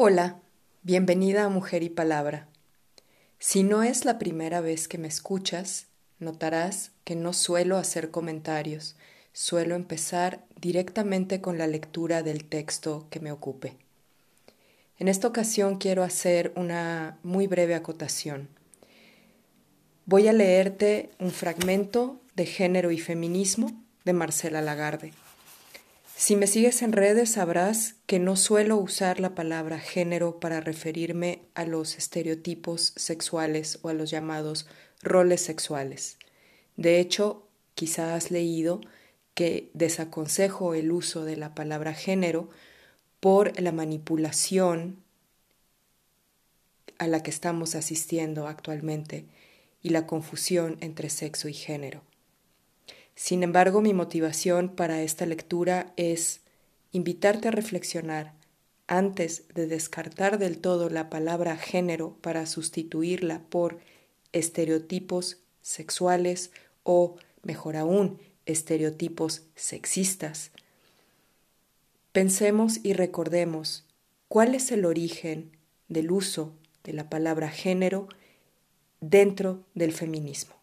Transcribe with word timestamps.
Hola, 0.00 0.36
bienvenida 0.84 1.42
a 1.42 1.48
Mujer 1.48 1.82
y 1.82 1.88
Palabra. 1.88 2.46
Si 3.40 3.64
no 3.64 3.82
es 3.82 4.04
la 4.04 4.16
primera 4.16 4.60
vez 4.60 4.86
que 4.86 4.96
me 4.96 5.08
escuchas, 5.08 5.88
notarás 6.20 6.92
que 7.02 7.16
no 7.16 7.32
suelo 7.32 7.76
hacer 7.78 8.12
comentarios, 8.12 8.94
suelo 9.32 9.74
empezar 9.74 10.44
directamente 10.60 11.40
con 11.40 11.58
la 11.58 11.66
lectura 11.66 12.22
del 12.22 12.44
texto 12.44 13.08
que 13.10 13.18
me 13.18 13.32
ocupe. 13.32 13.76
En 15.00 15.08
esta 15.08 15.26
ocasión 15.26 15.78
quiero 15.78 16.04
hacer 16.04 16.52
una 16.54 17.18
muy 17.24 17.48
breve 17.48 17.74
acotación. 17.74 18.48
Voy 20.06 20.28
a 20.28 20.32
leerte 20.32 21.10
un 21.18 21.32
fragmento 21.32 22.20
de 22.36 22.46
Género 22.46 22.92
y 22.92 22.98
Feminismo 22.98 23.72
de 24.04 24.12
Marcela 24.12 24.62
Lagarde. 24.62 25.12
Si 26.20 26.34
me 26.34 26.48
sigues 26.48 26.82
en 26.82 26.90
redes 26.90 27.30
sabrás 27.30 27.94
que 28.06 28.18
no 28.18 28.34
suelo 28.34 28.76
usar 28.76 29.20
la 29.20 29.36
palabra 29.36 29.78
género 29.78 30.40
para 30.40 30.60
referirme 30.60 31.42
a 31.54 31.64
los 31.64 31.96
estereotipos 31.96 32.92
sexuales 32.96 33.78
o 33.82 33.88
a 33.88 33.92
los 33.92 34.10
llamados 34.10 34.66
roles 35.00 35.40
sexuales. 35.40 36.18
De 36.76 36.98
hecho, 36.98 37.46
quizás 37.76 38.24
has 38.24 38.30
leído 38.32 38.80
que 39.34 39.70
desaconsejo 39.74 40.74
el 40.74 40.90
uso 40.90 41.24
de 41.24 41.36
la 41.36 41.54
palabra 41.54 41.94
género 41.94 42.50
por 43.20 43.58
la 43.60 43.70
manipulación 43.70 44.96
a 46.98 47.06
la 47.06 47.22
que 47.22 47.30
estamos 47.30 47.76
asistiendo 47.76 48.48
actualmente 48.48 49.24
y 49.84 49.90
la 49.90 50.08
confusión 50.08 50.78
entre 50.80 51.10
sexo 51.10 51.48
y 51.48 51.54
género. 51.54 52.07
Sin 53.18 53.42
embargo, 53.42 53.80
mi 53.80 53.94
motivación 53.94 54.68
para 54.76 55.02
esta 55.02 55.26
lectura 55.26 55.92
es 55.96 56.42
invitarte 56.92 57.48
a 57.48 57.50
reflexionar 57.50 58.32
antes 58.86 59.42
de 59.54 59.66
descartar 59.66 60.38
del 60.38 60.58
todo 60.58 60.88
la 60.88 61.10
palabra 61.10 61.56
género 61.56 62.16
para 62.20 62.46
sustituirla 62.46 63.42
por 63.50 63.80
estereotipos 64.30 65.38
sexuales 65.62 66.52
o, 66.84 67.16
mejor 67.42 67.76
aún, 67.76 68.20
estereotipos 68.46 69.42
sexistas. 69.56 70.52
Pensemos 72.12 72.78
y 72.84 72.92
recordemos 72.92 73.84
cuál 74.28 74.54
es 74.54 74.70
el 74.70 74.84
origen 74.84 75.50
del 75.88 76.12
uso 76.12 76.52
de 76.84 76.92
la 76.92 77.10
palabra 77.10 77.50
género 77.50 78.06
dentro 79.00 79.64
del 79.74 79.92
feminismo. 79.92 80.57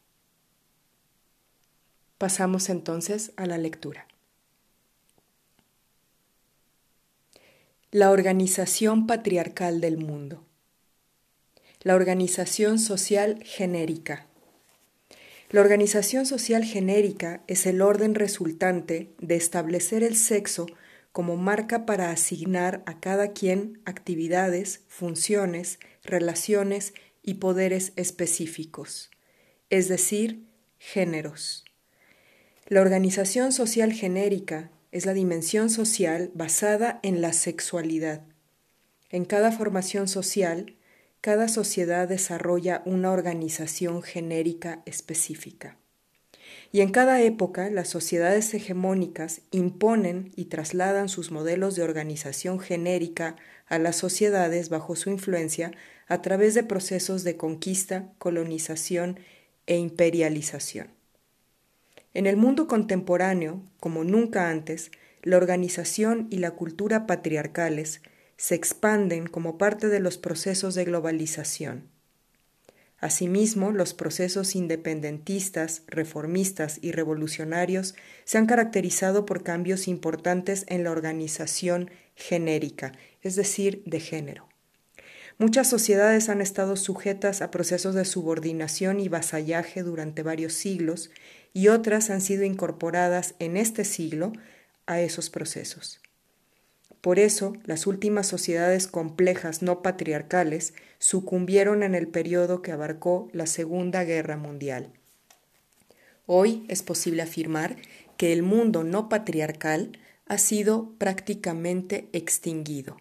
Pasamos 2.17 2.69
entonces 2.69 3.33
a 3.35 3.45
la 3.45 3.58
lectura. 3.58 4.08
La 7.91 8.11
organización 8.11 9.05
patriarcal 9.05 9.81
del 9.81 9.97
mundo. 9.97 10.45
La 11.81 11.94
organización 11.94 12.80
social 12.80 13.44
genérica. 13.44 14.27
La 15.49 15.59
organización 15.59 16.25
social 16.25 16.63
genérica 16.63 17.44
es 17.47 17.66
el 17.66 17.81
orden 17.81 18.16
resultante 18.16 19.13
de 19.19 19.35
establecer 19.35 20.02
el 20.02 20.16
sexo 20.16 20.67
como 21.11 21.35
marca 21.35 21.85
para 21.85 22.11
asignar 22.11 22.81
a 22.85 23.02
cada 23.02 23.33
quien 23.33 23.81
actividades, 23.83 24.81
funciones, 24.88 25.79
relaciones 26.03 26.94
y 27.23 27.35
poderes 27.35 27.91
específicos, 27.97 29.11
es 29.69 29.89
decir, 29.89 30.45
géneros. 30.79 31.66
La 32.67 32.81
organización 32.81 33.52
social 33.52 33.94
genérica 33.94 34.71
es 34.91 35.05
la 35.05 35.13
dimensión 35.13 35.69
social 35.69 36.31
basada 36.33 36.99
en 37.03 37.22
la 37.22 37.31
sexualidad. 37.31 38.23
En 39.11 39.25
cada 39.25 39.52
formación 39.52 40.07
social, 40.07 40.75
cada 41.22 41.47
sociedad 41.47 42.07
desarrolla 42.07 42.81
una 42.85 43.12
organización 43.12 44.01
genérica 44.01 44.81
específica. 44.88 45.78
Y 46.72 46.81
en 46.81 46.90
cada 46.90 47.22
época, 47.22 47.69
las 47.69 47.88
sociedades 47.88 48.51
hegemónicas 48.56 49.41
imponen 49.51 50.31
y 50.35 50.45
trasladan 50.45 51.07
sus 51.07 51.29
modelos 51.29 51.75
de 51.75 51.84
organización 51.84 52.59
genérica 52.59 53.35
a 53.67 53.78
las 53.78 53.95
sociedades 53.95 54.69
bajo 54.69 54.95
su 54.95 55.11
influencia 55.11 55.72
a 56.07 56.23
través 56.23 56.56
de 56.56 56.63
procesos 56.63 57.23
de 57.23 57.38
conquista, 57.38 58.11
colonización 58.17 59.19
e 59.67 59.78
imperialización. 59.78 60.94
En 62.16 62.28
el 62.28 62.38
mundo 62.38 62.66
contemporáneo, 62.66 63.62
como 63.81 64.06
nunca 64.06 64.50
antes, 64.50 64.90
la 65.22 65.36
organización 65.36 66.28
y 66.31 66.38
la 66.38 66.52
cultura 66.52 67.08
patriarcales 67.08 68.02
se 68.38 68.56
expanden 68.56 69.28
como 69.28 69.58
parte 69.58 69.90
de 69.90 70.00
los 70.00 70.18
procesos 70.18 70.76
de 70.76 70.86
globalización. 70.86 71.90
Asimismo, 73.00 73.74
los 73.74 73.94
procesos 73.94 74.56
independentistas, 74.56 75.84
reformistas 75.88 76.80
y 76.81 76.94
revolucionarios 76.94 77.96
se 78.24 78.38
han 78.38 78.46
caracterizado 78.46 79.26
por 79.26 79.44
cambios 79.44 79.90
importantes 79.90 80.64
en 80.70 80.86
la 80.86 80.92
organización 80.92 81.92
genérica, 82.16 82.94
es 83.24 83.36
decir, 83.36 83.84
de 83.86 84.00
género. 84.00 84.47
Muchas 85.38 85.70
sociedades 85.70 86.30
han 86.30 86.40
estado 86.40 86.78
sujetas 86.78 87.42
a 87.42 87.52
procesos 87.52 87.94
de 87.94 88.06
subordinación 88.06 89.02
y 89.02 89.09
vasallaje 89.09 89.84
durante 89.84 90.24
varios 90.24 90.53
siglos 90.53 91.12
y 91.55 91.69
otras 91.69 92.09
han 92.09 92.19
sido 92.19 92.43
incorporadas 92.43 93.33
en 93.39 93.55
este 93.55 93.85
siglo 93.85 94.33
a 94.88 94.99
esos 94.99 95.29
procesos. 95.29 96.01
Por 96.99 97.17
eso, 97.17 97.53
las 97.63 97.88
últimas 97.88 98.27
sociedades 98.27 98.88
complejas 98.88 99.61
no 99.61 99.81
patriarcales 99.81 100.73
sucumbieron 100.99 101.81
en 101.81 101.95
el 101.95 102.09
periodo 102.09 102.61
que 102.61 102.73
abarcó 102.73 103.29
la 103.31 103.47
Segunda 103.47 104.03
Guerra 104.03 104.35
Mundial. 104.35 104.91
Hoy 106.25 106.66
es 106.67 106.83
posible 106.83 107.21
afirmar 107.21 107.77
que 108.17 108.33
el 108.33 108.43
mundo 108.43 108.83
no 108.83 109.07
patriarcal 109.07 109.97
ha 110.27 110.37
sido 110.37 110.91
prácticamente 110.97 112.09
extinguido. 112.11 112.97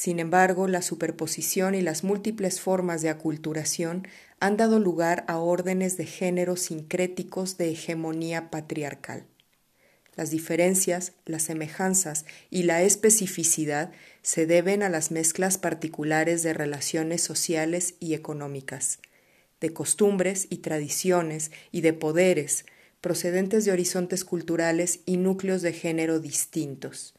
Sin 0.00 0.20
embargo, 0.20 0.68
la 0.68 0.80
superposición 0.80 1.74
y 1.74 1.80
las 1.80 2.04
múltiples 2.04 2.60
formas 2.60 3.02
de 3.02 3.08
aculturación 3.08 4.06
han 4.38 4.56
dado 4.56 4.78
lugar 4.78 5.24
a 5.26 5.38
órdenes 5.38 5.96
de 5.96 6.06
género 6.06 6.54
sincréticos 6.54 7.58
de 7.58 7.70
hegemonía 7.70 8.48
patriarcal. 8.48 9.26
Las 10.14 10.30
diferencias, 10.30 11.14
las 11.24 11.42
semejanzas 11.42 12.26
y 12.48 12.62
la 12.62 12.82
especificidad 12.82 13.90
se 14.22 14.46
deben 14.46 14.84
a 14.84 14.88
las 14.88 15.10
mezclas 15.10 15.58
particulares 15.58 16.44
de 16.44 16.54
relaciones 16.54 17.20
sociales 17.20 17.96
y 17.98 18.14
económicas, 18.14 19.00
de 19.60 19.72
costumbres 19.72 20.46
y 20.48 20.58
tradiciones 20.58 21.50
y 21.72 21.80
de 21.80 21.92
poderes, 21.92 22.66
procedentes 23.00 23.64
de 23.64 23.72
horizontes 23.72 24.24
culturales 24.24 25.00
y 25.06 25.16
núcleos 25.16 25.60
de 25.60 25.72
género 25.72 26.20
distintos. 26.20 27.17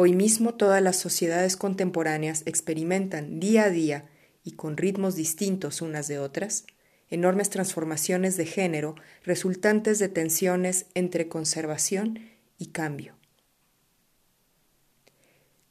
Hoy 0.00 0.12
mismo 0.12 0.54
todas 0.54 0.80
las 0.80 0.94
sociedades 0.96 1.56
contemporáneas 1.56 2.44
experimentan 2.46 3.40
día 3.40 3.64
a 3.64 3.70
día 3.70 4.04
y 4.44 4.52
con 4.52 4.76
ritmos 4.76 5.16
distintos 5.16 5.82
unas 5.82 6.06
de 6.06 6.20
otras, 6.20 6.66
enormes 7.10 7.50
transformaciones 7.50 8.36
de 8.36 8.46
género 8.46 8.94
resultantes 9.24 9.98
de 9.98 10.08
tensiones 10.08 10.86
entre 10.94 11.26
conservación 11.26 12.20
y 12.60 12.66
cambio. 12.66 13.16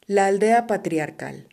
La 0.07 0.25
aldea 0.25 0.67
patriarcal. 0.67 1.47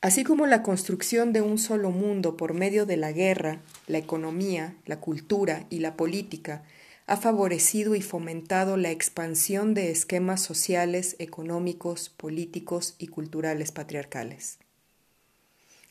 Así 0.00 0.24
como 0.24 0.44
la 0.46 0.64
construcción 0.64 1.32
de 1.32 1.40
un 1.40 1.58
solo 1.58 1.92
mundo 1.92 2.36
por 2.36 2.52
medio 2.52 2.84
de 2.84 2.96
la 2.96 3.12
guerra, 3.12 3.60
la 3.86 3.98
economía, 3.98 4.74
la 4.86 4.98
cultura 4.98 5.68
y 5.70 5.78
la 5.78 5.96
política 5.96 6.64
ha 7.08 7.16
favorecido 7.16 7.94
y 7.94 8.02
fomentado 8.02 8.76
la 8.76 8.90
expansión 8.90 9.72
de 9.72 9.90
esquemas 9.90 10.42
sociales, 10.42 11.16
económicos, 11.18 12.10
políticos 12.10 12.96
y 12.98 13.06
culturales 13.06 13.72
patriarcales. 13.72 14.58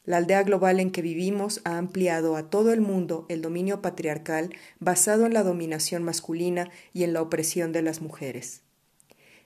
La 0.06 0.18
aldea 0.18 0.44
global 0.44 0.80
en 0.80 0.92
que 0.92 1.02
vivimos 1.02 1.60
ha 1.64 1.80
ampliado 1.80 2.36
a 2.36 2.52
todo 2.52 2.72
el 2.72 2.82
mundo 2.82 3.26
el 3.30 3.42
dominio 3.42 3.82
patriarcal 3.82 4.54
basado 4.80 5.26
en 5.26 5.34
la 5.34 5.42
dominación 5.42 6.04
masculina 6.04 6.70
y 6.94 7.04
en 7.04 7.14
la 7.14 7.24
opresión 7.24 7.72
de 7.72 7.82
las 7.82 8.00
mujeres. 8.00 8.62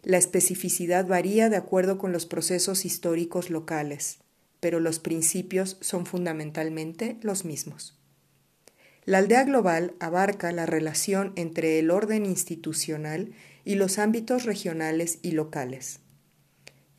La 0.04 0.18
especificidad 0.18 1.08
varía 1.08 1.50
de 1.50 1.56
acuerdo 1.56 1.98
con 1.98 2.12
los 2.12 2.26
procesos 2.26 2.84
históricos 2.84 3.50
locales, 3.50 4.20
pero 4.60 4.82
los 4.82 5.00
principios 5.00 5.78
son 5.80 6.06
fundamentalmente 6.06 7.18
los 7.22 7.46
mismos. 7.46 8.01
La 9.04 9.18
aldea 9.18 9.44
global 9.46 9.96
abarca 10.00 10.52
la 10.52 10.68
relación 10.68 11.34
entre 11.36 11.80
el 11.80 11.90
orden 11.90 12.24
institucional 12.26 13.32
y 13.66 13.76
los 13.76 13.98
ámbitos 13.98 14.46
regionales 14.46 15.18
y 15.24 15.32
locales. 15.32 16.02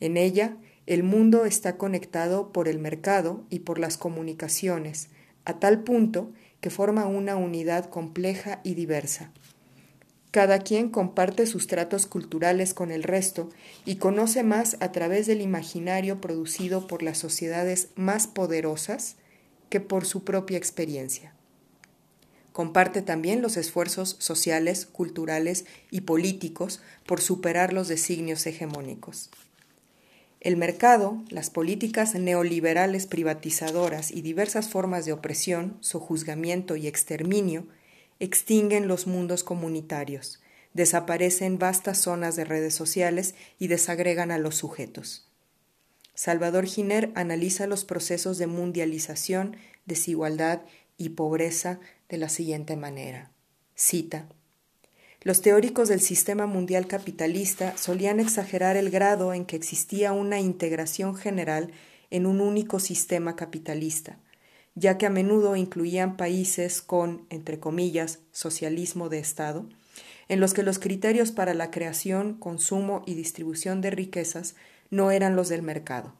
En 0.01 0.17
ella, 0.17 0.57
el 0.85 1.03
mundo 1.03 1.45
está 1.45 1.77
conectado 1.77 2.51
por 2.51 2.67
el 2.67 2.77
mercado 2.77 3.45
y 3.49 3.59
por 3.59 3.79
las 3.79 3.95
comunicaciones, 3.95 5.07
a 5.45 5.59
tal 5.59 5.83
punto 5.83 6.33
que 6.59 6.69
forma 6.69 7.05
una 7.05 7.37
unidad 7.37 7.85
compleja 7.89 8.59
y 8.65 8.73
diversa. 8.73 9.31
Cada 10.31 10.59
quien 10.59 10.89
comparte 10.89 11.45
sus 11.45 11.67
tratos 11.67 12.05
culturales 12.05 12.73
con 12.73 12.91
el 12.91 13.03
resto 13.03 13.49
y 13.85 13.95
conoce 13.95 14.43
más 14.43 14.75
a 14.81 14.91
través 14.91 15.25
del 15.25 15.39
imaginario 15.39 16.19
producido 16.19 16.85
por 16.87 17.01
las 17.01 17.17
sociedades 17.17 17.89
más 17.95 18.27
poderosas 18.27 19.15
que 19.69 19.79
por 19.79 20.05
su 20.05 20.25
propia 20.25 20.57
experiencia. 20.57 21.33
Comparte 22.53 23.01
también 23.01 23.41
los 23.41 23.57
esfuerzos 23.57 24.15
sociales, 24.19 24.85
culturales 24.85 25.65
y 25.89 26.01
políticos 26.01 26.81
por 27.05 27.19
superar 27.19 27.73
los 27.73 27.87
designios 27.87 28.45
hegemónicos. 28.45 29.31
El 30.39 30.55
mercado, 30.55 31.23
las 31.29 31.49
políticas 31.49 32.13
neoliberales 32.13 33.07
privatizadoras 33.07 34.11
y 34.11 34.21
diversas 34.21 34.69
formas 34.69 35.05
de 35.05 35.13
opresión, 35.13 35.77
sojuzgamiento 35.79 36.75
y 36.75 36.85
exterminio 36.87 37.65
extinguen 38.19 38.87
los 38.87 39.07
mundos 39.07 39.43
comunitarios, 39.43 40.39
desaparecen 40.73 41.57
vastas 41.57 41.97
zonas 41.97 42.35
de 42.35 42.45
redes 42.45 42.75
sociales 42.75 43.33
y 43.57 43.67
desagregan 43.67 44.31
a 44.31 44.37
los 44.37 44.55
sujetos. 44.55 45.27
Salvador 46.13 46.67
Giner 46.67 47.11
analiza 47.15 47.65
los 47.65 47.83
procesos 47.83 48.37
de 48.37 48.45
mundialización, 48.45 49.57
desigualdad 49.85 50.61
y 51.03 51.09
pobreza 51.09 51.79
de 52.09 52.17
la 52.17 52.29
siguiente 52.29 52.77
manera. 52.77 53.31
Cita. 53.75 54.27
Los 55.21 55.41
teóricos 55.41 55.89
del 55.89 56.01
sistema 56.01 56.47
mundial 56.47 56.87
capitalista 56.87 57.77
solían 57.77 58.19
exagerar 58.19 58.75
el 58.77 58.89
grado 58.89 59.33
en 59.33 59.45
que 59.45 59.55
existía 59.55 60.11
una 60.11 60.39
integración 60.39 61.15
general 61.15 61.71
en 62.09 62.25
un 62.25 62.41
único 62.41 62.79
sistema 62.79 63.35
capitalista, 63.35 64.17
ya 64.75 64.97
que 64.97 65.05
a 65.05 65.09
menudo 65.09 65.55
incluían 65.55 66.17
países 66.17 66.81
con, 66.81 67.25
entre 67.29 67.59
comillas, 67.59 68.19
socialismo 68.31 69.09
de 69.09 69.19
Estado, 69.19 69.67
en 70.27 70.39
los 70.39 70.53
que 70.53 70.63
los 70.63 70.79
criterios 70.79 71.31
para 71.31 71.53
la 71.53 71.71
creación, 71.71 72.35
consumo 72.35 73.03
y 73.05 73.13
distribución 73.13 73.81
de 73.81 73.91
riquezas 73.91 74.55
no 74.89 75.11
eran 75.11 75.35
los 75.35 75.49
del 75.49 75.63
mercado. 75.63 76.13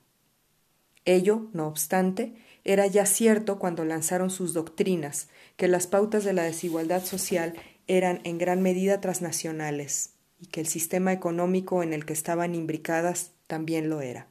Ello, 1.05 1.47
no 1.53 1.67
obstante, 1.67 2.35
era 2.63 2.87
ya 2.87 3.05
cierto 3.05 3.59
cuando 3.59 3.83
lanzaron 3.85 4.29
sus 4.29 4.53
doctrinas, 4.53 5.27
que 5.57 5.67
las 5.67 5.87
pautas 5.87 6.23
de 6.23 6.33
la 6.33 6.43
desigualdad 6.43 7.03
social 7.03 7.53
eran 7.87 8.21
en 8.23 8.37
gran 8.37 8.61
medida 8.61 9.01
transnacionales 9.01 10.11
y 10.39 10.47
que 10.47 10.61
el 10.61 10.67
sistema 10.67 11.11
económico 11.11 11.83
en 11.83 11.93
el 11.93 12.05
que 12.05 12.13
estaban 12.13 12.55
imbricadas 12.55 13.31
también 13.47 13.89
lo 13.89 14.01
era. 14.01 14.27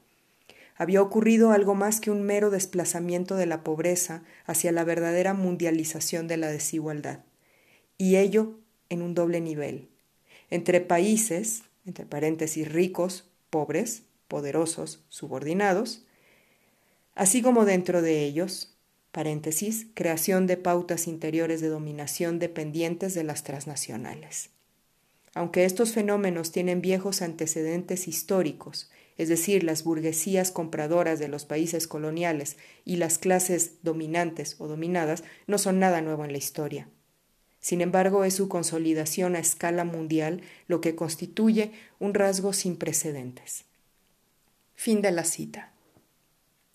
Había 0.75 1.01
ocurrido 1.01 1.51
algo 1.51 1.75
más 1.75 1.99
que 1.99 2.09
un 2.09 2.23
mero 2.23 2.49
desplazamiento 2.49 3.35
de 3.35 3.45
la 3.45 3.63
pobreza 3.63 4.23
hacia 4.45 4.71
la 4.71 4.83
verdadera 4.83 5.33
mundialización 5.33 6.27
de 6.27 6.37
la 6.37 6.47
desigualdad, 6.49 7.19
y 7.97 8.15
ello 8.15 8.59
en 8.89 9.03
un 9.03 9.13
doble 9.13 9.39
nivel, 9.39 9.89
entre 10.49 10.81
países, 10.81 11.63
entre 11.85 12.05
paréntesis 12.05 12.71
ricos, 12.71 13.29
pobres, 13.49 14.03
poderosos, 14.27 15.03
subordinados, 15.09 16.05
así 17.15 17.41
como 17.41 17.65
dentro 17.65 18.01
de 18.01 18.23
ellos, 18.23 18.75
paréntesis, 19.11 19.87
creación 19.93 20.47
de 20.47 20.57
pautas 20.57 21.07
interiores 21.07 21.61
de 21.61 21.69
dominación 21.69 22.39
dependientes 22.39 23.13
de 23.13 23.23
las 23.23 23.43
transnacionales. 23.43 24.49
Aunque 25.35 25.65
estos 25.65 25.93
fenómenos 25.93 26.51
tienen 26.51 26.81
viejos 26.81 27.21
antecedentes 27.21 28.07
históricos 28.07 28.89
es 29.17 29.29
decir, 29.29 29.63
las 29.63 29.83
burguesías 29.83 30.51
compradoras 30.51 31.19
de 31.19 31.27
los 31.27 31.45
países 31.45 31.87
coloniales 31.87 32.57
y 32.83 32.95
las 32.95 33.17
clases 33.17 33.73
dominantes 33.83 34.55
o 34.59 34.67
dominadas, 34.67 35.23
no 35.45 35.57
son 35.57 35.79
nada 35.79 36.01
nuevo 36.01 36.25
en 36.25 36.31
la 36.31 36.37
historia. 36.37 36.87
Sin 37.59 37.81
embargo, 37.81 38.25
es 38.25 38.35
su 38.35 38.49
consolidación 38.49 39.35
a 39.35 39.39
escala 39.39 39.85
mundial 39.85 40.41
lo 40.67 40.81
que 40.81 40.95
constituye 40.95 41.71
un 41.99 42.13
rasgo 42.13 42.53
sin 42.53 42.75
precedentes. 42.75 43.65
Fin 44.73 45.01
de 45.01 45.11
la 45.11 45.23
cita. 45.23 45.72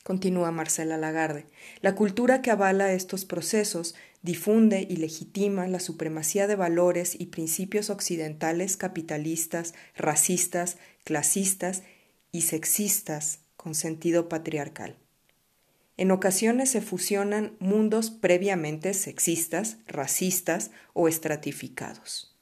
Continúa 0.08 0.50
Marcela 0.52 0.96
Lagarde. 0.96 1.44
La 1.82 1.94
cultura 1.94 2.40
que 2.40 2.50
avala 2.50 2.94
estos 2.94 3.26
procesos 3.26 3.94
difunde 4.22 4.87
y 4.88 4.96
legitima 4.96 5.69
la 5.69 5.81
supremacía 5.81 6.46
de 6.46 6.56
valores 6.56 7.14
y 7.20 7.26
principios 7.26 7.90
occidentales 7.90 8.78
capitalistas, 8.78 9.75
racistas, 9.99 10.78
clasistas 11.05 11.82
y 12.32 12.40
sexistas 12.40 13.40
con 13.58 13.75
sentido 13.75 14.31
patriarcal. 14.31 14.96
En 15.99 16.11
ocasiones 16.11 16.70
se 16.70 16.81
fusionan 16.81 17.52
mundos 17.58 18.11
previamente 18.11 18.94
sexistas, 18.94 19.76
racistas 19.87 20.70
o 20.94 21.08
estratificados. 21.08 22.34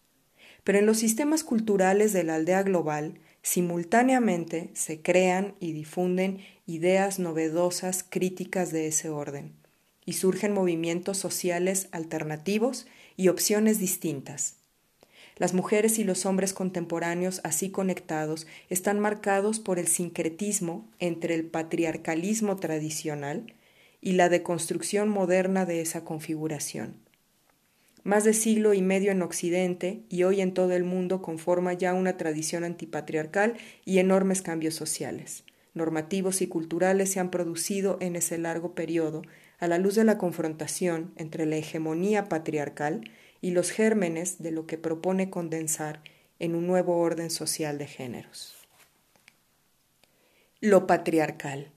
Pero 0.62 0.78
en 0.78 0.86
los 0.86 0.98
sistemas 0.98 1.42
culturales 1.42 2.12
de 2.12 2.22
la 2.22 2.36
aldea 2.36 2.62
global, 2.62 3.18
simultáneamente 3.46 4.70
se 4.74 5.02
crean 5.02 5.54
y 5.60 5.72
difunden 5.72 6.40
ideas 6.66 7.20
novedosas 7.20 8.02
críticas 8.02 8.72
de 8.72 8.88
ese 8.88 9.08
orden, 9.08 9.52
y 10.04 10.14
surgen 10.14 10.52
movimientos 10.52 11.16
sociales 11.16 11.86
alternativos 11.92 12.88
y 13.16 13.28
opciones 13.28 13.78
distintas, 13.78 14.56
las 15.36 15.54
mujeres 15.54 16.00
y 16.00 16.04
los 16.04 16.26
hombres 16.26 16.52
contemporáneos 16.52 17.40
así 17.44 17.70
conectados 17.70 18.48
están 18.68 18.98
marcados 18.98 19.60
por 19.60 19.78
el 19.78 19.86
sincretismo 19.86 20.90
entre 20.98 21.36
el 21.36 21.46
patriarcalismo 21.46 22.56
tradicional 22.56 23.54
y 24.00 24.12
la 24.12 24.28
deconstrucción 24.28 25.08
moderna 25.08 25.66
de 25.66 25.82
esa 25.82 26.04
configuración. 26.04 27.05
Más 28.06 28.22
de 28.22 28.34
siglo 28.34 28.72
y 28.72 28.82
medio 28.82 29.10
en 29.10 29.20
Occidente 29.20 30.04
y 30.08 30.22
hoy 30.22 30.40
en 30.40 30.54
todo 30.54 30.74
el 30.74 30.84
mundo 30.84 31.22
conforma 31.22 31.72
ya 31.72 31.92
una 31.92 32.16
tradición 32.16 32.62
antipatriarcal 32.62 33.56
y 33.84 33.98
enormes 33.98 34.42
cambios 34.42 34.76
sociales, 34.76 35.42
normativos 35.74 36.40
y 36.40 36.46
culturales 36.46 37.10
se 37.10 37.18
han 37.18 37.32
producido 37.32 37.98
en 38.00 38.14
ese 38.14 38.38
largo 38.38 38.76
periodo 38.76 39.22
a 39.58 39.66
la 39.66 39.78
luz 39.78 39.96
de 39.96 40.04
la 40.04 40.18
confrontación 40.18 41.14
entre 41.16 41.46
la 41.46 41.56
hegemonía 41.56 42.28
patriarcal 42.28 43.10
y 43.40 43.50
los 43.50 43.72
gérmenes 43.72 44.40
de 44.40 44.52
lo 44.52 44.68
que 44.68 44.78
propone 44.78 45.28
condensar 45.28 46.00
en 46.38 46.54
un 46.54 46.68
nuevo 46.68 46.98
orden 46.98 47.28
social 47.28 47.76
de 47.76 47.88
géneros. 47.88 48.54
Lo 50.60 50.86
patriarcal. 50.86 51.72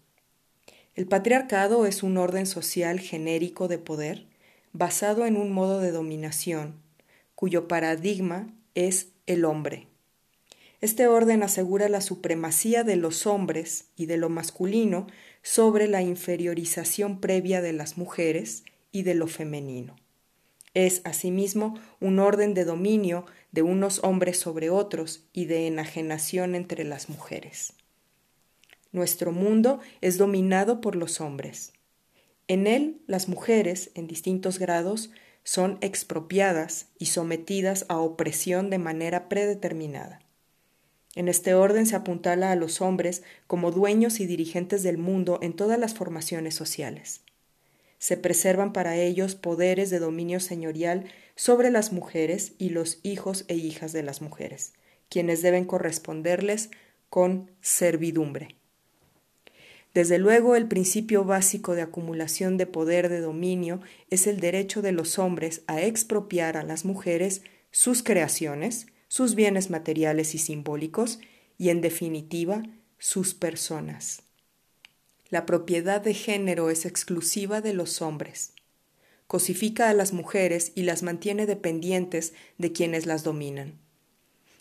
El 0.93 1.07
patriarcado 1.07 1.87
es 1.87 2.03
un 2.03 2.17
orden 2.17 2.45
social 2.45 2.99
genérico 2.99 3.67
de 3.67 3.79
poder 3.79 4.28
basado 4.73 5.25
en 5.25 5.37
un 5.37 5.51
modo 5.51 5.79
de 5.79 5.91
dominación, 5.91 6.75
cuyo 7.35 7.67
paradigma 7.67 8.53
es 8.75 9.09
el 9.25 9.45
hombre. 9.45 9.87
Este 10.81 11.07
orden 11.07 11.43
asegura 11.43 11.89
la 11.89 12.01
supremacía 12.01 12.83
de 12.83 12.95
los 12.95 13.27
hombres 13.27 13.85
y 13.97 14.05
de 14.05 14.17
lo 14.17 14.29
masculino 14.29 15.07
sobre 15.41 15.87
la 15.87 16.01
inferiorización 16.01 17.19
previa 17.19 17.61
de 17.61 17.73
las 17.73 17.97
mujeres 17.97 18.63
y 18.91 19.03
de 19.03 19.15
lo 19.15 19.27
femenino. 19.27 19.95
Es, 20.73 21.01
asimismo, 21.03 21.79
un 21.99 22.19
orden 22.19 22.53
de 22.53 22.63
dominio 22.63 23.25
de 23.51 23.61
unos 23.61 24.03
hombres 24.03 24.37
sobre 24.37 24.69
otros 24.69 25.25
y 25.33 25.45
de 25.45 25.67
enajenación 25.67 26.55
entre 26.55 26.83
las 26.83 27.09
mujeres. 27.09 27.73
Nuestro 28.91 29.31
mundo 29.31 29.79
es 30.01 30.17
dominado 30.17 30.81
por 30.81 30.95
los 30.95 31.21
hombres. 31.21 31.73
En 32.49 32.67
él 32.67 32.99
las 33.07 33.29
mujeres, 33.29 33.91
en 33.95 34.07
distintos 34.07 34.59
grados, 34.59 35.11
son 35.45 35.77
expropiadas 35.79 36.87
y 36.97 37.05
sometidas 37.05 37.85
a 37.87 37.99
opresión 37.99 38.69
de 38.69 38.79
manera 38.79 39.29
predeterminada. 39.29 40.19
En 41.15 41.29
este 41.29 41.53
orden 41.53 41.85
se 41.85 41.95
apuntala 41.95 42.51
a 42.51 42.57
los 42.57 42.81
hombres 42.81 43.23
como 43.47 43.71
dueños 43.71 44.19
y 44.19 44.25
dirigentes 44.25 44.83
del 44.83 44.97
mundo 44.97 45.39
en 45.41 45.53
todas 45.53 45.79
las 45.79 45.93
formaciones 45.93 46.55
sociales 46.55 47.21
se 47.99 48.15
preservan 48.15 48.73
para 48.73 48.95
ellos 48.95 49.35
poderes 49.35 49.89
de 49.89 49.99
dominio 49.99 50.39
señorial 50.39 51.05
sobre 51.35 51.69
las 51.69 51.91
mujeres 51.91 52.53
y 52.57 52.69
los 52.69 52.99
hijos 53.03 53.45
e 53.49 53.55
hijas 53.55 53.91
de 53.91 54.03
las 54.03 54.21
mujeres, 54.21 54.73
quienes 55.09 55.41
deben 55.41 55.65
corresponderles 55.65 56.71
con 57.09 57.51
servidumbre. 57.61 58.58
Desde 59.93 60.19
luego, 60.19 60.55
el 60.55 60.67
principio 60.67 61.23
básico 61.23 61.73
de 61.73 61.81
acumulación 61.81 62.57
de 62.57 62.67
poder 62.67 63.09
de 63.09 63.21
dominio 63.21 63.81
es 64.09 64.27
el 64.27 64.39
derecho 64.39 64.81
de 64.81 64.91
los 64.91 65.17
hombres 65.17 65.63
a 65.67 65.81
expropiar 65.81 66.57
a 66.57 66.63
las 66.63 66.85
mujeres 66.85 67.41
sus 67.71 68.03
creaciones, 68.03 68.87
sus 69.07 69.35
bienes 69.35 69.69
materiales 69.69 70.35
y 70.35 70.37
simbólicos, 70.37 71.19
y 71.57 71.69
en 71.69 71.81
definitiva, 71.81 72.63
sus 72.99 73.33
personas. 73.33 74.21
La 75.29 75.45
propiedad 75.45 76.01
de 76.01 76.13
género 76.13 76.69
es 76.69 76.85
exclusiva 76.85 77.61
de 77.61 77.73
los 77.73 78.01
hombres. 78.01 78.53
Cosifica 79.27 79.89
a 79.89 79.93
las 79.93 80.13
mujeres 80.13 80.71
y 80.75 80.83
las 80.83 81.03
mantiene 81.03 81.45
dependientes 81.45 82.33
de 82.57 82.71
quienes 82.71 83.05
las 83.05 83.23
dominan. 83.23 83.79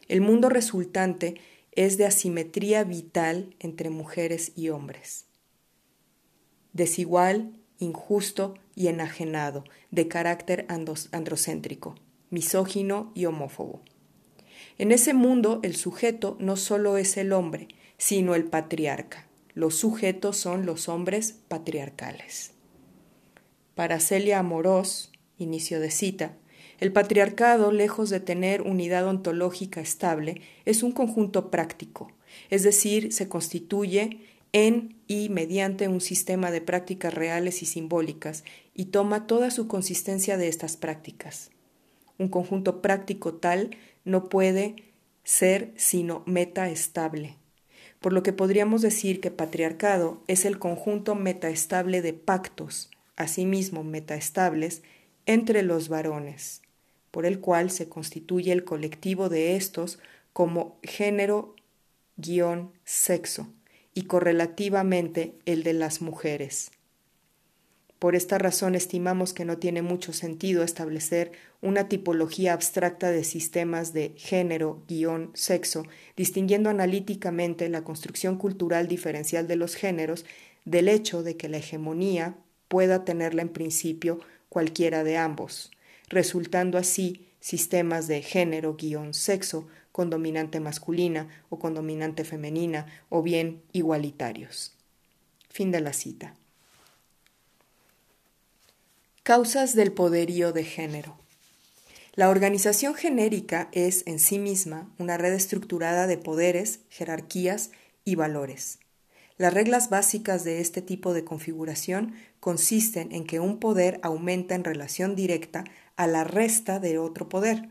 El 0.08 0.20
mundo 0.20 0.48
resultante 0.48 1.40
es 1.78 1.96
de 1.96 2.06
asimetría 2.06 2.82
vital 2.82 3.54
entre 3.60 3.88
mujeres 3.88 4.50
y 4.56 4.70
hombres. 4.70 5.26
Desigual, 6.72 7.52
injusto 7.78 8.54
y 8.74 8.88
enajenado, 8.88 9.62
de 9.92 10.08
carácter 10.08 10.66
androcéntrico, 11.12 11.94
misógino 12.30 13.12
y 13.14 13.26
homófobo. 13.26 13.84
En 14.76 14.90
ese 14.90 15.14
mundo 15.14 15.60
el 15.62 15.76
sujeto 15.76 16.36
no 16.40 16.56
solo 16.56 16.96
es 16.96 17.16
el 17.16 17.32
hombre, 17.32 17.68
sino 17.96 18.34
el 18.34 18.46
patriarca. 18.46 19.28
Los 19.54 19.76
sujetos 19.76 20.36
son 20.36 20.66
los 20.66 20.88
hombres 20.88 21.36
patriarcales. 21.46 22.54
Para 23.76 24.00
Celia 24.00 24.40
Amorós, 24.40 25.12
inicio 25.38 25.78
de 25.78 25.92
cita, 25.92 26.34
el 26.78 26.92
patriarcado, 26.92 27.72
lejos 27.72 28.08
de 28.10 28.20
tener 28.20 28.62
unidad 28.62 29.06
ontológica 29.06 29.80
estable, 29.80 30.42
es 30.64 30.82
un 30.82 30.92
conjunto 30.92 31.50
práctico, 31.50 32.12
es 32.50 32.62
decir, 32.62 33.12
se 33.12 33.28
constituye 33.28 34.20
en 34.52 34.96
y 35.06 35.28
mediante 35.28 35.88
un 35.88 36.00
sistema 36.00 36.50
de 36.50 36.60
prácticas 36.60 37.12
reales 37.12 37.62
y 37.62 37.66
simbólicas 37.66 38.44
y 38.74 38.86
toma 38.86 39.26
toda 39.26 39.50
su 39.50 39.68
consistencia 39.68 40.36
de 40.36 40.48
estas 40.48 40.76
prácticas. 40.76 41.50
Un 42.18 42.28
conjunto 42.28 42.80
práctico 42.80 43.34
tal 43.34 43.76
no 44.04 44.28
puede 44.28 44.76
ser 45.24 45.72
sino 45.76 46.22
metaestable, 46.26 47.36
por 48.00 48.12
lo 48.12 48.22
que 48.22 48.32
podríamos 48.32 48.82
decir 48.82 49.20
que 49.20 49.30
patriarcado 49.30 50.22
es 50.26 50.44
el 50.44 50.58
conjunto 50.58 51.14
metaestable 51.14 52.02
de 52.02 52.14
pactos, 52.14 52.90
asimismo 53.16 53.84
metaestables, 53.84 54.82
entre 55.26 55.62
los 55.62 55.88
varones, 55.88 56.62
por 57.10 57.26
el 57.26 57.40
cual 57.40 57.70
se 57.70 57.88
constituye 57.88 58.52
el 58.52 58.64
colectivo 58.64 59.28
de 59.28 59.56
estos 59.56 59.98
como 60.32 60.78
género 60.82 61.54
guion 62.16 62.72
sexo 62.84 63.48
y 63.94 64.02
correlativamente 64.02 65.34
el 65.46 65.62
de 65.62 65.72
las 65.72 66.00
mujeres. 66.02 66.70
Por 67.98 68.14
esta 68.14 68.38
razón 68.38 68.76
estimamos 68.76 69.32
que 69.32 69.44
no 69.44 69.58
tiene 69.58 69.82
mucho 69.82 70.12
sentido 70.12 70.62
establecer 70.62 71.32
una 71.60 71.88
tipología 71.88 72.52
abstracta 72.52 73.10
de 73.10 73.24
sistemas 73.24 73.92
de 73.92 74.12
género, 74.16 74.84
guion, 74.86 75.32
sexo, 75.34 75.82
distinguiendo 76.16 76.70
analíticamente 76.70 77.68
la 77.68 77.82
construcción 77.82 78.36
cultural 78.36 78.86
diferencial 78.86 79.48
de 79.48 79.56
los 79.56 79.74
géneros 79.74 80.24
del 80.64 80.86
hecho 80.88 81.24
de 81.24 81.36
que 81.36 81.48
la 81.48 81.56
hegemonía 81.56 82.36
pueda 82.68 83.04
tenerla 83.04 83.42
en 83.42 83.48
principio 83.48 84.20
cualquiera 84.48 85.02
de 85.02 85.16
ambos, 85.16 85.72
resultando 86.08 86.78
así 86.78 87.28
sistemas 87.40 88.08
de 88.08 88.22
género, 88.22 88.76
guion, 88.76 89.14
sexo, 89.14 89.68
con 89.92 90.10
dominante 90.10 90.60
masculina 90.60 91.28
o 91.50 91.58
con 91.58 91.74
dominante 91.74 92.24
femenina, 92.24 92.86
o 93.08 93.22
bien 93.22 93.62
igualitarios. 93.72 94.74
Fin 95.50 95.72
de 95.72 95.80
la 95.80 95.92
cita. 95.92 96.34
Causas 99.22 99.74
del 99.74 99.92
poderío 99.92 100.52
de 100.52 100.64
género. 100.64 101.18
La 102.14 102.30
organización 102.30 102.94
genérica 102.94 103.68
es 103.72 104.02
en 104.06 104.18
sí 104.18 104.38
misma 104.38 104.90
una 104.98 105.16
red 105.16 105.32
estructurada 105.34 106.06
de 106.06 106.18
poderes, 106.18 106.80
jerarquías 106.88 107.70
y 108.04 108.14
valores. 108.14 108.78
Las 109.36 109.54
reglas 109.54 109.88
básicas 109.88 110.42
de 110.42 110.60
este 110.60 110.82
tipo 110.82 111.14
de 111.14 111.24
configuración 111.24 112.14
consisten 112.40 113.12
en 113.12 113.24
que 113.24 113.38
un 113.38 113.60
poder 113.60 114.00
aumenta 114.02 114.56
en 114.56 114.64
relación 114.64 115.14
directa 115.14 115.64
a 115.98 116.06
la 116.06 116.22
resta 116.22 116.78
de 116.78 116.96
otro 116.96 117.28
poder. 117.28 117.70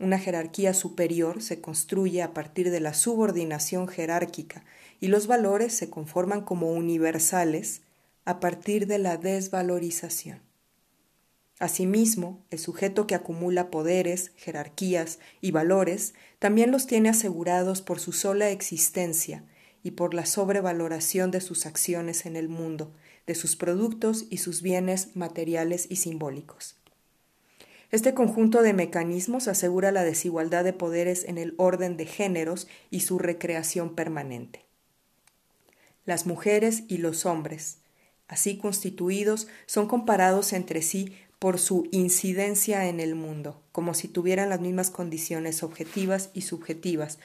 Una 0.00 0.18
jerarquía 0.18 0.72
superior 0.72 1.42
se 1.42 1.60
construye 1.60 2.22
a 2.22 2.32
partir 2.32 2.70
de 2.70 2.80
la 2.80 2.94
subordinación 2.94 3.88
jerárquica 3.88 4.64
y 5.00 5.08
los 5.08 5.26
valores 5.26 5.74
se 5.74 5.90
conforman 5.90 6.40
como 6.40 6.72
universales 6.72 7.82
a 8.24 8.40
partir 8.40 8.86
de 8.86 8.96
la 8.96 9.18
desvalorización. 9.18 10.40
Asimismo, 11.58 12.42
el 12.50 12.58
sujeto 12.58 13.06
que 13.06 13.14
acumula 13.14 13.70
poderes, 13.70 14.32
jerarquías 14.36 15.18
y 15.42 15.50
valores 15.50 16.14
también 16.38 16.70
los 16.70 16.86
tiene 16.86 17.10
asegurados 17.10 17.82
por 17.82 18.00
su 18.00 18.12
sola 18.12 18.48
existencia 18.48 19.44
y 19.82 19.90
por 19.90 20.14
la 20.14 20.24
sobrevaloración 20.24 21.30
de 21.30 21.42
sus 21.42 21.66
acciones 21.66 22.24
en 22.24 22.36
el 22.36 22.48
mundo, 22.48 22.94
de 23.26 23.34
sus 23.34 23.56
productos 23.56 24.24
y 24.30 24.38
sus 24.38 24.62
bienes 24.62 25.16
materiales 25.16 25.86
y 25.90 25.96
simbólicos. 25.96 26.78
Este 27.90 28.12
conjunto 28.12 28.60
de 28.60 28.74
mecanismos 28.74 29.48
asegura 29.48 29.92
la 29.92 30.04
desigualdad 30.04 30.62
de 30.62 30.74
poderes 30.74 31.24
en 31.24 31.38
el 31.38 31.54
orden 31.56 31.96
de 31.96 32.04
géneros 32.04 32.68
y 32.90 33.00
su 33.00 33.18
recreación 33.18 33.94
permanente. 33.94 34.66
Las 36.04 36.26
mujeres 36.26 36.82
y 36.88 36.98
los 36.98 37.24
hombres, 37.24 37.78
así 38.28 38.58
constituidos, 38.58 39.48
son 39.64 39.88
comparados 39.88 40.52
entre 40.52 40.82
sí 40.82 41.16
por 41.38 41.58
su 41.58 41.88
incidencia 41.90 42.88
en 42.88 43.00
el 43.00 43.14
mundo, 43.14 43.62
como 43.72 43.94
si 43.94 44.08
tuvieran 44.08 44.50
las 44.50 44.60
mismas 44.60 44.90
condiciones 44.90 45.62
objetivas 45.62 46.28
y 46.34 46.42
subjetivas, 46.42 47.18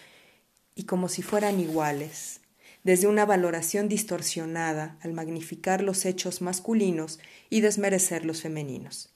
y 0.75 0.83
como 0.83 1.09
si 1.09 1.23
fueran 1.23 1.59
iguales, 1.59 2.39
desde 2.83 3.07
una 3.07 3.25
valoración 3.25 3.89
distorsionada 3.89 4.97
al 5.01 5.13
magnificar 5.13 5.81
los 5.81 6.05
hechos 6.05 6.41
masculinos 6.41 7.19
y 7.49 7.61
desmerecer 7.61 8.23
los 8.23 8.41
femeninos. 8.41 9.12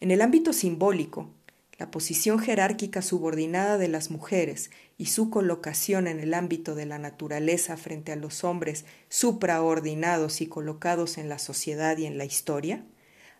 En 0.00 0.12
el 0.12 0.22
ámbito 0.22 0.52
simbólico, 0.52 1.28
la 1.76 1.90
posición 1.90 2.38
jerárquica 2.38 3.02
subordinada 3.02 3.78
de 3.78 3.88
las 3.88 4.10
mujeres 4.10 4.70
y 4.96 5.06
su 5.06 5.28
colocación 5.28 6.06
en 6.06 6.20
el 6.20 6.34
ámbito 6.34 6.76
de 6.76 6.86
la 6.86 6.98
naturaleza 6.98 7.76
frente 7.76 8.12
a 8.12 8.16
los 8.16 8.44
hombres 8.44 8.84
supraordinados 9.08 10.40
y 10.40 10.46
colocados 10.46 11.18
en 11.18 11.28
la 11.28 11.38
sociedad 11.38 11.98
y 11.98 12.06
en 12.06 12.16
la 12.16 12.24
historia, 12.24 12.84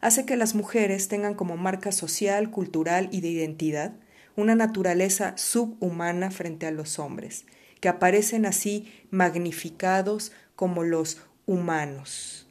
hace 0.00 0.26
que 0.26 0.36
las 0.36 0.56
mujeres 0.56 1.06
tengan 1.06 1.34
como 1.34 1.56
marca 1.56 1.92
social, 1.92 2.50
cultural 2.50 3.08
y 3.12 3.20
de 3.20 3.28
identidad 3.28 3.94
una 4.34 4.54
naturaleza 4.56 5.36
subhumana 5.36 6.30
frente 6.30 6.66
a 6.66 6.70
los 6.72 6.98
hombres, 6.98 7.44
que 7.80 7.88
aparecen 7.88 8.46
así 8.46 8.92
magnificados 9.10 10.32
como 10.56 10.82
los 10.82 11.18
humanos. 11.46 12.47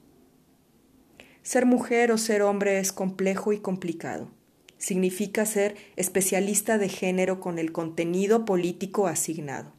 Ser 1.47 1.65
mujer 1.65 2.11
o 2.11 2.17
ser 2.17 2.41
hombre 2.41 2.77
es 2.77 2.91
complejo 2.91 3.53
y 3.53 3.59
complicado. 3.59 4.29
Significa 4.77 5.45
ser 5.45 5.77
especialista 5.95 6.77
de 6.77 6.89
género 6.89 7.39
con 7.39 7.57
el 7.57 7.71
contenido 7.71 8.43
político 8.43 9.07
asignado. 9.07 9.71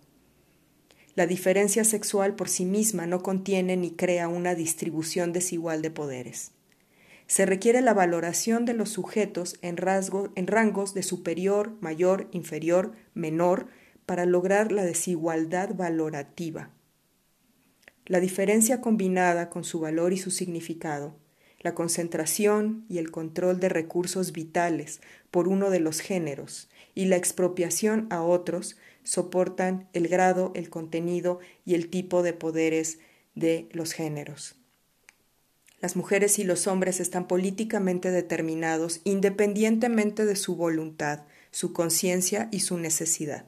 La 1.15 1.27
diferencia 1.27 1.85
sexual 1.85 2.37
por 2.37 2.49
sí 2.49 2.65
misma 2.65 3.07
no 3.07 3.23
contiene 3.23 3.77
ni 3.77 3.91
crea 3.91 4.29
una 4.29 4.55
distribución 4.55 5.35
desigual 5.35 5.83
de 5.83 5.91
poderes 5.91 6.53
se 7.27 7.45
requiere 7.45 7.83
la 7.83 7.93
valoración 7.93 8.65
de 8.65 8.73
los 8.73 8.89
sujetos 8.89 9.59
en, 9.61 9.77
en 10.35 10.47
rangos 10.47 10.95
de 10.95 11.03
superior, 11.03 11.77
mayor, 11.83 12.27
inferior, 12.33 12.93
menor, 13.13 13.67
para 14.07 14.25
lograr 14.25 14.73
la 14.73 14.83
desigualdad 14.83 15.75
valorativa. 15.75 16.71
La 18.07 18.21
diferencia 18.21 18.81
combinada 18.81 19.51
con 19.51 19.63
su 19.63 19.79
valor 19.79 20.15
y 20.15 20.17
su 20.17 20.31
significado, 20.31 21.17
la 21.61 21.75
concentración 21.75 22.85
y 22.89 22.99
el 22.99 23.11
control 23.11 23.61
de 23.61 23.69
recursos 23.69 24.33
vitales 24.33 25.01
por 25.31 25.49
uno 25.49 25.71
de 25.71 25.81
los 25.81 26.01
géneros 26.01 26.69
y 26.95 27.07
la 27.07 27.17
expropiación 27.17 28.07
a 28.11 28.23
otros 28.23 28.77
soportan 29.05 29.89
el 29.93 30.09
grado, 30.09 30.53
el 30.55 30.71
contenido 30.71 31.41
y 31.65 31.75
el 31.75 31.89
tipo 31.89 32.23
de 32.23 32.33
poderes 32.33 32.99
de 33.35 33.69
los 33.73 33.93
géneros. 33.93 34.57
Las 35.81 35.95
mujeres 35.95 36.39
y 36.39 36.45
los 36.45 36.67
hombres 36.67 36.99
están 36.99 37.29
políticamente 37.29 38.11
determinados 38.11 39.01
independientemente 39.05 40.27
de 40.27 40.35
su 40.35 40.57
voluntad, 40.57 41.23
su 41.53 41.73
conciencia 41.73 42.49
y 42.51 42.61
su 42.61 42.79
necesidad. 42.79 43.47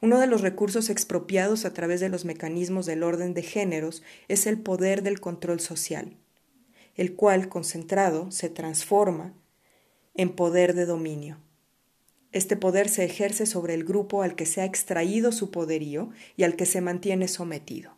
Uno 0.00 0.18
de 0.18 0.26
los 0.26 0.40
recursos 0.40 0.88
expropiados 0.88 1.66
a 1.66 1.74
través 1.74 2.00
de 2.00 2.08
los 2.08 2.24
mecanismos 2.24 2.86
del 2.86 3.02
orden 3.02 3.34
de 3.34 3.42
géneros 3.42 4.02
es 4.28 4.46
el 4.46 4.58
poder 4.58 5.02
del 5.02 5.20
control 5.20 5.60
social, 5.60 6.16
el 7.00 7.14
cual, 7.14 7.48
concentrado, 7.48 8.30
se 8.30 8.50
transforma 8.50 9.32
en 10.14 10.36
poder 10.36 10.74
de 10.74 10.84
dominio. 10.84 11.38
Este 12.30 12.56
poder 12.58 12.90
se 12.90 13.06
ejerce 13.06 13.46
sobre 13.46 13.72
el 13.72 13.84
grupo 13.84 14.22
al 14.22 14.34
que 14.34 14.44
se 14.44 14.60
ha 14.60 14.66
extraído 14.66 15.32
su 15.32 15.50
poderío 15.50 16.10
y 16.36 16.42
al 16.42 16.56
que 16.56 16.66
se 16.66 16.82
mantiene 16.82 17.26
sometido. 17.26 17.96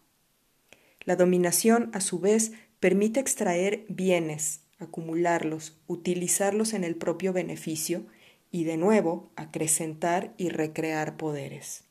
La 1.00 1.16
dominación, 1.16 1.90
a 1.92 2.00
su 2.00 2.20
vez, 2.20 2.52
permite 2.78 3.18
extraer 3.18 3.84
bienes, 3.88 4.60
acumularlos, 4.78 5.76
utilizarlos 5.88 6.72
en 6.72 6.84
el 6.84 6.94
propio 6.94 7.32
beneficio 7.32 8.06
y 8.52 8.62
de 8.62 8.76
nuevo 8.76 9.32
acrecentar 9.34 10.32
y 10.36 10.48
recrear 10.48 11.16
poderes. 11.16 11.82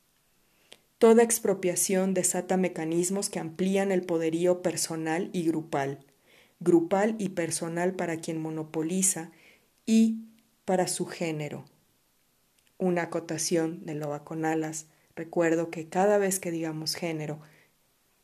Toda 0.96 1.22
expropiación 1.22 2.14
desata 2.14 2.56
mecanismos 2.56 3.28
que 3.28 3.38
amplían 3.38 3.92
el 3.92 4.00
poderío 4.00 4.62
personal 4.62 5.28
y 5.34 5.44
grupal, 5.44 6.06
grupal 6.62 7.16
y 7.18 7.30
personal 7.30 7.94
para 7.94 8.16
quien 8.18 8.40
monopoliza 8.40 9.30
y 9.86 10.24
para 10.64 10.86
su 10.86 11.06
género. 11.06 11.64
Una 12.78 13.02
acotación 13.02 13.84
de 13.84 13.94
loba 13.94 14.24
con 14.24 14.44
alas. 14.44 14.86
Recuerdo 15.14 15.70
que 15.70 15.88
cada 15.88 16.18
vez 16.18 16.40
que 16.40 16.50
digamos 16.50 16.94
género, 16.94 17.40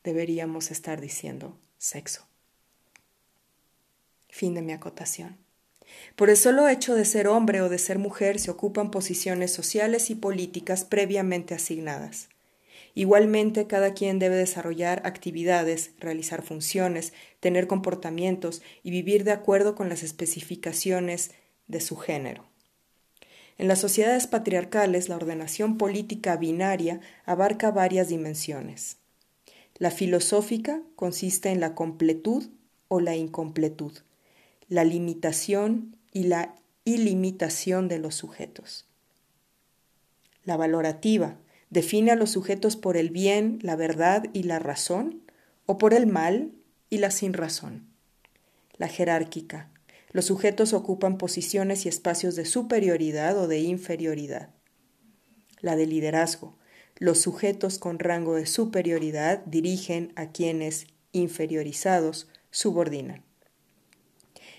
deberíamos 0.05 0.71
estar 0.71 1.01
diciendo 1.01 1.59
sexo. 1.79 2.27
Fin 4.29 4.55
de 4.55 4.63
mi 4.63 4.73
acotación. 4.73 5.37
Por 6.17 6.31
el 6.31 6.37
solo 6.37 6.69
hecho 6.69 6.95
de 6.95 7.05
ser 7.05 7.29
hombre 7.29 7.63
o 7.63 7.69
de 7.69 7.79
ser 7.79 7.99
mujer 7.99 8.39
se 8.39 8.51
ocupan 8.51 8.91
posiciones 8.91 9.53
sociales 9.53 10.11
y 10.11 10.15
políticas 10.15 10.85
previamente 10.85 11.55
asignadas. 11.55 12.29
Igualmente, 12.95 13.67
cada 13.67 13.95
quien 13.95 14.19
debe 14.19 14.37
desarrollar 14.37 15.03
actividades, 15.05 15.93
realizar 15.99 16.43
funciones, 16.43 17.13
tener 17.41 17.67
comportamientos 17.67 18.63
y 18.83 18.91
vivir 18.91 19.25
de 19.25 19.33
acuerdo 19.33 19.75
con 19.75 19.89
las 19.89 20.03
especificaciones 20.03 21.33
de 21.67 21.81
su 21.81 21.97
género. 21.97 22.45
En 23.59 23.67
las 23.67 23.81
sociedades 23.81 24.27
patriarcales, 24.27 25.09
la 25.09 25.17
ordenación 25.17 25.79
política 25.79 26.37
binaria 26.37 27.01
abarca 27.25 27.71
varias 27.71 28.09
dimensiones. 28.09 28.99
La 29.79 29.91
filosófica 29.91 30.81
consiste 30.97 31.51
en 31.51 31.61
la 31.61 31.75
completud 31.75 32.49
o 32.89 33.01
la 33.01 33.17
incompletud, 33.17 33.93
la 34.69 34.85
limitación 34.85 35.97
y 36.13 36.25
la 36.25 36.55
ilimitación 36.85 37.89
de 37.89 37.99
los 37.99 38.15
sujetos. 38.15 38.87
La 40.45 40.57
valorativa 40.57 41.37
define 41.71 42.13
a 42.13 42.17
los 42.17 42.31
sujetos 42.31 42.77
por 42.77 42.97
el 42.97 43.11
bien, 43.11 43.59
la 43.63 43.77
verdad 43.77 44.25
y 44.33 44.45
la 44.45 44.59
razón, 44.59 45.23
o 45.67 45.79
por 45.79 45.95
el 45.95 46.07
mal 46.07 46.53
y 46.91 46.99
la 46.99 47.11
sin 47.11 47.33
razón. 47.33 47.89
La 48.77 48.89
jerárquica. 48.89 49.71
Los 50.13 50.27
sujetos 50.27 50.73
ocupan 50.73 51.19
posiciones 51.19 51.85
y 51.85 51.89
espacios 51.89 52.35
de 52.37 52.45
superioridad 52.45 53.37
o 53.39 53.49
de 53.49 53.61
inferioridad. 53.61 54.51
La 55.61 55.77
de 55.77 55.87
liderazgo. 55.87 56.57
Los 56.97 57.21
sujetos 57.21 57.79
con 57.79 57.99
rango 57.99 58.35
de 58.35 58.47
superioridad 58.47 59.45
dirigen 59.45 60.13
a 60.17 60.31
quienes, 60.33 60.87
inferiorizados, 61.13 62.29
subordinan. 62.51 63.25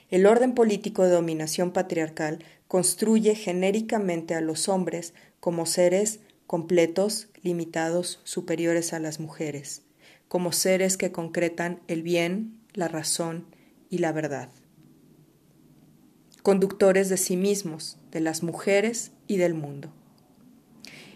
El 0.10 0.26
orden 0.26 0.54
político 0.54 1.04
de 1.04 1.12
dominación 1.12 1.72
patriarcal 1.72 2.44
construye 2.68 3.36
genéricamente 3.36 4.36
a 4.36 4.42
los 4.42 4.70
hombres 4.70 5.14
como 5.40 5.66
seres 5.66 6.20
completos, 6.50 7.28
limitados, 7.44 8.22
superiores 8.24 8.94
a 8.94 9.00
las 9.00 9.20
mujeres, 9.20 9.84
como 10.28 10.52
seres 10.52 10.98
que 10.98 11.12
concretan 11.12 11.80
el 11.88 12.02
bien, 12.02 12.60
la 12.74 12.88
razón 12.88 13.46
y 13.92 14.00
la 14.00 14.14
verdad. 14.14 14.50
Conductores 16.42 17.08
de 17.08 17.18
sí 17.18 17.38
mismos, 17.38 18.00
de 18.10 18.22
las 18.22 18.42
mujeres 18.42 19.12
y 19.28 19.38
del 19.38 19.54
mundo. 19.54 19.94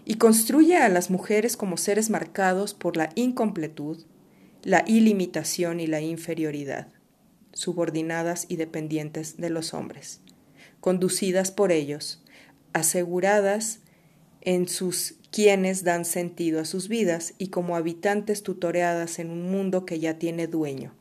Y 0.06 0.18
construye 0.18 0.78
a 0.78 0.88
las 0.88 1.10
mujeres 1.10 1.58
como 1.58 1.78
seres 1.78 2.12
marcados 2.12 2.76
por 2.76 2.96
la 2.96 3.10
incompletud, 3.16 4.06
la 4.62 4.84
ilimitación 4.86 5.80
y 5.80 5.88
la 5.88 6.02
inferioridad, 6.02 6.90
subordinadas 7.54 8.46
y 8.50 8.58
dependientes 8.58 9.38
de 9.38 9.50
los 9.50 9.74
hombres, 9.74 10.22
conducidas 10.80 11.50
por 11.50 11.72
ellos, 11.72 12.24
aseguradas 12.74 13.80
en 14.42 14.68
sus 14.68 15.16
quienes 15.34 15.84
dan 15.84 16.06
sentido 16.06 16.62
a 16.62 16.66
sus 16.66 16.88
vidas 16.88 17.34
y 17.40 17.48
como 17.48 17.76
habitantes 17.76 18.44
tutoreadas 18.44 19.18
en 19.18 19.32
un 19.32 19.50
mundo 19.50 19.84
que 19.84 20.00
ya 20.00 20.20
tiene 20.20 20.46
dueño. 20.46 20.94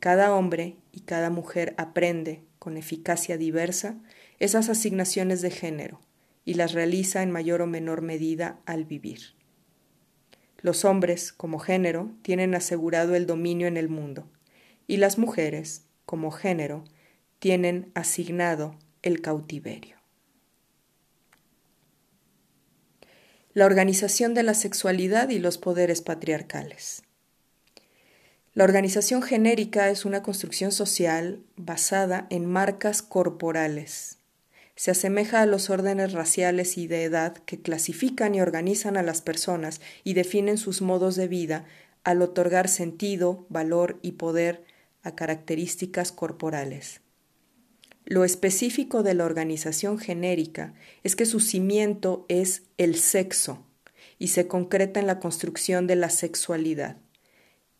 Cada 0.00 0.34
hombre 0.34 0.76
y 0.90 1.00
cada 1.00 1.28
mujer 1.28 1.74
aprende, 1.76 2.42
con 2.58 2.78
eficacia 2.78 3.36
diversa, 3.36 3.98
esas 4.38 4.70
asignaciones 4.70 5.42
de 5.42 5.50
género 5.50 6.00
y 6.46 6.54
las 6.54 6.72
realiza 6.72 7.22
en 7.22 7.30
mayor 7.30 7.60
o 7.60 7.66
menor 7.66 8.00
medida 8.00 8.58
al 8.64 8.86
vivir. 8.86 9.34
Los 10.62 10.86
hombres, 10.86 11.30
como 11.34 11.58
género, 11.58 12.10
tienen 12.22 12.54
asegurado 12.54 13.14
el 13.16 13.26
dominio 13.26 13.66
en 13.66 13.76
el 13.76 13.90
mundo, 13.90 14.30
y 14.86 14.96
las 14.96 15.18
mujeres, 15.18 15.84
como 16.06 16.30
género, 16.30 16.84
tienen 17.38 17.90
asignado 17.92 18.78
el 19.02 19.20
cautiverio. 19.20 19.95
La 23.56 23.64
organización 23.64 24.34
de 24.34 24.42
la 24.42 24.52
sexualidad 24.52 25.30
y 25.30 25.38
los 25.38 25.56
poderes 25.56 26.02
patriarcales. 26.02 27.02
La 28.52 28.64
organización 28.64 29.22
genérica 29.22 29.88
es 29.88 30.04
una 30.04 30.22
construcción 30.22 30.72
social 30.72 31.40
basada 31.56 32.26
en 32.28 32.44
marcas 32.44 33.00
corporales. 33.00 34.18
Se 34.74 34.90
asemeja 34.90 35.40
a 35.40 35.46
los 35.46 35.70
órdenes 35.70 36.12
raciales 36.12 36.76
y 36.76 36.86
de 36.86 37.04
edad 37.04 37.38
que 37.46 37.58
clasifican 37.58 38.34
y 38.34 38.42
organizan 38.42 38.98
a 38.98 39.02
las 39.02 39.22
personas 39.22 39.80
y 40.04 40.12
definen 40.12 40.58
sus 40.58 40.82
modos 40.82 41.16
de 41.16 41.26
vida 41.26 41.64
al 42.04 42.20
otorgar 42.20 42.68
sentido, 42.68 43.46
valor 43.48 43.98
y 44.02 44.12
poder 44.12 44.64
a 45.02 45.14
características 45.14 46.12
corporales. 46.12 47.00
Lo 48.08 48.24
específico 48.24 49.02
de 49.02 49.14
la 49.14 49.24
organización 49.24 49.98
genérica 49.98 50.74
es 51.02 51.16
que 51.16 51.26
su 51.26 51.40
cimiento 51.40 52.24
es 52.28 52.62
el 52.78 52.94
sexo 52.94 53.66
y 54.20 54.28
se 54.28 54.46
concreta 54.46 55.00
en 55.00 55.08
la 55.08 55.18
construcción 55.18 55.88
de 55.88 55.96
la 55.96 56.08
sexualidad, 56.08 56.98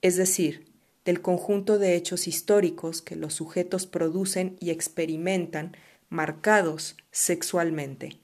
es 0.03 0.17
decir, 0.17 0.67
del 1.05 1.23
conjunto 1.23 1.79
de 1.79 1.95
hechos 1.95 2.27
históricos 2.27 3.03
que 3.03 3.15
los 3.15 3.35
sujetos 3.35 3.87
producen 3.87 4.57
y 4.59 4.71
experimentan 4.71 5.77
marcados 6.09 6.97
sexualmente. 7.13 8.19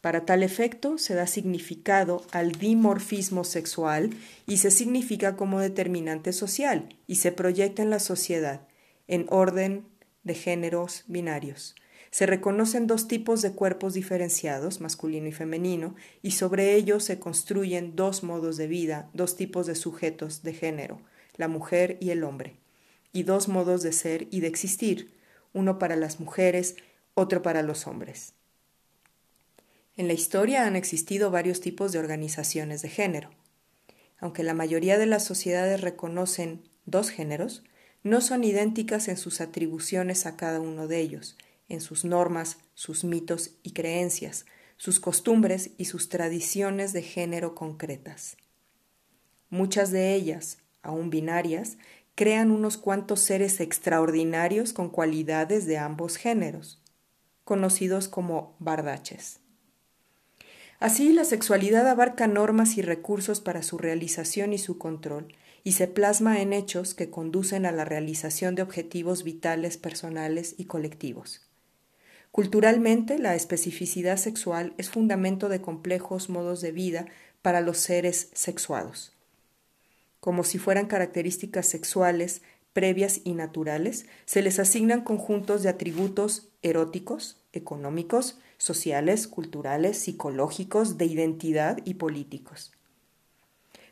Para 0.00 0.24
tal 0.24 0.42
efecto 0.42 0.98
se 0.98 1.14
da 1.14 1.28
significado 1.28 2.26
al 2.32 2.52
dimorfismo 2.52 3.44
sexual 3.44 4.10
y 4.48 4.56
se 4.56 4.72
significa 4.72 5.36
como 5.36 5.60
determinante 5.60 6.32
social 6.32 6.88
y 7.06 7.16
se 7.16 7.30
proyecta 7.30 7.82
en 7.82 7.90
la 7.90 8.00
sociedad 8.00 8.62
en 9.06 9.26
orden 9.28 9.84
de 10.22 10.34
géneros 10.34 11.04
binarios. 11.06 11.74
Se 12.10 12.26
reconocen 12.26 12.86
dos 12.86 13.06
tipos 13.06 13.40
de 13.40 13.52
cuerpos 13.52 13.94
diferenciados, 13.94 14.80
masculino 14.80 15.28
y 15.28 15.32
femenino, 15.32 15.94
y 16.22 16.32
sobre 16.32 16.74
ellos 16.74 17.04
se 17.04 17.20
construyen 17.20 17.94
dos 17.94 18.24
modos 18.24 18.56
de 18.56 18.66
vida, 18.66 19.08
dos 19.14 19.36
tipos 19.36 19.66
de 19.66 19.76
sujetos 19.76 20.42
de 20.42 20.52
género, 20.52 21.00
la 21.36 21.46
mujer 21.46 21.98
y 22.00 22.10
el 22.10 22.24
hombre, 22.24 22.56
y 23.12 23.22
dos 23.22 23.48
modos 23.48 23.82
de 23.82 23.92
ser 23.92 24.26
y 24.30 24.40
de 24.40 24.48
existir, 24.48 25.14
uno 25.52 25.78
para 25.78 25.94
las 25.94 26.18
mujeres, 26.18 26.74
otro 27.14 27.42
para 27.42 27.62
los 27.62 27.86
hombres. 27.86 28.34
En 29.96 30.08
la 30.08 30.12
historia 30.12 30.66
han 30.66 30.76
existido 30.76 31.30
varios 31.30 31.60
tipos 31.60 31.92
de 31.92 31.98
organizaciones 31.98 32.82
de 32.82 32.88
género. 32.88 33.30
Aunque 34.18 34.42
la 34.42 34.54
mayoría 34.54 34.98
de 34.98 35.06
las 35.06 35.24
sociedades 35.24 35.80
reconocen 35.80 36.62
dos 36.86 37.10
géneros, 37.10 37.62
no 38.02 38.20
son 38.20 38.44
idénticas 38.44 39.08
en 39.08 39.16
sus 39.16 39.40
atribuciones 39.40 40.26
a 40.26 40.36
cada 40.36 40.60
uno 40.60 40.88
de 40.88 41.00
ellos, 41.00 41.36
en 41.68 41.80
sus 41.80 42.04
normas, 42.04 42.58
sus 42.74 43.04
mitos 43.04 43.52
y 43.62 43.72
creencias, 43.72 44.46
sus 44.76 45.00
costumbres 45.00 45.70
y 45.76 45.84
sus 45.84 46.08
tradiciones 46.08 46.92
de 46.92 47.02
género 47.02 47.54
concretas. 47.54 48.36
Muchas 49.50 49.90
de 49.90 50.14
ellas, 50.14 50.58
aún 50.82 51.10
binarias, 51.10 51.76
crean 52.14 52.50
unos 52.50 52.76
cuantos 52.76 53.20
seres 53.20 53.60
extraordinarios 53.60 54.72
con 54.72 54.88
cualidades 54.88 55.66
de 55.66 55.78
ambos 55.78 56.16
géneros, 56.16 56.80
conocidos 57.44 58.08
como 58.08 58.56
bardaches. 58.58 59.40
Así, 60.78 61.12
la 61.12 61.24
sexualidad 61.24 61.86
abarca 61.86 62.26
normas 62.26 62.78
y 62.78 62.82
recursos 62.82 63.40
para 63.40 63.62
su 63.62 63.76
realización 63.76 64.54
y 64.54 64.58
su 64.58 64.78
control, 64.78 65.34
y 65.64 65.72
se 65.72 65.88
plasma 65.88 66.40
en 66.40 66.52
hechos 66.52 66.94
que 66.94 67.10
conducen 67.10 67.66
a 67.66 67.72
la 67.72 67.84
realización 67.84 68.54
de 68.54 68.62
objetivos 68.62 69.24
vitales 69.24 69.76
personales 69.76 70.54
y 70.58 70.64
colectivos. 70.64 71.42
Culturalmente, 72.32 73.18
la 73.18 73.34
especificidad 73.34 74.16
sexual 74.16 74.72
es 74.78 74.88
fundamento 74.88 75.48
de 75.48 75.60
complejos 75.60 76.28
modos 76.28 76.60
de 76.60 76.72
vida 76.72 77.06
para 77.42 77.60
los 77.60 77.78
seres 77.78 78.30
sexuados. 78.34 79.12
Como 80.20 80.44
si 80.44 80.58
fueran 80.58 80.86
características 80.86 81.66
sexuales 81.66 82.42
previas 82.72 83.20
y 83.24 83.34
naturales, 83.34 84.06
se 84.26 84.42
les 84.42 84.58
asignan 84.58 85.02
conjuntos 85.02 85.62
de 85.62 85.70
atributos 85.70 86.48
eróticos, 86.62 87.42
económicos, 87.52 88.38
sociales, 88.58 89.26
culturales, 89.26 89.98
psicológicos, 89.98 90.98
de 90.98 91.06
identidad 91.06 91.78
y 91.84 91.94
políticos. 91.94 92.72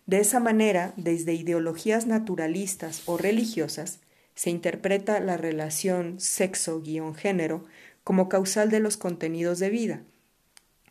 De 0.09 0.21
esa 0.21 0.41
manera, 0.41 0.95
desde 0.97 1.35
ideologías 1.35 2.07
naturalistas 2.07 3.03
o 3.05 3.19
religiosas, 3.19 4.01
se 4.35 4.49
interpreta 4.49 5.21
la 5.21 5.37
relación 5.37 6.19
sexo-género 6.19 7.67
como 8.05 8.31
causal 8.31 8.71
de 8.71 8.81
los 8.81 8.97
contenidos 8.97 9.59
de 9.59 9.69
vida, 9.69 10.03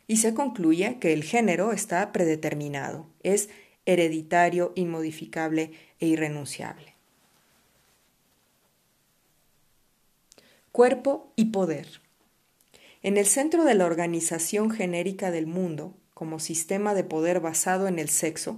y 0.06 0.18
se 0.18 0.36
concluye 0.36 1.00
que 1.00 1.14
el 1.14 1.24
género 1.24 1.74
está 1.74 2.12
predeterminado, 2.12 3.08
es 3.24 3.50
hereditario, 3.88 4.72
inmodificable 4.76 5.72
e 6.00 6.06
irrenunciable. 6.06 6.94
Cuerpo 10.72 11.34
y 11.36 11.46
poder. 11.46 11.88
En 13.02 13.18
el 13.18 13.26
centro 13.26 13.64
de 13.64 13.74
la 13.74 13.88
organización 13.88 14.70
genérica 14.70 15.32
del 15.32 15.48
mundo, 15.48 15.96
como 16.14 16.38
sistema 16.38 16.94
de 16.94 17.04
poder 17.04 17.40
basado 17.40 17.88
en 17.88 17.98
el 17.98 18.10
sexo, 18.10 18.58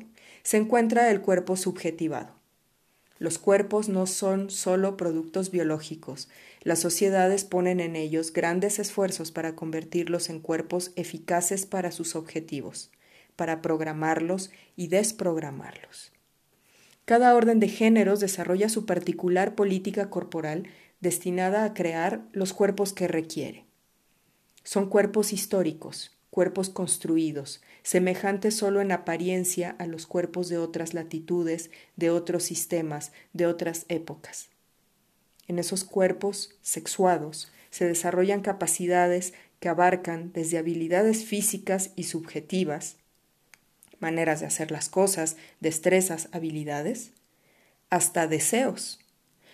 se 0.50 0.58
encuentra 0.58 1.12
el 1.12 1.22
cuerpo 1.22 1.56
subjetivado. 1.56 2.34
Los 3.20 3.38
cuerpos 3.38 3.88
no 3.88 4.08
son 4.08 4.50
solo 4.50 4.98
productos 4.98 5.52
biológicos. 5.52 6.28
Las 6.64 6.80
sociedades 6.80 7.44
ponen 7.44 7.80
en 7.80 7.96
ellos 7.96 8.34
grandes 8.34 8.80
esfuerzos 8.80 9.32
para 9.32 9.56
convertirlos 9.56 10.28
en 10.32 10.40
cuerpos 10.40 10.92
eficaces 10.96 11.68
para 11.68 11.92
sus 11.92 12.16
objetivos, 12.16 12.90
para 13.36 13.62
programarlos 13.62 14.50
y 14.76 14.88
desprogramarlos. 14.88 16.14
Cada 17.06 17.36
orden 17.36 17.60
de 17.60 17.68
géneros 17.68 18.20
desarrolla 18.20 18.70
su 18.70 18.88
particular 18.88 19.54
política 19.54 20.10
corporal 20.10 20.64
destinada 21.00 21.64
a 21.64 21.76
crear 21.76 22.26
los 22.32 22.54
cuerpos 22.54 22.94
que 22.94 23.08
requiere. 23.08 23.68
Son 24.64 24.90
cuerpos 24.90 25.32
históricos, 25.32 26.19
cuerpos 26.30 26.70
construidos, 26.70 27.62
semejantes 27.84 28.56
solo 28.56 28.82
en 28.82 28.92
apariencia 28.92 29.76
a 29.80 29.88
los 29.88 30.06
cuerpos 30.06 30.50
de 30.50 30.58
otras 30.58 30.94
latitudes, 30.94 31.72
de 31.96 32.12
otros 32.12 32.44
sistemas, 32.44 33.12
de 33.34 33.48
otras 33.48 33.86
épocas. 33.90 34.50
En 35.48 35.58
esos 35.58 35.84
cuerpos 35.84 36.56
sexuados 36.62 37.52
se 37.72 37.86
desarrollan 37.86 38.42
capacidades 38.42 39.34
que 39.60 39.70
abarcan 39.70 40.32
desde 40.32 40.58
habilidades 40.58 41.26
físicas 41.26 41.92
y 41.96 42.04
subjetivas, 42.04 42.98
maneras 44.00 44.40
de 44.40 44.46
hacer 44.46 44.72
las 44.72 44.90
cosas, 44.90 45.36
destrezas, 45.60 46.30
habilidades, 46.32 47.12
hasta 47.90 48.28
deseos, 48.28 49.00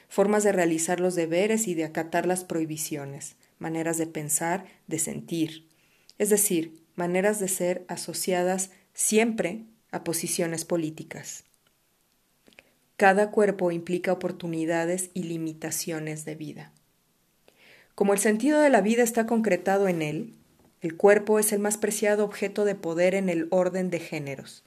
formas 0.09 0.43
de 0.43 0.51
realizar 0.51 0.99
los 0.99 1.15
deberes 1.15 1.67
y 1.67 1.73
de 1.73 1.85
acatar 1.85 2.25
las 2.25 2.43
prohibiciones, 2.43 3.35
maneras 3.57 3.97
de 3.97 4.07
pensar, 4.07 4.65
de 4.87 4.99
sentir, 4.99 5.67
es 6.17 6.29
decir, 6.29 6.81
maneras 6.95 7.39
de 7.39 7.47
ser 7.47 7.85
asociadas 7.87 8.71
siempre 8.93 9.63
a 9.91 10.03
posiciones 10.03 10.65
políticas. 10.65 11.43
Cada 12.97 13.31
cuerpo 13.31 13.71
implica 13.71 14.13
oportunidades 14.13 15.09
y 15.13 15.23
limitaciones 15.23 16.23
de 16.23 16.35
vida. 16.35 16.71
Como 17.93 18.13
el 18.13 18.19
sentido 18.19 18.59
de 18.61 18.69
la 18.69 18.81
vida 18.81 19.03
está 19.03 19.25
concretado 19.25 19.87
en 19.87 20.01
él, 20.01 20.33
el 20.81 20.95
cuerpo 20.95 21.39
es 21.39 21.51
el 21.51 21.59
más 21.59 21.77
preciado 21.77 22.23
objeto 22.23 22.63
de 22.63 22.75
poder 22.75 23.15
en 23.15 23.29
el 23.29 23.47
orden 23.49 23.89
de 23.89 23.99
géneros. 23.99 24.63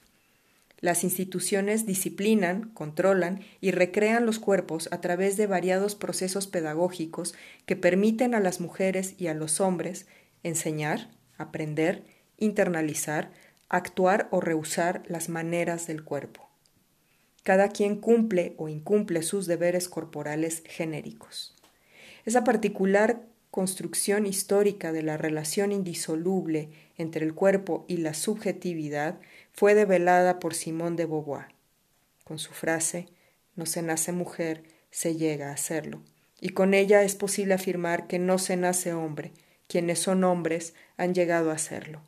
Las 0.81 1.03
instituciones 1.03 1.85
disciplinan, 1.85 2.69
controlan 2.69 3.41
y 3.61 3.71
recrean 3.71 4.25
los 4.25 4.39
cuerpos 4.39 4.87
a 4.91 5.01
través 5.01 5.35
de 5.35 5.47
variados 5.47 5.95
procesos 5.95 6.47
pedagógicos 6.47 7.35
que 7.65 7.75
permiten 7.75 8.33
a 8.33 8.39
las 8.39 8.61
mujeres 8.61 9.15
y 9.17 9.27
a 9.27 9.33
los 9.33 9.59
hombres 9.59 10.07
enseñar, 10.43 11.09
aprender, 11.39 12.03
internalizar, 12.37 13.31
actuar 13.69 14.27
o 14.29 14.41
rehusar 14.41 15.03
las 15.07 15.29
maneras 15.29 15.87
del 15.87 16.03
cuerpo. 16.03 16.47
Cada 17.43 17.69
quien 17.69 17.95
cumple 17.95 18.53
o 18.57 18.69
incumple 18.69 19.23
sus 19.23 19.47
deberes 19.47 19.89
corporales 19.89 20.61
genéricos. 20.65 21.55
Esa 22.25 22.43
particular 22.43 23.23
construcción 23.51 24.27
histórica 24.27 24.91
de 24.91 25.01
la 25.01 25.17
relación 25.17 25.71
indisoluble 25.71 26.69
entre 26.97 27.25
el 27.25 27.33
cuerpo 27.33 27.85
y 27.87 27.97
la 27.97 28.13
subjetividad 28.13 29.19
fue 29.53 29.73
develada 29.73 30.39
por 30.39 30.53
Simón 30.53 30.95
de 30.95 31.05
Beauvoir, 31.05 31.47
con 32.23 32.37
su 32.37 32.51
frase 32.51 33.07
No 33.55 33.65
se 33.65 33.81
nace 33.81 34.11
mujer, 34.11 34.63
se 34.91 35.15
llega 35.15 35.51
a 35.51 35.57
serlo, 35.57 36.01
y 36.39 36.49
con 36.49 36.73
ella 36.73 37.03
es 37.03 37.15
posible 37.15 37.55
afirmar 37.55 38.07
que 38.07 38.19
no 38.19 38.37
se 38.37 38.55
nace 38.55 38.93
hombre, 38.93 39.33
quienes 39.69 39.99
son 39.99 40.23
hombres 40.23 40.73
han 40.97 41.13
llegado 41.13 41.51
a 41.51 41.59
serlo. 41.59 42.01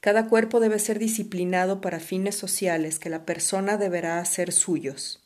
Cada 0.00 0.28
cuerpo 0.28 0.60
debe 0.60 0.78
ser 0.78 1.00
disciplinado 1.00 1.80
para 1.80 1.98
fines 1.98 2.36
sociales 2.36 3.00
que 3.00 3.10
la 3.10 3.26
persona 3.26 3.76
deberá 3.76 4.20
hacer 4.20 4.52
suyos. 4.52 5.20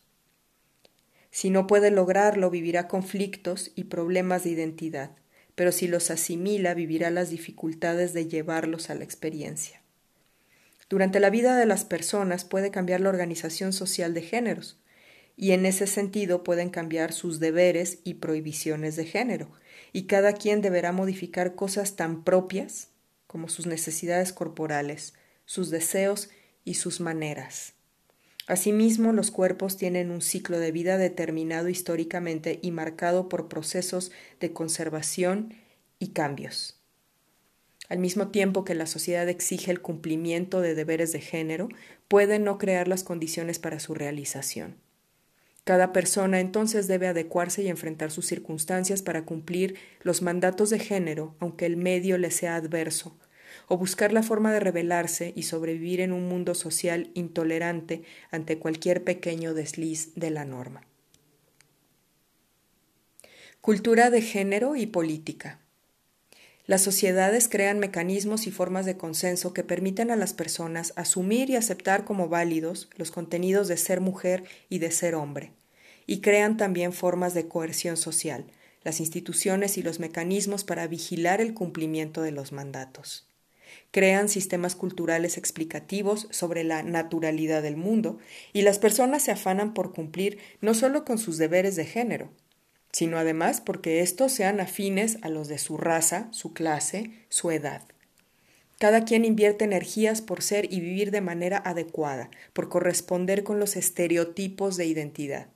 Si 1.31 1.51
no 1.51 1.67
puede 1.67 1.91
lograrlo, 1.91 2.51
vivirá 2.51 2.89
conflictos 2.89 3.73
y 3.75 3.85
problemas 3.85 4.43
de 4.43 4.51
identidad, 4.51 5.11
pero 5.55 5.71
si 5.71 5.87
los 5.87 6.11
asimila, 6.11 6.73
vivirá 6.73 7.11
las 7.11 7.29
dificultades 7.29 8.15
de 8.15 8.27
llevarlos 8.27 8.89
a 8.89 8.95
la 8.95 9.05
experiencia. 9.05 9.83
Durante 10.89 11.21
la 11.21 11.29
vida 11.29 11.57
de 11.57 11.67
las 11.67 11.85
personas 11.85 12.45
puede 12.45 12.71
cambiar 12.71 13.03
la 13.03 13.11
organización 13.11 13.75
social 13.75 14.15
de 14.15 14.23
géneros, 14.23 14.79
y 15.37 15.53
en 15.53 15.67
ese 15.67 15.87
sentido 15.87 16.43
pueden 16.43 16.71
cambiar 16.71 17.13
sus 17.13 17.39
deberes 17.39 17.99
y 18.03 18.15
prohibiciones 18.15 18.97
de 18.97 19.05
género, 19.05 19.51
y 19.93 20.07
cada 20.07 20.33
quien 20.33 20.61
deberá 20.61 20.93
modificar 20.93 21.55
cosas 21.55 21.97
tan 21.97 22.25
propias 22.25 22.89
como 23.27 23.49
sus 23.49 23.67
necesidades 23.67 24.33
corporales, 24.33 25.15
sus 25.45 25.71
deseos 25.71 26.31
y 26.65 26.75
sus 26.75 27.01
maneras. 27.01 27.75
Asimismo, 28.47 29.13
los 29.13 29.31
cuerpos 29.31 29.77
tienen 29.77 30.11
un 30.11 30.21
ciclo 30.21 30.59
de 30.59 30.73
vida 30.73 30.99
determinado 30.99 31.69
históricamente 31.69 32.59
y 32.63 32.73
marcado 32.73 33.29
por 33.29 33.49
procesos 33.49 34.11
de 34.41 34.53
conservación 34.53 35.55
y 36.01 36.09
cambios. 36.09 36.81
Al 37.89 37.99
mismo 37.99 38.29
tiempo 38.29 38.65
que 38.65 38.75
la 38.75 38.87
sociedad 38.87 39.29
exige 39.29 39.71
el 39.71 39.81
cumplimiento 39.81 40.61
de 40.61 40.75
deberes 40.75 41.13
de 41.13 41.21
género, 41.21 41.69
puede 42.09 42.39
no 42.39 42.59
crear 42.59 42.89
las 42.89 43.05
condiciones 43.05 43.59
para 43.59 43.79
su 43.79 43.95
realización. 43.95 44.77
Cada 45.65 45.93
persona 45.93 46.41
entonces 46.41 46.89
debe 46.89 47.07
adecuarse 47.07 47.63
y 47.63 47.69
enfrentar 47.69 48.11
sus 48.11 48.27
circunstancias 48.27 49.03
para 49.03 49.25
cumplir 49.25 49.77
los 50.03 50.23
mandatos 50.23 50.71
de 50.71 50.79
género, 50.79 51.35
aunque 51.39 51.67
el 51.67 51.77
medio 51.77 52.19
le 52.19 52.31
sea 52.31 52.57
adverso, 52.57 53.17
o 53.69 53.77
buscar 53.77 54.13
la 54.13 54.23
forma 54.23 54.53
de 54.53 54.61
rebelarse 54.61 55.33
y 55.37 55.45
sobrevivir 55.45 56.01
en 56.01 56.13
un 56.13 56.29
mundo 56.29 56.55
social 56.55 57.11
intolerante 57.15 58.03
ante 58.31 58.59
cualquier 58.59 59.05
pequeño 59.05 59.55
desliz 59.55 60.15
de 60.15 60.31
la 60.31 60.45
norma. 60.45 60.83
Cultura 63.61 64.11
de 64.11 64.23
género 64.23 64.75
y 64.75 64.87
política. 64.87 65.60
Las 66.71 66.83
sociedades 66.83 67.49
crean 67.49 67.81
mecanismos 67.81 68.47
y 68.47 68.53
formas 68.53 68.87
de 68.87 68.97
consenso 68.97 69.53
que 69.53 69.65
permiten 69.65 70.13
a 70.13 70.15
las 70.15 70.35
personas 70.35 70.93
asumir 70.95 71.51
y 71.51 71.57
aceptar 71.57 72.05
como 72.05 72.29
válidos 72.29 72.89
los 72.95 73.11
contenidos 73.11 73.67
de 73.67 73.77
ser 73.77 74.01
mujer 74.01 74.45
y 74.69 74.79
de 74.79 74.93
ser 74.93 75.17
hombre, 75.17 75.53
y 76.07 76.21
crean 76.21 76.57
también 76.57 76.93
formas 76.93 77.35
de 77.35 77.49
coerción 77.49 77.97
social, 77.97 78.45
las 78.85 79.01
instituciones 79.01 79.79
y 79.79 79.83
los 79.83 79.99
mecanismos 79.99 80.63
para 80.63 80.87
vigilar 80.87 81.41
el 81.41 81.55
cumplimiento 81.55 82.23
de 82.23 82.31
los 82.31 82.53
mandatos. 82.53 83.27
Crean 83.91 84.29
sistemas 84.29 84.77
culturales 84.77 85.39
explicativos 85.39 86.29
sobre 86.31 86.63
la 86.63 86.85
naturalidad 86.85 87.65
del 87.65 87.77
mundo, 87.77 88.21
y 88.53 88.63
las 88.63 88.79
personas 88.79 89.25
se 89.25 89.33
afanan 89.33 89.75
por 89.75 89.93
cumplir 89.93 90.39
no 90.61 90.75
solo 90.75 91.05
con 91.05 91.19
sus 91.19 91.37
deberes 91.37 91.75
de 91.75 91.85
género, 91.85 92.31
sino 92.93 93.19
además 93.19 93.61
porque 93.61 94.01
estos 94.01 94.33
sean 94.33 94.61
afines 94.61 95.19
a 95.23 95.29
los 95.29 95.49
de 95.49 95.59
su 95.59 95.77
raza, 95.77 96.29
su 96.33 96.53
clase, 96.53 97.11
su 97.29 97.51
edad. 97.51 97.83
Cada 98.79 99.05
quien 99.05 99.25
invierte 99.25 99.65
energías 99.65 100.23
por 100.23 100.43
ser 100.43 100.73
y 100.73 100.81
vivir 100.81 101.11
de 101.11 101.21
manera 101.21 101.59
adecuada, 101.59 102.31
por 102.53 102.69
corresponder 102.69 103.45
con 103.45 103.61
los 103.61 103.77
estereotipos 103.77 104.77
de 104.77 104.87
identidad. 104.87 105.49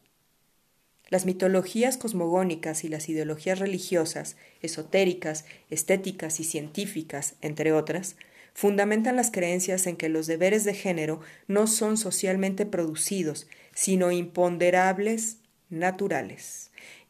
Las 1.08 1.26
mitologías 1.26 1.96
cosmogónicas 1.96 2.84
y 2.84 2.88
las 2.88 3.08
ideologías 3.08 3.58
religiosas, 3.58 4.36
esotéricas, 4.62 5.44
estéticas 5.70 6.38
y 6.40 6.44
científicas, 6.44 7.34
entre 7.40 7.72
otras, 7.72 8.16
fundamentan 8.52 9.16
las 9.16 9.30
creencias 9.30 9.86
en 9.86 9.96
que 9.96 10.08
los 10.08 10.26
deberes 10.26 10.64
de 10.64 10.74
género 10.74 11.20
no 11.48 11.66
son 11.66 11.96
socialmente 11.96 12.66
producidos, 12.66 13.46
sino 13.74 14.12
imponderables, 14.12 15.38
naturales 15.70 16.63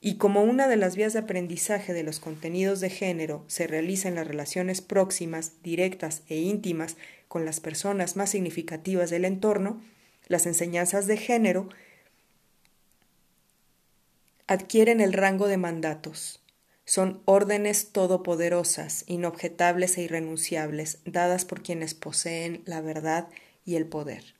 y 0.05 0.17
como 0.17 0.43
una 0.43 0.69
de 0.69 0.77
las 0.77 0.97
vías 0.97 1.15
de 1.15 1.21
aprendizaje 1.21 1.95
de 1.95 2.03
los 2.03 2.21
contenidos 2.21 2.81
de 2.81 2.91
género 2.91 3.43
se 3.47 3.67
realiza 3.67 4.07
en 4.07 4.17
las 4.17 4.27
relaciones 4.29 4.83
próximas, 4.83 5.63
directas 5.63 6.21
e 6.29 6.37
íntimas 6.37 6.99
con 7.27 7.47
las 7.47 7.59
personas 7.59 8.15
más 8.15 8.29
significativas 8.29 9.09
del 9.09 9.25
entorno, 9.25 9.81
las 10.27 10.45
enseñanzas 10.45 11.07
de 11.07 11.17
género 11.17 11.71
adquieren 14.47 15.01
el 15.01 15.15
rango 15.15 15.49
de 15.49 15.57
mandatos. 15.57 16.43
Son 16.85 17.23
órdenes 17.25 17.89
todopoderosas, 17.93 19.05
inobjetables 19.07 19.97
e 19.97 20.03
irrenunciables, 20.03 20.99
dadas 21.07 21.47
por 21.47 21.63
quienes 21.63 21.95
poseen 21.95 22.61
la 22.67 22.83
verdad 22.83 23.29
y 23.65 23.77
el 23.77 23.87
poder. 23.87 24.35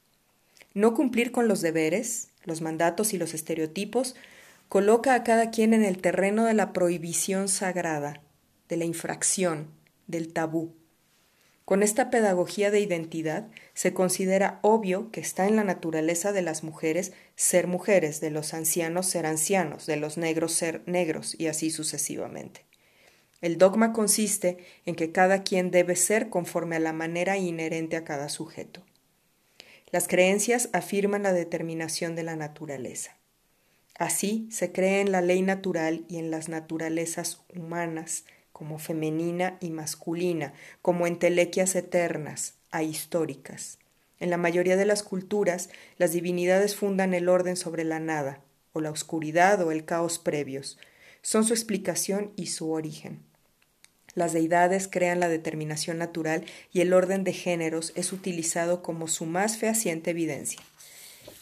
No 0.75 0.93
cumplir 0.93 1.33
con 1.33 1.49
los 1.49 1.63
deberes, 1.63 2.29
los 2.45 2.61
mandatos 2.61 3.15
y 3.15 3.17
los 3.17 3.33
estereotipos 3.33 4.15
coloca 4.75 5.15
a 5.15 5.23
cada 5.23 5.53
quien 5.53 5.73
en 5.73 5.85
el 5.85 5.99
terreno 5.99 6.47
de 6.47 6.53
la 6.53 6.73
prohibición 6.73 7.47
sagrada, 7.47 8.23
de 8.69 8.77
la 8.77 8.85
infracción, 8.85 9.71
del 10.09 10.33
tabú. 10.33 10.75
Con 11.65 11.85
esta 11.85 12.11
pedagogía 12.11 12.73
de 12.73 12.81
identidad 12.81 13.47
se 13.73 13.95
considera 13.95 14.59
obvio 14.63 15.13
que 15.13 15.21
está 15.21 15.47
en 15.47 15.55
la 15.55 15.63
naturaleza 15.63 16.33
de 16.33 16.43
las 16.43 16.65
mujeres 16.65 17.13
ser 17.37 17.69
mujeres, 17.69 18.21
de 18.21 18.33
los 18.33 18.53
ancianos 18.53 19.07
ser 19.07 19.27
ancianos, 19.27 19.87
de 19.87 19.95
los 19.95 20.19
negros 20.19 20.51
ser 20.55 20.83
negros 20.87 21.37
y 21.39 21.47
así 21.47 21.71
sucesivamente. 21.71 22.67
El 23.43 23.59
dogma 23.59 23.93
consiste 23.93 24.59
en 24.87 24.97
que 24.97 25.13
cada 25.13 25.45
quien 25.45 25.71
debe 25.71 25.95
ser 25.95 26.31
conforme 26.31 26.75
a 26.75 26.81
la 26.81 26.93
manera 26.93 27.37
inherente 27.37 27.95
a 27.95 28.03
cada 28.03 28.29
sujeto. 28.29 28.83
Las 29.93 30.09
creencias 30.09 30.69
afirman 30.73 31.23
la 31.23 31.33
determinación 31.33 32.17
de 32.17 32.25
la 32.25 32.35
naturaleza. 32.35 33.17
Así 33.97 34.49
se 34.51 34.73
cree 34.73 35.01
en 35.01 35.13
la 35.13 35.21
ley 35.21 35.43
natural 35.43 36.05
y 36.09 36.19
en 36.19 36.31
las 36.31 36.49
naturalezas 36.49 37.43
humanas, 37.55 38.25
como 38.53 38.79
femenina 38.79 39.57
y 39.61 39.71
masculina, 39.71 40.53
como 40.83 41.07
entelequias 41.07 41.75
eternas, 41.75 42.55
ahistóricas. 42.71 43.79
En 44.21 44.31
la 44.31 44.37
mayoría 44.37 44.77
de 44.77 44.85
las 44.85 45.03
culturas, 45.03 45.71
las 45.99 46.13
divinidades 46.13 46.77
fundan 46.77 47.15
el 47.15 47.29
orden 47.29 47.57
sobre 47.57 47.85
la 47.85 48.01
nada, 48.01 48.41
o 48.73 48.81
la 48.81 48.91
oscuridad 48.91 49.61
o 49.63 49.71
el 49.71 49.85
caos 49.85 50.19
previos. 50.19 50.79
Son 51.23 51.45
su 51.45 51.55
explicación 51.55 52.33
y 52.37 52.47
su 52.47 52.71
origen. 52.71 53.23
Las 54.15 54.33
deidades 54.33 54.89
crean 54.89 55.19
la 55.19 55.29
determinación 55.29 55.99
natural 55.99 56.45
y 56.73 56.81
el 56.81 56.93
orden 56.93 57.25
de 57.25 57.33
géneros 57.33 57.93
es 57.97 58.13
utilizado 58.13 58.83
como 58.83 59.09
su 59.09 59.27
más 59.27 59.57
fehaciente 59.57 60.11
evidencia. 60.11 60.61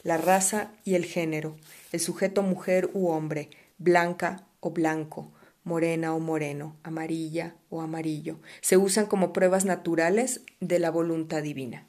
La 0.03 0.17
raza 0.17 0.73
y 0.85 0.95
el 0.95 1.05
género, 1.05 1.57
el 1.93 2.01
sujeto 2.01 2.43
mujer 2.43 2.91
u 2.93 3.09
hombre, 3.09 3.51
blanca 3.79 4.47
o 4.61 4.71
blanco, 4.71 5.33
morena 5.65 6.15
o 6.15 6.21
moreno, 6.21 6.77
amarilla 6.83 7.55
o 7.71 7.83
amarillo, 7.83 8.41
se 8.61 8.77
usan 8.77 9.07
como 9.07 9.33
pruebas 9.33 9.65
naturales 9.65 10.41
de 10.61 10.79
la 10.79 10.91
voluntad 10.91 11.43
divina. 11.43 11.87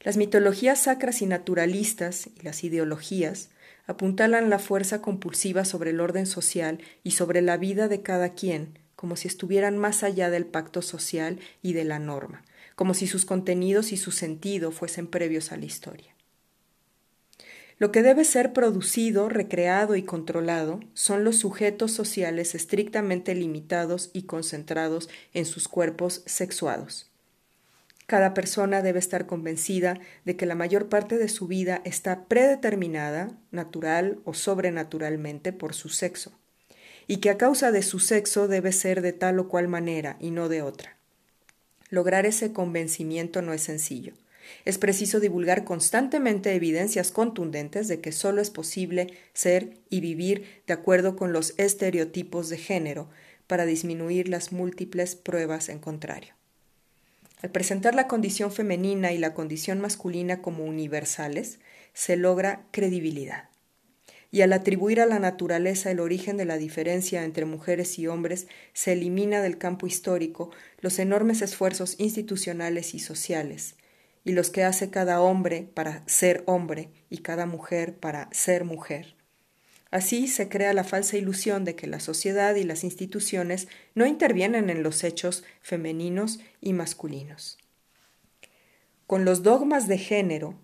Las 0.00 0.16
mitologías 0.16 0.82
sacras 0.82 1.22
y 1.22 1.26
naturalistas 1.26 2.28
y 2.38 2.42
las 2.42 2.62
ideologías 2.62 3.50
apuntalan 3.86 4.50
la 4.50 4.58
fuerza 4.58 5.00
compulsiva 5.00 5.64
sobre 5.64 5.90
el 5.90 6.00
orden 6.00 6.26
social 6.26 6.78
y 7.02 7.12
sobre 7.12 7.40
la 7.40 7.56
vida 7.56 7.88
de 7.88 8.02
cada 8.02 8.34
quien, 8.34 8.78
como 8.96 9.16
si 9.16 9.28
estuvieran 9.28 9.78
más 9.78 10.02
allá 10.02 10.28
del 10.28 10.44
pacto 10.44 10.82
social 10.82 11.40
y 11.62 11.72
de 11.72 11.84
la 11.84 11.98
norma, 11.98 12.44
como 12.76 12.92
si 12.92 13.06
sus 13.06 13.24
contenidos 13.24 13.92
y 13.92 13.96
su 13.96 14.10
sentido 14.10 14.72
fuesen 14.72 15.06
previos 15.06 15.52
a 15.52 15.56
la 15.56 15.64
historia. 15.64 16.17
Lo 17.78 17.92
que 17.92 18.02
debe 18.02 18.24
ser 18.24 18.52
producido, 18.52 19.28
recreado 19.28 19.94
y 19.94 20.02
controlado 20.02 20.80
son 20.94 21.22
los 21.22 21.36
sujetos 21.36 21.92
sociales 21.92 22.56
estrictamente 22.56 23.36
limitados 23.36 24.10
y 24.12 24.22
concentrados 24.22 25.08
en 25.32 25.46
sus 25.46 25.68
cuerpos 25.68 26.22
sexuados. 26.26 27.08
Cada 28.06 28.34
persona 28.34 28.82
debe 28.82 28.98
estar 28.98 29.26
convencida 29.26 30.00
de 30.24 30.34
que 30.34 30.46
la 30.46 30.56
mayor 30.56 30.88
parte 30.88 31.18
de 31.18 31.28
su 31.28 31.46
vida 31.46 31.80
está 31.84 32.24
predeterminada, 32.24 33.28
natural 33.52 34.18
o 34.24 34.34
sobrenaturalmente, 34.34 35.52
por 35.52 35.74
su 35.74 35.88
sexo, 35.88 36.32
y 37.06 37.18
que 37.18 37.30
a 37.30 37.38
causa 37.38 37.70
de 37.70 37.82
su 37.82 38.00
sexo 38.00 38.48
debe 38.48 38.72
ser 38.72 39.02
de 39.02 39.12
tal 39.12 39.38
o 39.38 39.48
cual 39.48 39.68
manera 39.68 40.16
y 40.20 40.30
no 40.30 40.48
de 40.48 40.62
otra. 40.62 40.96
Lograr 41.90 42.26
ese 42.26 42.52
convencimiento 42.52 43.40
no 43.40 43.52
es 43.52 43.62
sencillo. 43.62 44.14
Es 44.64 44.78
preciso 44.78 45.20
divulgar 45.20 45.64
constantemente 45.64 46.54
evidencias 46.54 47.10
contundentes 47.10 47.88
de 47.88 48.00
que 48.00 48.12
solo 48.12 48.40
es 48.40 48.50
posible 48.50 49.14
ser 49.32 49.74
y 49.90 50.00
vivir 50.00 50.62
de 50.66 50.74
acuerdo 50.74 51.16
con 51.16 51.32
los 51.32 51.54
estereotipos 51.58 52.48
de 52.48 52.58
género 52.58 53.08
para 53.46 53.66
disminuir 53.66 54.28
las 54.28 54.52
múltiples 54.52 55.16
pruebas 55.16 55.68
en 55.68 55.78
contrario. 55.78 56.34
Al 57.40 57.50
presentar 57.50 57.94
la 57.94 58.08
condición 58.08 58.50
femenina 58.50 59.12
y 59.12 59.18
la 59.18 59.32
condición 59.32 59.80
masculina 59.80 60.42
como 60.42 60.64
universales, 60.64 61.60
se 61.94 62.16
logra 62.16 62.66
credibilidad. 62.72 63.48
Y 64.30 64.42
al 64.42 64.52
atribuir 64.52 65.00
a 65.00 65.06
la 65.06 65.18
naturaleza 65.18 65.90
el 65.90 66.00
origen 66.00 66.36
de 66.36 66.44
la 66.44 66.58
diferencia 66.58 67.24
entre 67.24 67.46
mujeres 67.46 67.98
y 67.98 68.06
hombres, 68.08 68.48
se 68.74 68.92
elimina 68.92 69.40
del 69.40 69.56
campo 69.56 69.86
histórico 69.86 70.50
los 70.80 70.98
enormes 70.98 71.40
esfuerzos 71.40 71.94
institucionales 71.98 72.94
y 72.94 72.98
sociales, 72.98 73.76
y 74.28 74.32
los 74.32 74.50
que 74.50 74.62
hace 74.62 74.90
cada 74.90 75.22
hombre 75.22 75.70
para 75.72 76.02
ser 76.06 76.42
hombre 76.44 76.90
y 77.08 77.18
cada 77.18 77.46
mujer 77.46 77.96
para 77.96 78.28
ser 78.30 78.64
mujer. 78.64 79.16
Así 79.90 80.28
se 80.28 80.50
crea 80.50 80.74
la 80.74 80.84
falsa 80.84 81.16
ilusión 81.16 81.64
de 81.64 81.74
que 81.74 81.86
la 81.86 81.98
sociedad 81.98 82.54
y 82.54 82.64
las 82.64 82.84
instituciones 82.84 83.68
no 83.94 84.04
intervienen 84.04 84.68
en 84.68 84.82
los 84.82 85.02
hechos 85.02 85.44
femeninos 85.62 86.40
y 86.60 86.74
masculinos. 86.74 87.56
Con 89.06 89.24
los 89.24 89.42
dogmas 89.42 89.88
de 89.88 89.96
género, 89.96 90.56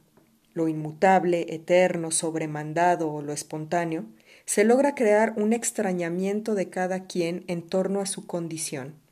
lo 0.53 0.69
inmutable, 0.69 1.47
eterno, 1.49 2.11
sobremandado 2.11 3.11
o 3.11 3.23
lo 3.23 3.33
espontáneo, 3.33 4.05
se 4.45 4.65
logra 4.65 4.95
crear 4.95 5.33
un 5.39 5.55
extrañamiento 5.55 6.55
de 6.55 6.69
cada 6.69 7.07
quien 7.07 7.45
en 7.47 7.63
torno 7.63 8.03
a 8.03 8.07
su 8.07 8.27
condición 8.27 9.03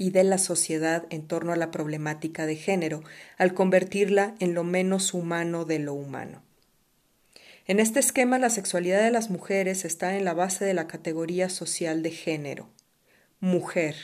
y 0.00 0.12
de 0.12 0.24
la 0.24 0.38
sociedad 0.38 1.04
en 1.10 1.28
torno 1.28 1.52
a 1.52 1.56
la 1.56 1.70
problemática 1.70 2.46
de 2.46 2.56
género, 2.56 3.04
al 3.36 3.52
convertirla 3.52 4.34
en 4.40 4.54
lo 4.54 4.64
menos 4.64 5.12
humano 5.12 5.66
de 5.66 5.78
lo 5.78 5.92
humano. 5.92 6.42
En 7.66 7.80
este 7.80 8.00
esquema, 8.00 8.38
la 8.38 8.48
sexualidad 8.48 9.02
de 9.02 9.10
las 9.10 9.28
mujeres 9.28 9.84
está 9.84 10.16
en 10.16 10.24
la 10.24 10.32
base 10.32 10.64
de 10.64 10.72
la 10.72 10.86
categoría 10.86 11.50
social 11.50 12.02
de 12.02 12.12
género. 12.12 12.70
Mujer. 13.40 13.94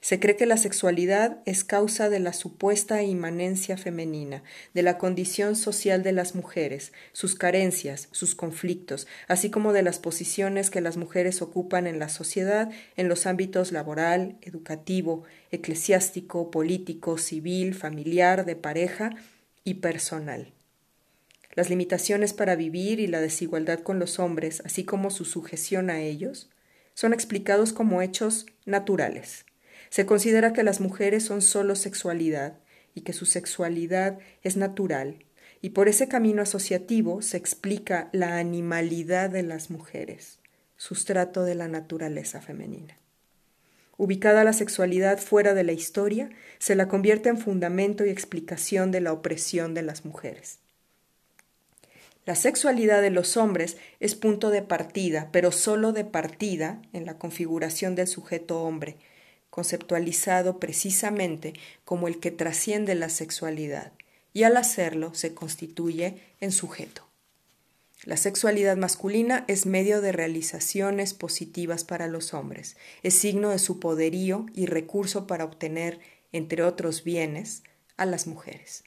Se 0.00 0.18
cree 0.18 0.36
que 0.36 0.46
la 0.46 0.56
sexualidad 0.56 1.42
es 1.44 1.62
causa 1.62 2.08
de 2.08 2.20
la 2.20 2.32
supuesta 2.32 3.02
inmanencia 3.02 3.76
femenina, 3.76 4.42
de 4.72 4.82
la 4.82 4.96
condición 4.96 5.56
social 5.56 6.02
de 6.02 6.12
las 6.12 6.34
mujeres, 6.34 6.92
sus 7.12 7.34
carencias, 7.34 8.08
sus 8.10 8.34
conflictos, 8.34 9.06
así 9.28 9.50
como 9.50 9.74
de 9.74 9.82
las 9.82 9.98
posiciones 9.98 10.70
que 10.70 10.80
las 10.80 10.96
mujeres 10.96 11.42
ocupan 11.42 11.86
en 11.86 11.98
la 11.98 12.08
sociedad 12.08 12.70
en 12.96 13.08
los 13.08 13.26
ámbitos 13.26 13.72
laboral, 13.72 14.38
educativo, 14.40 15.24
eclesiástico, 15.50 16.50
político, 16.50 17.18
civil, 17.18 17.74
familiar, 17.74 18.46
de 18.46 18.56
pareja 18.56 19.10
y 19.64 19.74
personal 19.74 20.52
las 21.54 21.68
limitaciones 21.68 22.32
para 22.32 22.56
vivir 22.56 23.00
y 23.00 23.06
la 23.06 23.20
desigualdad 23.20 23.80
con 23.80 23.98
los 23.98 24.18
hombres, 24.18 24.62
así 24.64 24.84
como 24.84 25.10
su 25.10 25.24
sujeción 25.24 25.90
a 25.90 26.00
ellos, 26.00 26.48
son 26.94 27.12
explicados 27.12 27.72
como 27.72 28.02
hechos 28.02 28.46
naturales. 28.66 29.44
Se 29.90 30.06
considera 30.06 30.52
que 30.52 30.62
las 30.62 30.80
mujeres 30.80 31.24
son 31.24 31.42
solo 31.42 31.74
sexualidad 31.74 32.54
y 32.94 33.02
que 33.02 33.12
su 33.12 33.26
sexualidad 33.26 34.18
es 34.42 34.56
natural, 34.56 35.24
y 35.62 35.70
por 35.70 35.88
ese 35.88 36.08
camino 36.08 36.42
asociativo 36.42 37.22
se 37.22 37.36
explica 37.36 38.08
la 38.12 38.38
animalidad 38.38 39.30
de 39.30 39.42
las 39.42 39.70
mujeres, 39.70 40.38
sustrato 40.76 41.44
de 41.44 41.54
la 41.54 41.68
naturaleza 41.68 42.40
femenina. 42.40 42.96
Ubicada 43.98 44.44
la 44.44 44.54
sexualidad 44.54 45.18
fuera 45.18 45.52
de 45.52 45.64
la 45.64 45.72
historia, 45.72 46.30
se 46.58 46.74
la 46.74 46.88
convierte 46.88 47.28
en 47.28 47.36
fundamento 47.36 48.06
y 48.06 48.08
explicación 48.08 48.90
de 48.92 49.02
la 49.02 49.12
opresión 49.12 49.74
de 49.74 49.82
las 49.82 50.06
mujeres. 50.06 50.58
La 52.24 52.34
sexualidad 52.34 53.02
de 53.02 53.10
los 53.10 53.36
hombres 53.36 53.76
es 53.98 54.14
punto 54.14 54.50
de 54.50 54.62
partida, 54.62 55.28
pero 55.32 55.52
sólo 55.52 55.92
de 55.92 56.04
partida 56.04 56.80
en 56.92 57.04
la 57.04 57.18
configuración 57.18 57.94
del 57.94 58.06
sujeto 58.06 58.62
hombre, 58.62 58.96
conceptualizado 59.50 60.58
precisamente 60.58 61.54
como 61.84 62.08
el 62.08 62.20
que 62.20 62.30
trasciende 62.30 62.94
la 62.94 63.08
sexualidad, 63.08 63.92
y 64.32 64.44
al 64.44 64.56
hacerlo 64.56 65.12
se 65.14 65.34
constituye 65.34 66.22
en 66.40 66.52
sujeto. 66.52 67.06
La 68.04 68.16
sexualidad 68.16 68.78
masculina 68.78 69.44
es 69.46 69.66
medio 69.66 70.00
de 70.00 70.12
realizaciones 70.12 71.12
positivas 71.12 71.84
para 71.84 72.06
los 72.06 72.32
hombres, 72.32 72.76
es 73.02 73.14
signo 73.14 73.50
de 73.50 73.58
su 73.58 73.78
poderío 73.78 74.46
y 74.54 74.64
recurso 74.66 75.26
para 75.26 75.44
obtener, 75.44 76.00
entre 76.32 76.62
otros 76.62 77.04
bienes, 77.04 77.62
a 77.98 78.06
las 78.06 78.26
mujeres. 78.26 78.84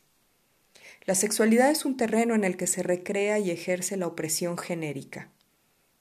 La 1.05 1.13
sexualidad 1.13 1.69
es 1.69 1.85
un 1.85 1.95
terreno 1.95 2.33
en 2.33 2.43
el 2.43 2.57
que 2.57 2.65
se 2.65 2.81
recrea 2.81 3.37
y 3.37 3.51
ejerce 3.51 3.97
la 3.97 4.07
opresión 4.07 4.57
genérica, 4.57 5.29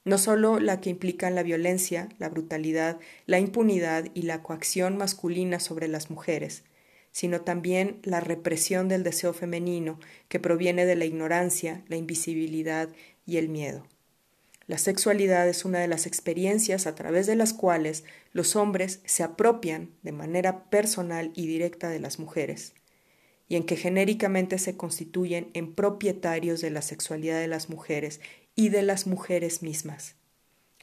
no 0.05 0.17
solo 0.17 0.59
la 0.59 0.81
que 0.81 0.89
implica 0.89 1.29
la 1.29 1.43
violencia, 1.43 2.09
la 2.19 2.29
brutalidad, 2.29 2.99
la 3.25 3.39
impunidad 3.39 4.05
y 4.13 4.23
la 4.23 4.43
coacción 4.43 4.97
masculina 4.97 5.59
sobre 5.59 5.87
las 5.87 6.09
mujeres, 6.09 6.63
sino 7.11 7.41
también 7.41 7.99
la 8.03 8.19
represión 8.19 8.89
del 8.89 9.03
deseo 9.03 9.33
femenino 9.33 9.99
que 10.27 10.39
proviene 10.39 10.85
de 10.85 10.95
la 10.95 11.05
ignorancia, 11.05 11.83
la 11.87 11.95
invisibilidad 11.95 12.89
y 13.25 13.37
el 13.37 13.49
miedo. 13.49 13.87
La 14.65 14.77
sexualidad 14.77 15.47
es 15.47 15.65
una 15.65 15.79
de 15.79 15.87
las 15.87 16.05
experiencias 16.05 16.87
a 16.87 16.95
través 16.95 17.27
de 17.27 17.35
las 17.35 17.53
cuales 17.53 18.05
los 18.31 18.55
hombres 18.55 19.01
se 19.05 19.23
apropian 19.23 19.91
de 20.03 20.13
manera 20.13 20.65
personal 20.69 21.31
y 21.35 21.47
directa 21.47 21.89
de 21.89 21.99
las 21.99 22.17
mujeres 22.17 22.73
y 23.49 23.55
en 23.55 23.65
que 23.65 23.75
genéricamente 23.75 24.57
se 24.57 24.77
constituyen 24.77 25.49
en 25.53 25.75
propietarios 25.75 26.61
de 26.61 26.71
la 26.71 26.81
sexualidad 26.81 27.39
de 27.39 27.47
las 27.47 27.69
mujeres 27.69 28.21
y 28.55 28.69
de 28.69 28.83
las 28.83 29.07
mujeres 29.07 29.61
mismas. 29.61 30.15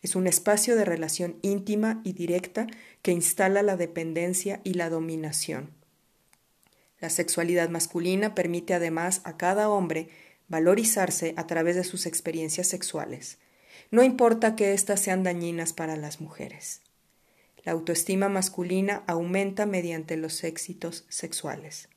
Es 0.02 0.16
un 0.16 0.26
espacio 0.26 0.76
de 0.76 0.84
relación 0.84 1.36
íntima 1.42 2.00
y 2.04 2.12
directa 2.12 2.66
que 3.02 3.12
instala 3.12 3.62
la 3.62 3.76
dependencia 3.76 4.60
y 4.64 4.74
la 4.74 4.88
dominación. 4.88 5.70
La 7.00 7.10
sexualidad 7.10 7.68
masculina 7.68 8.34
permite 8.34 8.74
además 8.74 9.20
a 9.24 9.36
cada 9.36 9.68
hombre 9.68 10.08
valorizarse 10.48 11.34
a 11.36 11.46
través 11.46 11.76
de 11.76 11.84
sus 11.84 12.06
experiencias 12.06 12.66
sexuales, 12.66 13.38
no 13.90 14.04
importa 14.04 14.54
que 14.54 14.72
éstas 14.72 15.00
sean 15.00 15.22
dañinas 15.22 15.72
para 15.72 15.96
las 15.96 16.20
mujeres. 16.20 16.80
La 17.64 17.72
autoestima 17.72 18.28
masculina 18.28 19.02
aumenta 19.06 19.66
mediante 19.66 20.16
los 20.16 20.44
éxitos 20.44 21.04
sexuales. 21.08 21.89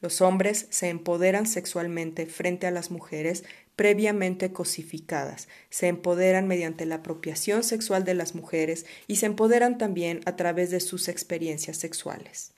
Los 0.00 0.20
hombres 0.20 0.66
se 0.70 0.88
empoderan 0.88 1.46
sexualmente 1.46 2.26
frente 2.26 2.66
a 2.66 2.70
las 2.70 2.90
mujeres 2.90 3.44
previamente 3.76 4.52
cosificadas, 4.52 5.48
se 5.68 5.88
empoderan 5.88 6.48
mediante 6.48 6.86
la 6.86 6.96
apropiación 6.96 7.62
sexual 7.62 8.04
de 8.04 8.14
las 8.14 8.34
mujeres 8.34 8.86
y 9.06 9.16
se 9.16 9.26
empoderan 9.26 9.76
también 9.76 10.20
a 10.24 10.34
través 10.34 10.70
de 10.70 10.80
sus 10.80 11.08
experiencias 11.08 11.76
sexuales. 11.76 12.52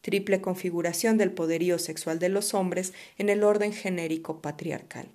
Triple 0.00 0.40
configuración 0.40 1.18
del 1.18 1.32
poderío 1.32 1.78
sexual 1.78 2.18
de 2.18 2.30
los 2.30 2.54
hombres 2.54 2.94
en 3.18 3.28
el 3.28 3.44
orden 3.44 3.74
genérico 3.74 4.40
patriarcal. 4.40 5.08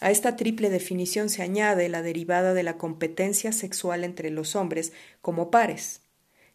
A 0.00 0.10
esta 0.10 0.36
triple 0.36 0.70
definición 0.70 1.28
se 1.28 1.42
añade 1.42 1.90
la 1.90 2.00
derivada 2.00 2.54
de 2.54 2.62
la 2.62 2.78
competencia 2.78 3.52
sexual 3.52 4.04
entre 4.04 4.30
los 4.30 4.56
hombres 4.56 4.92
como 5.20 5.50
pares, 5.50 6.00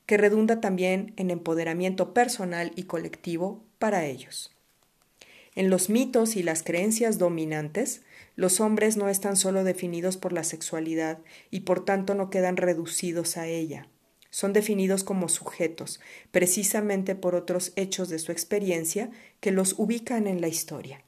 que 0.08 0.18
redunda 0.18 0.60
también 0.62 1.14
en 1.18 1.30
empoderamiento 1.30 2.16
personal 2.16 2.72
y 2.76 2.84
colectivo 2.84 3.65
para 3.80 4.06
ellos. 4.06 4.52
En 5.56 5.70
los 5.70 5.90
mitos 5.90 6.36
y 6.36 6.44
las 6.44 6.64
creencias 6.64 7.18
dominantes, 7.18 8.02
los 8.36 8.60
hombres 8.60 8.98
no 8.98 9.08
están 9.08 9.38
solo 9.38 9.64
definidos 9.64 10.18
por 10.18 10.34
la 10.34 10.44
sexualidad 10.44 11.20
y 11.50 11.62
por 11.62 11.86
tanto 11.86 12.14
no 12.14 12.30
quedan 12.30 12.58
reducidos 12.58 13.38
a 13.38 13.48
ella. 13.48 13.88
Son 14.30 14.52
definidos 14.52 15.06
como 15.06 15.30
sujetos, 15.30 16.02
precisamente 16.32 17.16
por 17.16 17.36
otros 17.36 17.72
hechos 17.78 18.10
de 18.10 18.20
su 18.20 18.34
experiencia 18.34 19.10
que 19.40 19.52
los 19.52 19.76
ubican 19.78 20.28
en 20.28 20.42
la 20.42 20.50
historia. 20.50 21.06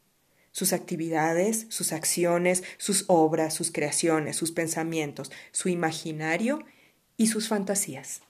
Sus 0.54 0.72
actividades, 0.72 1.66
sus 1.68 1.92
acciones, 1.92 2.64
sus 2.78 3.04
obras, 3.08 3.54
sus 3.54 3.72
creaciones, 3.74 4.38
sus 4.38 4.54
pensamientos, 4.54 5.30
su 5.52 5.68
imaginario 5.68 6.64
y 7.18 7.28
sus 7.28 7.50
fantasías. 7.50 8.22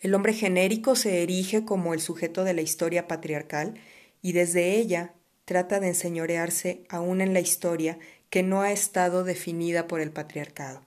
El 0.00 0.14
hombre 0.14 0.34
genérico 0.34 0.94
se 0.94 1.22
erige 1.22 1.64
como 1.64 1.94
el 1.94 2.00
sujeto 2.00 2.44
de 2.44 2.54
la 2.54 2.62
historia 2.62 3.08
patriarcal 3.08 3.74
y 4.22 4.32
desde 4.32 4.76
ella 4.76 5.14
trata 5.44 5.80
de 5.80 5.88
enseñorearse 5.88 6.84
aún 6.88 7.20
en 7.20 7.32
la 7.32 7.40
historia 7.40 7.98
que 8.28 8.42
no 8.42 8.60
ha 8.60 8.72
estado 8.72 9.24
definida 9.24 9.86
por 9.86 10.00
el 10.00 10.10
patriarcado. 10.10 10.82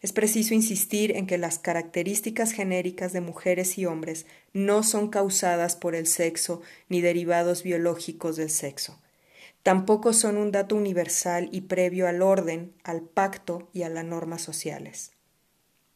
Es 0.00 0.12
preciso 0.12 0.54
insistir 0.54 1.16
en 1.16 1.26
que 1.26 1.38
las 1.38 1.58
características 1.58 2.52
genéricas 2.52 3.12
de 3.12 3.20
mujeres 3.20 3.78
y 3.78 3.86
hombres 3.86 4.26
no 4.52 4.82
son 4.82 5.08
causadas 5.08 5.74
por 5.74 5.94
el 5.94 6.06
sexo 6.06 6.62
ni 6.88 7.00
derivados 7.00 7.62
biológicos 7.64 8.36
del 8.36 8.50
sexo. 8.50 9.00
Tampoco 9.64 10.12
son 10.12 10.36
un 10.36 10.52
dato 10.52 10.76
universal 10.76 11.48
y 11.52 11.62
previo 11.62 12.06
al 12.06 12.22
orden, 12.22 12.72
al 12.84 13.02
pacto 13.02 13.68
y 13.72 13.82
a 13.82 13.88
las 13.88 14.04
normas 14.04 14.40
sociales. 14.40 15.10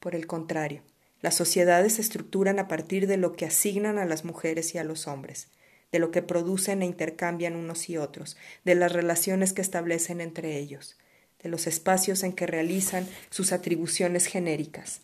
Por 0.01 0.17
el 0.17 0.27
contrario, 0.27 0.83
las 1.23 1.37
sociedades 1.37 1.95
se 1.95 2.03
estructuran 2.03 2.59
a 2.59 2.69
partir 2.69 3.07
de 3.07 3.17
lo 3.17 3.33
que 3.33 3.47
asignan 3.47 3.99
a 3.99 4.05
las 4.05 4.25
mujeres 4.25 4.75
y 4.75 4.79
a 4.79 4.85
los 4.85 5.07
hombres, 5.07 5.49
de 5.93 6.01
lo 6.01 6.11
que 6.11 6.21
producen 6.21 6.83
e 6.83 6.87
intercambian 6.87 7.55
unos 7.55 7.89
y 7.89 7.97
otros, 7.97 8.37
de 8.65 8.75
las 8.75 8.93
relaciones 8.93 9.53
que 9.53 9.63
establecen 9.63 10.21
entre 10.21 10.59
ellos, 10.59 10.97
de 11.43 11.49
los 11.49 11.67
espacios 11.69 12.25
en 12.25 12.33
que 12.33 12.47
realizan 12.47 13.07
sus 13.31 13.53
atribuciones 13.53 14.27
genéricas, 14.27 15.01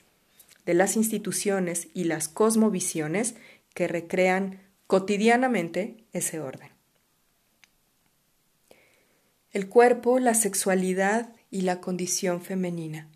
de 0.67 0.75
las 0.75 0.97
instituciones 0.97 1.89
y 1.95 2.05
las 2.05 2.29
cosmovisiones 2.29 3.37
que 3.75 3.87
recrean 3.87 4.61
cotidianamente 4.89 6.05
ese 6.13 6.41
orden. 6.41 6.71
El 9.53 9.69
cuerpo, 9.69 10.19
la 10.19 10.35
sexualidad 10.35 11.33
y 11.51 11.63
la 11.63 11.81
condición 11.81 12.43
femenina. 12.43 13.09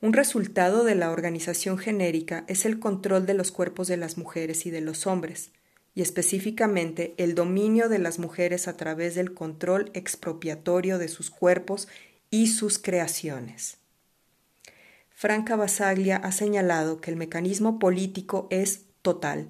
Un 0.00 0.12
resultado 0.12 0.84
de 0.84 0.94
la 0.94 1.10
organización 1.10 1.76
genérica 1.76 2.44
es 2.46 2.64
el 2.64 2.78
control 2.78 3.26
de 3.26 3.34
los 3.34 3.50
cuerpos 3.50 3.88
de 3.88 3.96
las 3.96 4.16
mujeres 4.16 4.64
y 4.64 4.70
de 4.70 4.80
los 4.80 5.08
hombres, 5.08 5.50
y 5.92 6.02
específicamente 6.02 7.14
el 7.16 7.34
dominio 7.34 7.88
de 7.88 7.98
las 7.98 8.20
mujeres 8.20 8.68
a 8.68 8.76
través 8.76 9.16
del 9.16 9.34
control 9.34 9.90
expropiatorio 9.94 10.98
de 10.98 11.08
sus 11.08 11.30
cuerpos 11.30 11.88
y 12.30 12.46
sus 12.46 12.78
creaciones. 12.78 13.78
Franca 15.10 15.56
Basaglia 15.56 16.16
ha 16.18 16.30
señalado 16.30 17.00
que 17.00 17.10
el 17.10 17.16
mecanismo 17.16 17.80
político 17.80 18.46
es 18.50 18.82
total. 19.02 19.48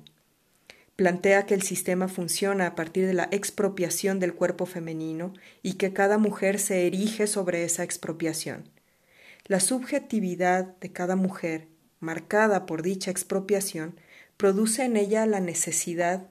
Plantea 0.96 1.44
que 1.44 1.52
el 1.52 1.60
sistema 1.60 2.08
funciona 2.08 2.68
a 2.68 2.74
partir 2.74 3.06
de 3.06 3.12
la 3.12 3.28
expropiación 3.32 4.18
del 4.18 4.32
cuerpo 4.32 4.64
femenino 4.64 5.34
y 5.62 5.74
que 5.74 5.92
cada 5.92 6.16
mujer 6.16 6.58
se 6.58 6.86
erige 6.86 7.26
sobre 7.26 7.64
esa 7.64 7.84
expropiación. 7.84 8.77
La 9.48 9.60
subjetividad 9.60 10.76
de 10.78 10.92
cada 10.92 11.16
mujer, 11.16 11.68
marcada 12.00 12.66
por 12.66 12.82
dicha 12.82 13.10
expropiación, 13.10 13.98
produce 14.36 14.84
en 14.84 14.98
ella 14.98 15.24
la 15.24 15.40
necesidad, 15.40 16.28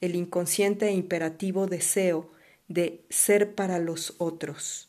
el 0.00 0.14
inconsciente 0.14 0.86
e 0.86 0.92
imperativo 0.92 1.66
deseo 1.66 2.30
de 2.68 3.02
ser 3.10 3.56
para 3.56 3.80
los 3.80 4.14
otros. 4.18 4.88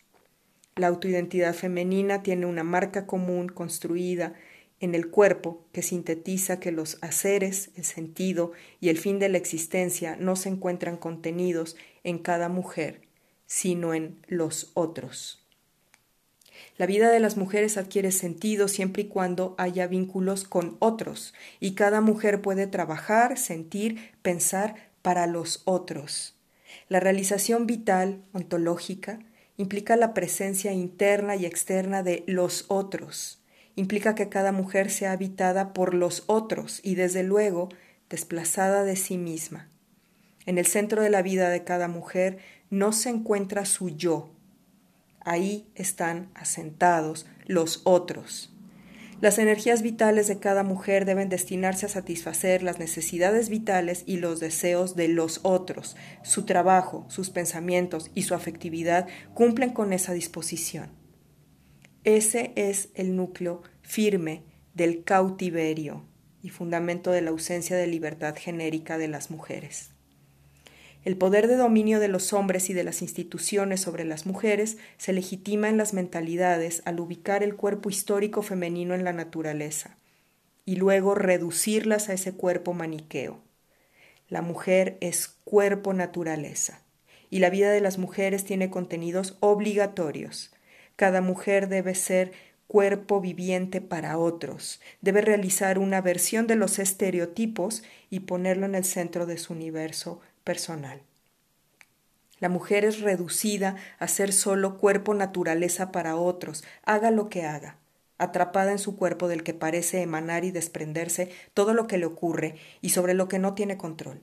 La 0.76 0.90
autoidentidad 0.90 1.56
femenina 1.56 2.22
tiene 2.22 2.46
una 2.46 2.64
marca 2.64 3.08
común 3.08 3.50
construida 3.50 4.36
en 4.80 4.94
el 4.94 5.10
cuerpo 5.10 5.66
que 5.72 5.82
sintetiza 5.82 6.60
que 6.60 6.72
los 6.72 7.00
haceres, 7.02 7.72
el 7.76 7.84
sentido 7.84 8.52
y 8.80 8.90
el 8.90 9.00
fin 9.00 9.18
de 9.18 9.30
la 9.30 9.40
existencia 9.40 10.18
no 10.18 10.36
se 10.36 10.50
encuentran 10.50 10.98
contenidos 10.98 11.76
en 12.04 12.20
cada 12.20 12.48
mujer, 12.48 13.02
sino 13.48 13.96
en 13.96 14.24
los 14.28 14.70
otros. 14.76 15.41
La 16.78 16.86
vida 16.86 17.12
de 17.12 17.20
las 17.20 17.38
mujeres 17.38 17.78
adquiere 17.78 18.12
sentido 18.12 18.68
siempre 18.68 19.04
y 19.04 19.08
cuando 19.08 19.56
haya 19.58 19.88
vínculos 19.88 20.46
con 20.46 20.78
otros, 20.80 21.34
y 21.60 21.76
cada 21.76 22.02
mujer 22.02 22.42
puede 22.42 22.68
trabajar, 22.68 23.38
sentir, 23.38 24.12
pensar 24.22 24.76
para 25.02 25.28
los 25.28 25.62
otros. 25.66 26.36
La 26.88 27.00
realización 27.00 27.68
vital, 27.68 28.24
ontológica, 28.34 29.20
implica 29.58 29.96
la 29.96 30.14
presencia 30.14 30.72
interna 30.74 31.36
y 31.36 31.46
externa 31.46 32.04
de 32.04 32.24
los 32.28 32.66
otros, 32.68 33.42
implica 33.76 34.16
que 34.16 34.30
cada 34.30 34.52
mujer 34.52 34.90
sea 34.90 35.12
habitada 35.12 35.74
por 35.74 35.94
los 35.94 36.24
otros 36.28 36.80
y 36.84 36.96
desde 36.96 37.24
luego 37.24 37.70
desplazada 38.10 38.84
de 38.84 38.96
sí 38.96 39.18
misma. 39.18 39.70
En 40.46 40.58
el 40.58 40.66
centro 40.66 41.02
de 41.02 41.10
la 41.10 41.22
vida 41.22 41.50
de 41.50 41.64
cada 41.64 41.88
mujer 41.88 42.40
no 42.70 42.92
se 42.92 43.10
encuentra 43.10 43.66
su 43.66 43.90
yo, 43.90 44.32
Ahí 45.24 45.72
están 45.76 46.30
asentados 46.34 47.26
los 47.46 47.82
otros. 47.84 48.52
Las 49.22 49.38
energías 49.38 49.84
vitales 49.84 50.28
de 50.28 50.40
cada 50.40 50.64
mujer 50.64 51.06
deben 51.06 51.30
destinarse 51.30 51.86
a 51.86 51.90
satisfacer 51.90 52.64
las 52.64 52.80
necesidades 52.80 53.50
vitales 53.50 54.04
y 54.08 54.18
los 54.18 54.40
deseos 54.40 54.96
de 54.96 55.10
los 55.10 55.42
otros. 55.44 55.96
Su 56.24 56.46
trabajo, 56.46 57.06
sus 57.08 57.30
pensamientos 57.30 58.10
y 58.16 58.24
su 58.24 58.34
afectividad 58.34 59.08
cumplen 59.36 59.70
con 59.74 59.94
esa 59.94 60.14
disposición. 60.14 60.90
Ese 62.04 62.52
es 62.56 62.90
el 62.96 63.16
núcleo 63.16 63.62
firme 63.84 64.44
del 64.74 65.04
cautiverio 65.04 66.04
y 66.42 66.50
fundamento 66.50 67.12
de 67.12 67.22
la 67.22 67.30
ausencia 67.30 67.78
de 67.78 67.86
libertad 67.86 68.36
genérica 68.36 68.98
de 68.98 69.08
las 69.08 69.30
mujeres. 69.30 69.92
El 71.04 71.18
poder 71.18 71.48
de 71.48 71.56
dominio 71.56 72.00
de 72.00 72.08
los 72.08 72.32
hombres 72.32 72.70
y 72.70 72.74
de 72.74 72.84
las 72.84 73.02
instituciones 73.02 73.82
sobre 73.82 74.06
las 74.06 74.28
mujeres 74.28 74.78
se 74.98 75.14
legitima 75.14 75.68
en 75.68 75.78
las 75.78 75.94
mentalidades 75.94 76.84
al 76.86 77.00
ubicar 77.00 77.42
el 77.42 77.56
cuerpo 77.56 77.90
histórico 77.90 78.44
femenino 78.44 78.94
en 78.94 79.04
la 79.04 79.12
naturaleza 79.12 79.98
y 80.64 80.76
luego 80.76 81.16
reducirlas 81.16 82.10
a 82.10 82.14
ese 82.14 82.34
cuerpo 82.34 82.74
maniqueo. 82.74 83.40
La 84.30 84.44
mujer 84.44 84.98
es 85.02 85.28
cuerpo 85.44 85.94
naturaleza 85.94 86.82
y 87.32 87.40
la 87.40 87.50
vida 87.50 87.72
de 87.72 87.82
las 87.82 87.98
mujeres 87.98 88.46
tiene 88.46 88.70
contenidos 88.70 89.38
obligatorios. 89.40 90.54
Cada 90.96 91.22
mujer 91.22 91.68
debe 91.68 91.96
ser 91.96 92.32
cuerpo 92.68 93.20
viviente 93.20 93.82
para 93.82 94.18
otros, 94.18 94.80
debe 95.02 95.22
realizar 95.22 95.80
una 95.80 96.00
versión 96.00 96.46
de 96.48 96.56
los 96.56 96.80
estereotipos 96.80 97.84
y 98.10 98.22
ponerlo 98.22 98.66
en 98.68 98.76
el 98.76 98.86
centro 98.86 99.26
de 99.26 99.38
su 99.38 99.54
universo 99.54 100.22
personal. 100.44 101.02
La 102.40 102.50
mujer 102.50 102.86
es 102.86 103.02
reducida 103.02 103.76
a 104.00 104.08
ser 104.08 104.34
solo 104.34 104.78
cuerpo 104.78 105.14
naturaleza 105.14 105.92
para 105.92 106.16
otros, 106.16 106.64
haga 106.84 107.12
lo 107.12 107.30
que 107.30 107.44
haga, 107.44 107.78
atrapada 108.18 108.72
en 108.72 108.80
su 108.80 108.96
cuerpo 108.96 109.28
del 109.28 109.44
que 109.44 109.54
parece 109.54 110.02
emanar 110.02 110.44
y 110.44 110.52
desprenderse 110.52 111.32
todo 111.54 111.74
lo 111.74 111.88
que 111.88 112.00
le 112.00 112.06
ocurre 112.06 112.56
y 112.82 112.90
sobre 112.90 113.14
lo 113.14 113.28
que 113.28 113.40
no 113.40 113.54
tiene 113.54 113.78
control. 113.78 114.22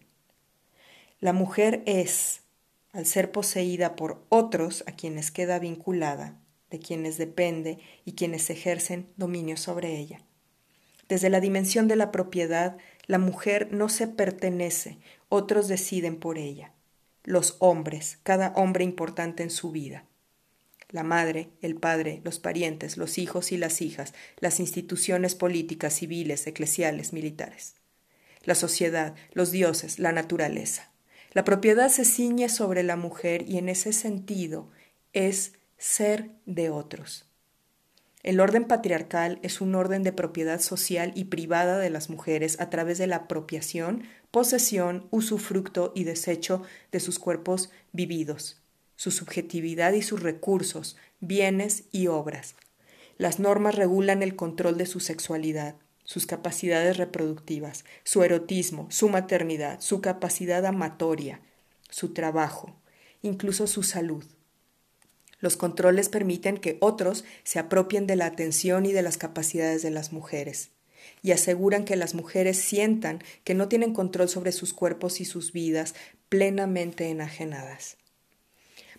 La 1.21 1.33
mujer 1.33 1.83
es, 1.87 2.43
al 2.93 3.07
ser 3.07 3.31
poseída 3.31 3.97
por 3.97 4.25
otros 4.29 4.85
a 4.87 4.93
quienes 4.93 5.31
queda 5.31 5.59
vinculada, 5.59 6.37
de 6.71 6.79
quienes 6.79 7.19
depende 7.19 7.79
y 8.05 8.13
quienes 8.13 8.51
ejercen 8.51 9.09
dominio 9.17 9.57
sobre 9.57 9.97
ella. 9.97 10.21
Desde 11.09 11.31
la 11.31 11.41
dimensión 11.41 11.89
de 11.89 11.97
la 11.97 12.11
propiedad, 12.11 12.77
la 13.07 13.19
mujer 13.19 13.69
no 13.73 13.89
se 13.89 14.07
pertenece, 14.07 14.99
otros 15.29 15.69
deciden 15.69 16.19
por 16.19 16.39
ella. 16.39 16.73
Los 17.25 17.57
hombres, 17.59 18.19
cada 18.23 18.53
hombre 18.55 18.85
importante 18.85 19.43
en 19.43 19.51
su 19.51 19.71
vida. 19.71 20.05
La 20.91 21.03
madre, 21.03 21.51
el 21.61 21.77
padre, 21.77 22.23
los 22.25 22.39
parientes, 22.39 22.97
los 22.97 23.19
hijos 23.19 23.53
y 23.53 23.59
las 23.59 23.83
hijas, 23.83 24.15
las 24.39 24.59
instituciones 24.59 25.35
políticas, 25.35 25.95
civiles, 25.95 26.47
eclesiales, 26.47 27.13
militares. 27.13 27.75
la 28.45 28.55
sociedad, 28.55 29.15
los 29.33 29.51
dioses, 29.51 29.99
la 29.99 30.13
naturaleza. 30.13 30.91
La 31.33 31.45
propiedad 31.45 31.91
se 31.91 32.07
ciñe 32.07 32.49
sobre 32.49 32.83
la 32.83 32.97
mujer 32.97 33.43
y 33.47 33.59
en 33.59 33.69
ese 33.69 33.93
sentido 33.93 34.71
es 35.13 35.53
ser 35.77 36.31
de 36.47 36.71
otros. 36.71 37.28
El 38.29 38.41
orden 38.41 38.67
patriarcal 38.67 39.39
es 39.43 39.63
un 39.63 39.75
orden 39.75 40.03
de 40.03 40.13
propiedad 40.13 40.61
social 40.61 41.13
y 41.15 41.25
privada 41.25 41.79
de 41.79 41.89
las 41.89 42.11
mujeres 42.11 42.61
a 42.61 42.69
través 42.69 42.99
de 42.99 43.07
la 43.07 43.17
apropiación, 43.17 44.03
posesión, 44.31 45.09
usufructo 45.11 45.93
y 45.95 46.05
desecho 46.05 46.61
de 46.93 47.01
sus 47.01 47.19
cuerpos 47.19 47.71
vividos, 47.93 48.61
su 48.97 49.13
subjetividad 49.13 49.95
y 49.95 50.03
sus 50.03 50.23
recursos, 50.23 50.99
bienes 51.21 51.85
y 51.91 52.09
obras. 52.09 52.55
Las 53.17 53.39
normas 53.39 53.77
regulan 53.77 54.23
el 54.23 54.37
control 54.37 54.77
de 54.77 54.85
su 54.85 55.01
sexualidad, 55.01 55.77
sus 56.05 56.27
capacidades 56.27 56.99
reproductivas, 56.99 57.87
su 58.05 58.23
erotismo, 58.25 58.89
su 58.91 59.09
maternidad, 59.09 59.81
su 59.81 60.03
capacidad 60.03 60.67
amatoria, 60.67 61.41
su 61.89 62.13
trabajo, 62.13 62.77
incluso 63.23 63.67
su 63.67 63.83
salud. 63.83 64.23
Los 65.41 65.57
controles 65.57 66.09
permiten 66.09 66.59
que 66.59 66.79
otros 66.81 67.25
se 67.45 67.59
apropien 67.59 68.07
de 68.07 68.17
la 68.17 68.27
atención 68.27 68.87
y 68.87 68.93
de 68.93 69.03
las 69.03 69.19
capacidades 69.19 69.83
de 69.83 69.91
las 69.91 70.13
mujeres 70.13 70.71
y 71.23 71.33
aseguran 71.33 71.85
que 71.85 71.97
las 71.97 72.15
mujeres 72.15 72.59
sientan 72.59 73.23
que 73.45 73.55
no 73.55 73.69
tienen 73.69 73.95
control 73.95 74.29
sobre 74.29 74.53
sus 74.53 74.75
cuerpos 74.75 75.21
y 75.21 75.25
sus 75.25 75.53
vidas 75.53 75.95
plenamente 76.29 77.09
enajenadas. 77.09 77.97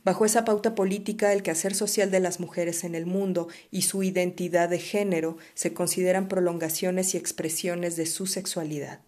Bajo 0.04 0.26
esa 0.26 0.46
pauta 0.46 0.76
política, 0.76 1.34
el 1.34 1.44
quehacer 1.44 1.76
social 1.76 2.10
de 2.10 2.22
las 2.22 2.40
mujeres 2.40 2.84
en 2.84 2.96
el 2.96 3.06
mundo 3.06 3.50
y 3.70 3.82
su 3.82 4.02
identidad 4.02 4.70
de 4.70 4.80
género 4.80 5.38
se 5.56 5.74
consideran 5.74 6.30
prolongaciones 6.30 7.14
y 7.14 7.18
expresiones 7.18 7.98
de 7.98 8.06
su 8.06 8.26
sexualidad. 8.26 9.02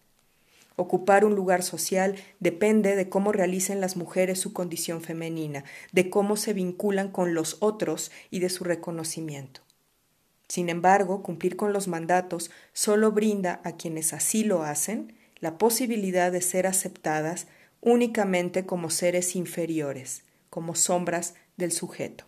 Ocupar 0.75 1.25
un 1.25 1.35
lugar 1.35 1.63
social 1.63 2.15
depende 2.39 2.95
de 2.95 3.09
cómo 3.09 3.31
realicen 3.31 3.81
las 3.81 3.97
mujeres 3.97 4.39
su 4.39 4.53
condición 4.53 5.01
femenina, 5.01 5.63
de 5.91 6.09
cómo 6.09 6.37
se 6.37 6.53
vinculan 6.53 7.11
con 7.11 7.33
los 7.33 7.57
otros 7.59 8.11
y 8.29 8.39
de 8.39 8.49
su 8.49 8.63
reconocimiento. 8.63 9.61
Sin 10.47 10.69
embargo, 10.69 11.23
cumplir 11.23 11.55
con 11.55 11.71
los 11.71 11.87
mandatos 11.87 12.51
solo 12.73 13.11
brinda 13.11 13.61
a 13.63 13.77
quienes 13.77 14.13
así 14.13 14.43
lo 14.43 14.63
hacen 14.63 15.13
la 15.39 15.57
posibilidad 15.57 16.31
de 16.31 16.41
ser 16.41 16.67
aceptadas 16.67 17.47
únicamente 17.81 18.65
como 18.65 18.89
seres 18.89 19.35
inferiores, 19.35 20.23
como 20.49 20.75
sombras 20.75 21.35
del 21.57 21.71
sujeto. 21.71 22.25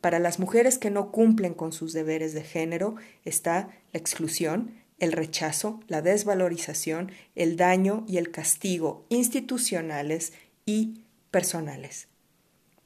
Para 0.00 0.18
las 0.18 0.38
mujeres 0.38 0.78
que 0.78 0.90
no 0.90 1.10
cumplen 1.12 1.54
con 1.54 1.72
sus 1.72 1.92
deberes 1.92 2.32
de 2.32 2.42
género 2.42 2.94
está 3.24 3.68
la 3.92 4.00
exclusión, 4.00 4.79
el 5.00 5.12
rechazo, 5.12 5.80
la 5.88 6.02
desvalorización, 6.02 7.10
el 7.34 7.56
daño 7.56 8.04
y 8.06 8.18
el 8.18 8.30
castigo 8.30 9.06
institucionales 9.08 10.32
y 10.64 11.04
personales. 11.30 12.06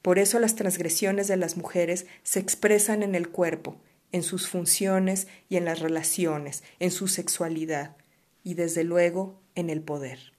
Por 0.01 0.17
eso 0.17 0.39
las 0.39 0.55
transgresiones 0.55 1.27
de 1.27 1.37
las 1.37 1.57
mujeres 1.57 2.07
se 2.23 2.39
expresan 2.39 3.03
en 3.03 3.15
el 3.15 3.29
cuerpo, 3.29 3.77
en 4.11 4.23
sus 4.23 4.47
funciones 4.47 5.27
y 5.49 5.57
en 5.57 5.65
las 5.65 5.79
relaciones, 5.79 6.63
en 6.79 6.91
su 6.91 7.07
sexualidad 7.07 7.97
y 8.43 8.53
desde 8.53 8.83
luego 8.83 9.41
en 9.55 9.69
el 9.69 9.81
poder. 9.81 10.33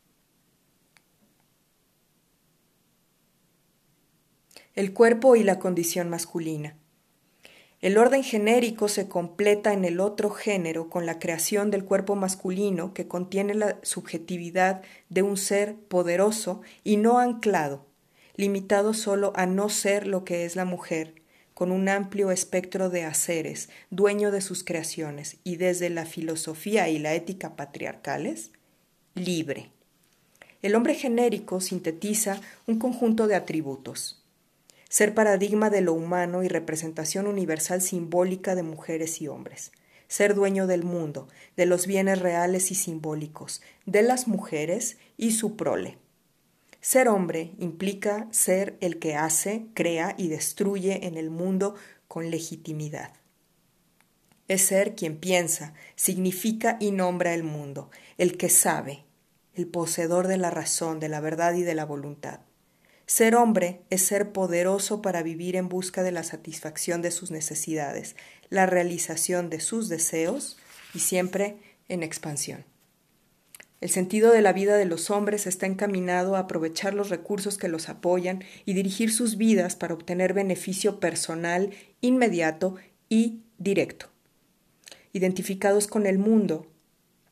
El 4.75 4.93
cuerpo 4.93 5.37
y 5.37 5.43
la 5.43 5.59
condición 5.59 6.11
masculina. 6.11 6.77
El 7.87 7.99
orden 7.99 8.25
genérico 8.25 8.89
se 8.89 9.07
completa 9.07 9.73
en 9.73 9.85
el 9.85 10.01
otro 10.01 10.31
género 10.31 10.91
con 10.91 11.07
la 11.07 11.21
creación 11.21 11.71
del 11.71 11.85
cuerpo 11.85 12.17
masculino 12.17 12.93
que 12.93 13.07
contiene 13.07 13.55
la 13.55 13.79
subjetividad 13.83 14.83
de 15.09 15.23
un 15.23 15.37
ser 15.37 15.77
poderoso 15.77 16.63
y 16.83 16.97
no 16.97 17.21
anclado, 17.21 17.87
limitado 18.35 18.93
solo 18.93 19.33
a 19.37 19.47
no 19.47 19.69
ser 19.69 20.09
lo 20.09 20.25
que 20.25 20.45
es 20.45 20.57
la 20.57 20.65
mujer, 20.65 21.23
con 21.55 21.71
un 21.71 21.89
amplio 21.89 22.33
espectro 22.33 22.91
de 22.91 23.05
haceres, 23.05 23.69
dueño 23.91 24.33
de 24.33 24.41
sus 24.41 24.65
creaciones 24.65 25.37
y 25.45 25.55
desde 25.55 25.89
la 25.89 26.07
filosofía 26.07 26.89
y 26.89 26.99
la 26.99 27.15
ética 27.15 27.55
patriarcales, 27.55 28.51
libre. 29.15 29.71
El 30.61 30.75
hombre 30.75 30.97
genérico 30.97 31.61
sintetiza 31.61 32.41
un 32.67 32.81
conjunto 32.81 33.29
de 33.29 33.37
atributos 33.37 34.26
ser 34.89 35.15
paradigma 35.15 35.71
de 35.71 35.81
lo 35.81 35.93
humano 35.93 36.43
y 36.43 36.49
representación 36.49 37.27
universal 37.27 37.83
simbólica 37.83 38.55
de 38.55 38.63
mujeres 38.63 39.21
y 39.21 39.29
hombres, 39.29 39.73
ser 40.09 40.35
dueño 40.35 40.67
del 40.67 40.85
mundo, 40.85 41.29
de 41.57 41.67
los 41.67 41.87
bienes 41.87 42.21
reales 42.21 42.71
y 42.71 42.75
simbólicos, 42.75 43.63
de 43.85 44.03
las 44.03 44.29
mujeres 44.29 44.99
y 45.17 45.33
su 45.33 45.57
prole. 45.57 45.99
Ser 46.81 47.09
hombre 47.09 47.53
implica 47.59 48.29
ser 48.31 48.77
el 48.81 49.01
que 49.01 49.17
hace, 49.17 49.67
crea 49.75 50.15
y 50.17 50.29
destruye 50.29 51.07
en 51.07 51.17
el 51.17 51.31
mundo 51.31 51.75
con 52.07 52.31
legitimidad. 52.31 53.13
Es 54.47 54.63
ser 54.63 54.95
quien 54.95 55.17
piensa, 55.17 55.75
significa 55.97 56.77
y 56.79 56.93
nombra 56.93 57.35
el 57.35 57.43
mundo, 57.43 57.91
el 58.19 58.37
que 58.37 58.49
sabe, 58.49 59.05
el 59.55 59.67
poseedor 59.67 60.29
de 60.29 60.37
la 60.37 60.51
razón, 60.51 61.01
de 61.01 61.09
la 61.09 61.19
verdad 61.19 61.55
y 61.55 61.63
de 61.63 61.75
la 61.75 61.85
voluntad. 61.85 62.46
Ser 63.07 63.37
hombre 63.37 63.83
es 63.89 64.03
ser 64.03 64.33
poderoso 64.33 65.01
para 65.01 65.23
vivir 65.23 65.55
en 65.55 65.69
busca 65.69 66.03
de 66.03 66.11
la 66.11 66.25
satisfacción 66.25 67.03
de 67.03 67.13
sus 67.13 67.31
necesidades, 67.31 68.17
la 68.51 68.67
realización 68.67 69.49
de 69.49 69.61
sus 69.61 69.89
deseos 69.89 70.59
y 70.93 70.99
siempre 70.99 71.57
en 71.89 72.03
expansión. 72.03 72.65
El 73.81 73.91
sentido 73.91 74.33
de 74.33 74.43
la 74.43 74.53
vida 74.53 74.77
de 74.77 74.87
los 74.87 75.11
hombres 75.11 75.47
está 75.47 75.67
encaminado 75.67 76.35
a 76.35 76.41
aprovechar 76.41 76.95
los 76.95 77.09
recursos 77.09 77.59
que 77.59 77.69
los 77.69 77.89
apoyan 77.89 78.43
y 78.65 78.73
dirigir 78.73 79.13
sus 79.13 79.37
vidas 79.37 79.77
para 79.77 79.95
obtener 79.95 80.33
beneficio 80.33 80.99
personal, 80.99 81.71
inmediato 82.01 82.75
y 83.09 83.43
directo. 83.59 84.07
Identificados 85.13 85.87
con 85.87 86.07
el 86.07 86.19
mundo, 86.19 86.67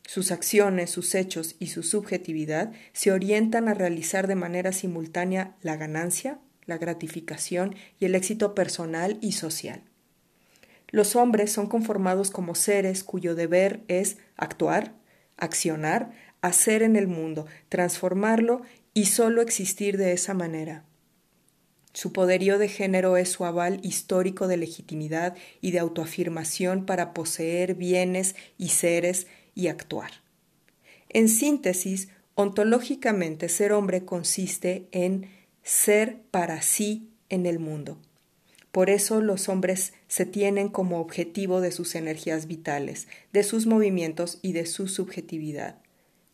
sus 0.07 0.31
acciones, 0.31 0.91
sus 0.91 1.15
hechos 1.15 1.57
y 1.59 1.69
su 1.69 1.83
subjetividad 1.83 2.73
se 2.93 3.11
orientan 3.11 3.69
a 3.69 3.75
realizar 3.75 4.27
de 4.27 4.35
manera 4.35 4.73
simultánea 4.73 5.57
la 5.63 5.77
ganancia, 5.77 6.39
la 6.67 6.79
gratificación 6.79 7.75
y 7.99 8.05
el 8.05 8.15
éxito 8.15 8.55
personal 8.55 9.19
y 9.21 9.33
social. 9.33 9.83
Los 10.89 11.17
hombres 11.17 11.51
son 11.51 11.67
conformados 11.67 12.31
como 12.31 12.55
seres 12.55 13.03
cuyo 13.03 13.35
deber 13.35 13.83
es 13.89 14.19
actuar, 14.37 14.95
accionar, 15.37 16.13
hacer 16.41 16.83
en 16.83 16.97
el 16.97 17.09
mundo, 17.09 17.47
transformarlo 17.69 18.63
y 18.93 19.07
sólo 19.07 19.43
existir 19.43 19.97
de 19.97 20.13
esa 20.13 20.35
manera. 20.35 20.85
Su 21.95 22.13
poderío 22.13 22.59
de 22.59 22.69
género 22.69 23.17
es 23.17 23.31
su 23.31 23.45
aval 23.45 23.81
histórico 23.83 24.49
de 24.49 24.57
legitimidad 24.57 25.37
y 25.61 25.71
de 25.71 25.79
autoafirmación 25.79 26.87
para 26.87 27.15
poseer 27.15 27.75
bienes 27.75 28.35
y 28.59 28.69
seres 28.69 29.27
y 29.55 29.69
actuar. 29.69 30.11
En 31.09 31.29
síntesis, 31.29 32.09
ontológicamente 32.35 33.49
ser 33.49 33.73
hombre 33.73 34.05
consiste 34.05 34.89
en 34.91 35.31
ser 35.63 36.21
para 36.31 36.61
sí 36.63 37.09
en 37.29 37.47
el 37.47 37.59
mundo. 37.59 37.99
Por 38.73 38.91
eso 38.91 39.21
los 39.21 39.49
hombres 39.49 39.93
se 40.09 40.27
tienen 40.27 40.69
como 40.69 40.99
objetivo 40.99 41.61
de 41.61 41.71
sus 41.71 41.95
energías 41.95 42.49
vitales, 42.49 43.07
de 43.33 43.45
sus 43.45 43.67
movimientos 43.67 44.41
y 44.43 44.53
de 44.53 44.67
su 44.67 44.89
subjetividad, 44.89 45.79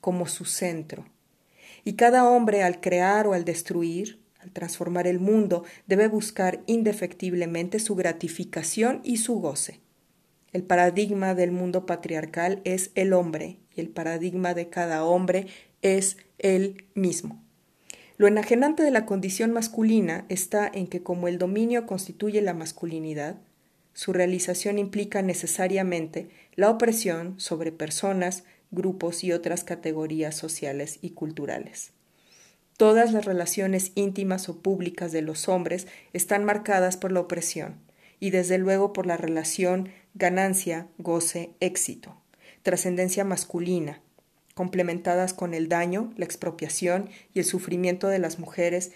como 0.01 0.27
su 0.27 0.47
centro. 0.47 1.05
Y 1.85 1.95
cada 1.95 2.27
hombre 2.27 2.63
al 2.63 2.81
crear 2.81 3.27
o 3.27 3.35
al 3.35 3.45
destruir, 3.45 4.21
al 4.39 4.53
transformar 4.53 5.07
el 5.07 5.21
mundo, 5.21 5.65
debe 5.87 6.09
buscar 6.09 6.63
indefectiblemente 6.67 7.79
su 7.79 7.95
gratificación 7.95 9.03
y 9.05 9.19
su 9.19 9.35
goce. 9.35 9.81
El 10.53 10.65
paradigma 10.65 11.35
del 11.35 11.53
mundo 11.53 11.87
patriarcal 11.87 12.61
es 12.65 12.91
el 12.95 13.13
hombre 13.13 13.59
y 13.75 13.81
el 13.81 13.89
paradigma 13.89 14.55
de 14.55 14.69
cada 14.69 15.05
hombre 15.05 15.47
es 15.83 16.17
él 16.39 16.85
mismo. 16.95 17.43
Lo 18.17 18.27
enajenante 18.27 18.83
de 18.83 18.91
la 18.91 19.07
condición 19.07 19.53
masculina 19.53 20.27
está 20.29 20.71
en 20.73 20.89
que 20.89 21.03
como 21.03 21.29
el 21.29 21.39
dominio 21.39 21.87
constituye 21.87 22.43
la 22.43 22.53
masculinidad, 22.53 23.37
su 23.95 24.13
realización 24.13 24.79
implica 24.79 25.23
necesariamente 25.23 26.29
la 26.55 26.69
opresión 26.69 27.39
sobre 27.41 27.73
personas, 27.73 28.45
grupos 28.71 29.25
y 29.25 29.33
otras 29.33 29.65
categorías 29.65 30.37
sociales 30.37 30.99
y 31.01 31.11
culturales. 31.11 31.93
Todas 32.77 33.13
las 33.13 33.25
relaciones 33.25 33.93
íntimas 33.95 34.49
o 34.49 34.63
públicas 34.63 35.13
de 35.13 35.23
los 35.23 35.49
hombres 35.49 35.87
están 36.13 36.45
marcadas 36.45 36.97
por 36.97 37.13
la 37.13 37.21
opresión 37.21 37.77
y 38.21 38.31
desde 38.31 38.59
luego 38.59 38.93
por 38.93 39.07
la 39.07 39.17
relación 39.17 39.89
ganancia, 40.15 40.89
goce, 40.99 41.51
éxito, 41.61 42.17
trascendencia 42.63 43.25
masculina, 43.25 44.01
complementadas 44.55 45.35
con 45.35 45.55
el 45.55 45.69
daño, 45.69 46.13
la 46.17 46.25
expropiación 46.25 47.09
y 47.33 47.39
el 47.39 47.45
sufrimiento 47.45 48.09
de 48.09 48.19
las 48.19 48.39
mujeres 48.39 48.93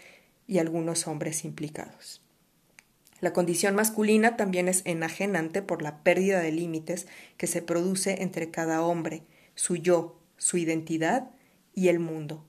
y 0.47 0.59
algunos 0.59 1.07
hombres 1.07 1.45
implicados. 1.45 2.21
La 3.21 3.33
condición 3.33 3.75
masculina 3.75 4.37
también 4.37 4.69
es 4.69 4.83
enajenante 4.85 5.63
por 5.63 5.81
la 5.83 6.03
pérdida 6.03 6.41
de 6.41 6.53
límites 6.53 7.07
que 7.39 7.47
se 7.47 7.63
produce 7.63 8.23
entre 8.23 8.51
cada 8.51 8.83
hombre, 8.83 9.23
su 9.55 9.77
yo, 9.77 10.19
su 10.37 10.59
identidad 10.59 11.31
y 11.75 11.89
el 11.89 12.01
mundo. 12.01 12.45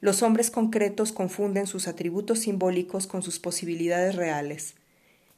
Los 0.00 0.22
hombres 0.22 0.50
concretos 0.50 1.12
confunden 1.12 1.66
sus 1.66 1.88
atributos 1.88 2.38
simbólicos 2.38 3.06
con 3.06 3.22
sus 3.22 3.38
posibilidades 3.38 4.14
reales 4.14 4.76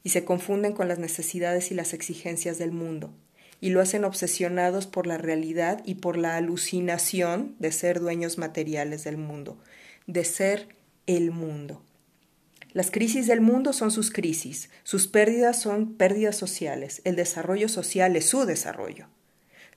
y 0.03 0.09
se 0.09 0.23
confunden 0.23 0.73
con 0.73 0.87
las 0.87 0.99
necesidades 0.99 1.71
y 1.71 1.75
las 1.75 1.93
exigencias 1.93 2.57
del 2.57 2.71
mundo, 2.71 3.13
y 3.61 3.69
lo 3.69 3.81
hacen 3.81 4.05
obsesionados 4.05 4.87
por 4.87 5.07
la 5.07 5.17
realidad 5.17 5.81
y 5.85 5.95
por 5.95 6.17
la 6.17 6.37
alucinación 6.37 7.55
de 7.59 7.71
ser 7.71 7.99
dueños 7.99 8.37
materiales 8.37 9.03
del 9.03 9.17
mundo, 9.17 9.59
de 10.07 10.23
ser 10.23 10.69
el 11.05 11.31
mundo. 11.31 11.83
Las 12.71 12.91
crisis 12.91 13.25
del 13.25 13.41
mundo 13.41 13.73
son 13.73 13.89
sus 13.91 14.11
crisis, 14.11 14.69
sus 14.83 15.07
pérdidas 15.07 15.59
son 15.59 15.95
pérdidas 15.95 16.37
sociales, 16.37 17.01
el 17.03 17.15
desarrollo 17.15 17.67
social 17.67 18.15
es 18.15 18.25
su 18.25 18.45
desarrollo. 18.45 19.07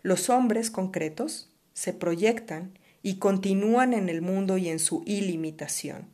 Los 0.03 0.29
hombres 0.29 0.71
concretos 0.71 1.49
se 1.73 1.93
proyectan 1.95 2.79
y 3.03 3.17
continúan 3.17 3.95
en 3.95 4.09
el 4.09 4.21
mundo 4.21 4.59
y 4.59 4.69
en 4.69 4.79
su 4.79 5.03
ilimitación. 5.07 6.07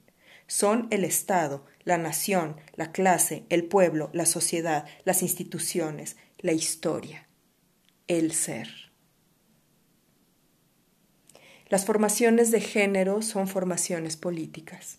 Son 0.48 0.88
el 0.90 1.04
Estado, 1.04 1.64
la 1.84 1.98
nación, 1.98 2.56
la 2.74 2.90
clase, 2.90 3.44
el 3.50 3.66
pueblo, 3.66 4.08
la 4.14 4.26
sociedad, 4.26 4.86
las 5.04 5.22
instituciones, 5.22 6.16
la 6.38 6.52
historia, 6.52 7.28
el 8.08 8.32
ser. 8.32 8.68
Las 11.68 11.84
formaciones 11.84 12.50
de 12.50 12.62
género 12.62 13.20
son 13.20 13.46
formaciones 13.46 14.16
políticas. 14.16 14.98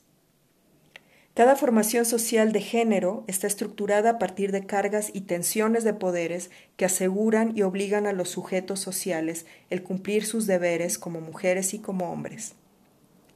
Cada 1.34 1.56
formación 1.56 2.06
social 2.06 2.52
de 2.52 2.62
género 2.62 3.24
está 3.28 3.48
estructurada 3.48 4.12
a 4.12 4.20
partir 4.20 4.52
de 4.52 4.68
cargas 4.68 5.10
y 5.14 5.22
tensiones 5.22 5.84
de 5.84 5.94
poderes 5.94 6.52
que 6.78 6.86
aseguran 6.86 7.58
y 7.58 7.64
obligan 7.64 8.06
a 8.06 8.14
los 8.14 8.30
sujetos 8.30 8.82
sociales 8.82 9.48
el 9.72 9.82
cumplir 9.82 10.26
sus 10.26 10.46
deberes 10.46 11.00
como 11.00 11.22
mujeres 11.22 11.74
y 11.74 11.80
como 11.80 12.12
hombres, 12.12 12.54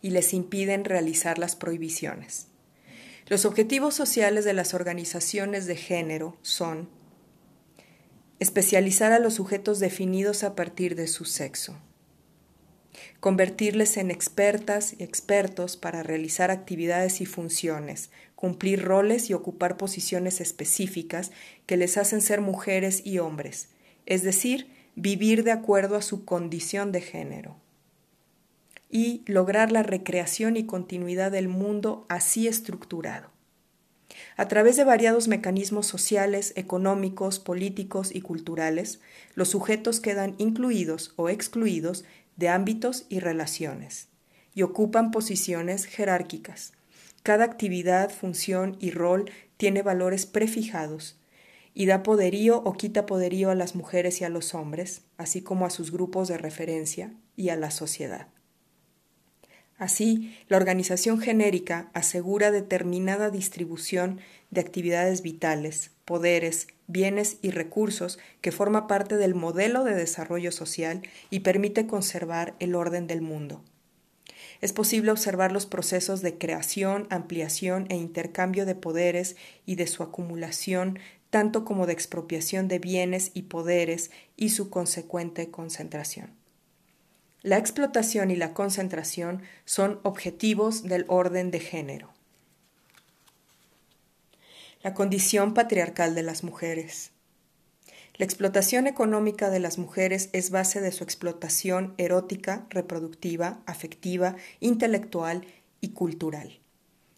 y 0.03 0.11
les 0.11 0.33
impiden 0.33 0.83
realizar 0.83 1.39
las 1.39 1.55
prohibiciones. 1.55 2.47
Los 3.27 3.45
objetivos 3.45 3.95
sociales 3.95 4.43
de 4.43 4.53
las 4.53 4.73
organizaciones 4.73 5.65
de 5.65 5.77
género 5.77 6.37
son 6.41 6.89
especializar 8.39 9.13
a 9.13 9.19
los 9.19 9.35
sujetos 9.35 9.79
definidos 9.79 10.43
a 10.43 10.55
partir 10.55 10.95
de 10.95 11.07
su 11.07 11.23
sexo, 11.23 11.77
convertirles 13.21 13.95
en 13.95 14.11
expertas 14.11 14.93
y 14.99 15.03
expertos 15.03 15.77
para 15.77 16.03
realizar 16.03 16.51
actividades 16.51 17.21
y 17.21 17.25
funciones, 17.25 18.11
cumplir 18.35 18.83
roles 18.83 19.29
y 19.29 19.33
ocupar 19.33 19.77
posiciones 19.77 20.41
específicas 20.41 21.31
que 21.65 21.77
les 21.77 21.95
hacen 21.95 22.19
ser 22.19 22.41
mujeres 22.41 23.03
y 23.05 23.19
hombres, 23.19 23.69
es 24.05 24.21
decir, 24.21 24.69
vivir 24.95 25.45
de 25.45 25.53
acuerdo 25.53 25.95
a 25.95 26.01
su 26.01 26.25
condición 26.25 26.91
de 26.91 26.99
género 26.99 27.62
y 28.93 29.23
lograr 29.25 29.71
la 29.71 29.81
recreación 29.81 30.55
y 30.55 30.67
continuidad 30.67 31.31
del 31.31 31.47
mundo 31.47 32.05
así 32.09 32.47
estructurado. 32.47 33.31
A 34.37 34.47
través 34.47 34.77
de 34.77 34.83
variados 34.83 35.27
mecanismos 35.27 35.87
sociales, 35.87 36.53
económicos, 36.55 37.39
políticos 37.39 38.13
y 38.13 38.21
culturales, 38.21 38.99
los 39.33 39.49
sujetos 39.49 39.99
quedan 39.99 40.35
incluidos 40.37 41.13
o 41.15 41.29
excluidos 41.29 42.05
de 42.35 42.49
ámbitos 42.49 43.07
y 43.09 43.19
relaciones, 43.19 44.09
y 44.53 44.61
ocupan 44.61 45.09
posiciones 45.09 45.85
jerárquicas. 45.85 46.73
Cada 47.23 47.45
actividad, 47.45 48.11
función 48.11 48.77
y 48.79 48.91
rol 48.91 49.31
tiene 49.57 49.81
valores 49.81 50.27
prefijados 50.27 51.17
y 51.73 51.87
da 51.87 52.03
poderío 52.03 52.61
o 52.63 52.73
quita 52.73 53.07
poderío 53.07 53.49
a 53.49 53.55
las 53.55 53.73
mujeres 53.73 54.21
y 54.21 54.23
a 54.23 54.29
los 54.29 54.53
hombres, 54.53 55.01
así 55.17 55.41
como 55.41 55.65
a 55.65 55.71
sus 55.71 55.91
grupos 55.91 56.27
de 56.27 56.37
referencia 56.37 57.11
y 57.35 57.49
a 57.49 57.55
la 57.55 57.71
sociedad. 57.71 58.27
Así, 59.83 60.33
la 60.47 60.55
organización 60.55 61.19
genérica 61.19 61.89
asegura 61.93 62.51
determinada 62.51 63.29
distribución 63.29 64.21
de 64.49 64.61
actividades 64.61 65.21
vitales, 65.21 65.91
poderes, 66.05 66.67
bienes 66.87 67.35
y 67.41 67.51
recursos 67.51 68.17
que 68.39 68.53
forma 68.53 68.87
parte 68.87 69.17
del 69.17 69.35
modelo 69.35 69.83
de 69.83 69.93
desarrollo 69.93 70.53
social 70.53 71.01
y 71.29 71.41
permite 71.41 71.85
conservar 71.85 72.55
el 72.59 72.75
orden 72.75 73.07
del 73.07 73.19
mundo. 73.19 73.61
Es 74.61 74.71
posible 74.71 75.11
observar 75.11 75.51
los 75.51 75.65
procesos 75.65 76.21
de 76.21 76.37
creación, 76.37 77.05
ampliación 77.09 77.85
e 77.89 77.97
intercambio 77.97 78.65
de 78.65 78.75
poderes 78.75 79.35
y 79.65 79.75
de 79.75 79.87
su 79.87 80.01
acumulación, 80.01 80.97
tanto 81.29 81.65
como 81.65 81.87
de 81.87 81.91
expropiación 81.91 82.69
de 82.69 82.79
bienes 82.79 83.31
y 83.33 83.41
poderes 83.43 84.11
y 84.37 84.51
su 84.51 84.69
consecuente 84.69 85.51
concentración. 85.51 86.41
La 87.43 87.57
explotación 87.57 88.31
y 88.31 88.37
la 88.37 88.53
concentración 88.53 89.41
son 89.65 89.99
objetivos 90.03 90.83
del 90.83 91.03
orden 91.09 91.51
de 91.51 91.59
género. 91.59 92.13
La 94.81 94.93
condición 94.93 95.53
patriarcal 95.53 96.15
de 96.15 96.23
las 96.23 96.45
mujeres. 96.45 97.11
La 98.15 98.23
explotación 98.23 98.87
económica 98.87 99.49
de 99.49 99.59
las 99.59 99.77
mujeres 99.77 100.29
es 100.31 100.51
base 100.51 100.79
de 100.79 100.93
su 100.93 101.03
explotación 101.03 101.95
erótica, 101.97 102.65
reproductiva, 102.69 103.59
afectiva, 103.65 104.37
intelectual 104.61 105.45
y 105.81 105.89
cultural. 105.89 106.62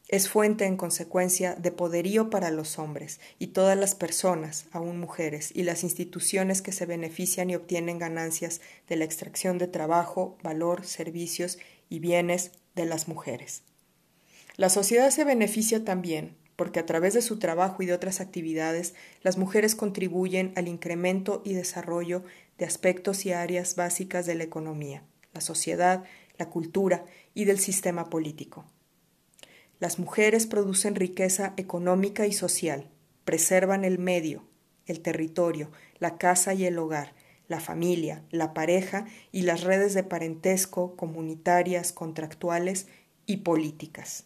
Es 0.08 0.30
fuente, 0.30 0.66
en 0.66 0.78
consecuencia, 0.78 1.56
de 1.56 1.72
poderío 1.72 2.30
para 2.30 2.52
los 2.52 2.78
hombres 2.78 3.20
y 3.40 3.48
todas 3.48 3.76
las 3.76 3.96
personas, 3.96 4.68
aun 4.72 5.00
mujeres, 5.00 5.52
y 5.56 5.64
las 5.64 5.84
instituciones 5.84 6.62
que 6.62 6.72
se 6.72 6.86
benefician 6.86 7.50
y 7.50 7.56
obtienen 7.56 7.98
ganancias 7.98 8.62
de 8.88 8.98
la 8.98 9.06
extracción 9.06 9.58
de 9.58 9.68
trabajo, 9.68 10.38
valor, 10.44 10.86
servicios 10.86 11.58
y 11.90 12.00
bienes 12.00 12.52
de 12.76 12.86
las 12.86 13.08
mujeres. 13.08 13.64
La 14.58 14.70
sociedad 14.70 15.10
se 15.10 15.24
beneficia 15.24 15.84
también, 15.84 16.38
porque 16.56 16.80
a 16.80 16.86
través 16.86 17.16
de 17.16 17.24
su 17.24 17.40
trabajo 17.40 17.82
y 17.82 17.88
de 17.88 17.94
otras 17.94 18.22
actividades, 18.22 18.94
las 19.24 19.38
mujeres 19.38 19.76
contribuyen 19.76 20.54
al 20.56 20.68
incremento 20.68 21.42
y 21.44 21.54
desarrollo 21.54 22.24
de 22.60 22.66
aspectos 22.66 23.26
y 23.26 23.34
áreas 23.34 23.76
básicas 23.76 24.28
de 24.28 24.36
la 24.36 24.44
economía, 24.44 25.04
la 25.34 25.42
sociedad, 25.42 26.04
la 26.38 26.50
cultura 26.50 27.06
y 27.34 27.46
del 27.46 27.60
sistema 27.60 28.10
político. 28.10 28.66
Las 29.80 30.00
mujeres 30.00 30.48
producen 30.48 30.96
riqueza 30.96 31.54
económica 31.58 32.26
y 32.28 32.34
social, 32.34 32.90
preservan 33.26 33.84
el 33.84 34.00
medio, 34.00 34.48
el 34.86 35.02
territorio, 35.02 35.72
la 36.00 36.18
casa 36.18 36.54
y 36.54 36.66
el 36.66 36.78
hogar, 36.78 37.14
la 37.48 37.60
familia, 37.60 38.24
la 38.32 38.54
pareja 38.54 39.06
y 39.32 39.42
las 39.42 39.64
redes 39.64 39.94
de 39.94 40.04
parentesco 40.04 40.96
comunitarias, 40.96 41.92
contractuales 41.92 42.88
y 43.26 43.38
políticas. 43.38 44.26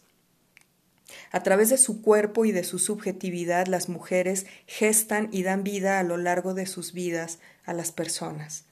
A 1.32 1.42
través 1.42 1.70
de 1.70 1.78
su 1.78 2.02
cuerpo 2.02 2.44
y 2.44 2.52
de 2.52 2.64
su 2.64 2.78
subjetividad, 2.78 3.66
las 3.66 3.88
mujeres 3.88 4.46
gestan 4.66 5.28
y 5.32 5.42
dan 5.42 5.64
vida 5.64 5.98
a 5.98 6.02
lo 6.04 6.16
largo 6.16 6.54
de 6.54 6.66
sus 6.66 6.92
vidas 6.92 7.40
a 7.64 7.72
las 7.72 7.90
personas, 7.90 8.64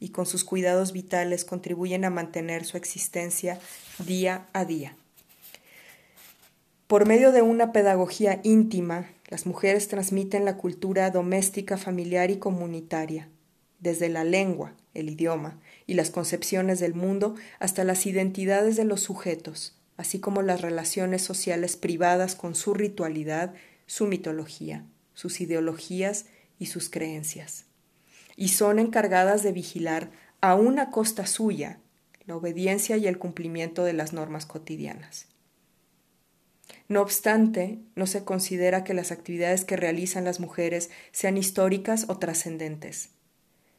y 0.00 0.10
con 0.10 0.24
sus 0.24 0.44
cuidados 0.44 0.92
vitales 0.92 1.44
contribuyen 1.44 2.04
a 2.04 2.10
mantener 2.10 2.64
su 2.64 2.76
existencia 2.78 3.60
día 3.98 4.48
a 4.54 4.64
día. 4.64 4.96
Por 6.88 7.06
medio 7.06 7.32
de 7.32 7.42
una 7.42 7.70
pedagogía 7.70 8.40
íntima, 8.44 9.10
las 9.28 9.44
mujeres 9.44 9.88
transmiten 9.88 10.46
la 10.46 10.56
cultura 10.56 11.10
doméstica, 11.10 11.76
familiar 11.76 12.30
y 12.30 12.38
comunitaria, 12.38 13.28
desde 13.78 14.08
la 14.08 14.24
lengua, 14.24 14.72
el 14.94 15.10
idioma 15.10 15.60
y 15.86 15.92
las 15.92 16.08
concepciones 16.08 16.80
del 16.80 16.94
mundo 16.94 17.34
hasta 17.58 17.84
las 17.84 18.06
identidades 18.06 18.76
de 18.76 18.86
los 18.86 19.02
sujetos, 19.02 19.76
así 19.98 20.18
como 20.18 20.40
las 20.40 20.62
relaciones 20.62 21.20
sociales 21.20 21.76
privadas 21.76 22.34
con 22.34 22.54
su 22.54 22.72
ritualidad, 22.72 23.52
su 23.84 24.06
mitología, 24.06 24.86
sus 25.12 25.42
ideologías 25.42 26.24
y 26.58 26.66
sus 26.66 26.88
creencias. 26.88 27.66
Y 28.34 28.48
son 28.48 28.78
encargadas 28.78 29.42
de 29.42 29.52
vigilar, 29.52 30.10
a 30.40 30.54
una 30.54 30.90
costa 30.90 31.26
suya, 31.26 31.80
la 32.24 32.34
obediencia 32.34 32.96
y 32.96 33.08
el 33.08 33.18
cumplimiento 33.18 33.84
de 33.84 33.92
las 33.92 34.14
normas 34.14 34.46
cotidianas. 34.46 35.26
No 36.88 37.02
obstante, 37.02 37.80
no 37.96 38.06
se 38.06 38.24
considera 38.24 38.82
que 38.82 38.94
las 38.94 39.12
actividades 39.12 39.66
que 39.66 39.76
realizan 39.76 40.24
las 40.24 40.40
mujeres 40.40 40.90
sean 41.12 41.36
históricas 41.36 42.06
o 42.08 42.18
trascendentes. 42.18 43.10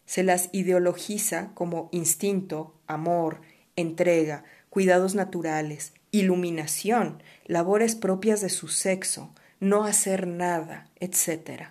Se 0.06 0.24
las 0.24 0.50
ideologiza 0.52 1.52
como 1.56 1.90
instinto, 1.92 2.76
amor, 2.86 3.42
entrega, 3.76 4.44
cuidados 4.70 5.16
naturales, 5.16 5.94
iluminación, 6.12 7.24
labores 7.46 7.96
propias 7.96 8.42
de 8.42 8.50
su 8.50 8.68
sexo, 8.68 9.34
no 9.60 9.86
hacer 9.86 10.28
nada, 10.28 10.90
etc. 11.00 11.70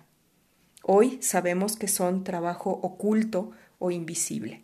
Hoy 0.83 1.19
sabemos 1.21 1.77
que 1.77 1.87
son 1.87 2.25
trabajo 2.25 2.71
oculto 2.83 3.51
o 3.79 3.91
invisible, 3.91 4.63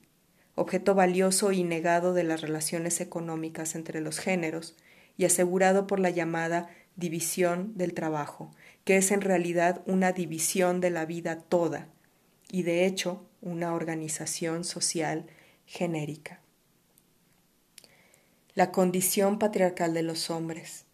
objeto 0.56 0.94
valioso 0.94 1.54
y 1.54 1.64
negado 1.64 2.14
de 2.14 2.24
las 2.24 2.42
relaciones 2.42 3.00
económicas 3.00 3.76
entre 3.76 4.02
los 4.02 4.20
géneros 4.20 4.76
y 5.18 5.26
asegurado 5.26 5.88
por 5.88 6.00
la 6.00 6.10
llamada 6.10 6.70
división 6.96 7.74
del 7.76 7.94
trabajo, 7.94 8.52
que 8.84 8.98
es 8.98 9.12
en 9.12 9.22
realidad 9.22 9.82
una 9.86 10.12
división 10.12 10.82
de 10.82 10.90
la 10.90 11.06
vida 11.06 11.40
toda 11.40 11.88
y 12.52 12.64
de 12.64 12.86
hecho 12.86 13.26
una 13.42 13.74
organización 13.74 14.64
social 14.64 15.26
genérica. 15.66 16.40
La 18.54 18.72
condición 18.72 19.40
patriarcal 19.40 19.94
de 19.94 20.04
los 20.04 20.30
hombres. 20.30 20.86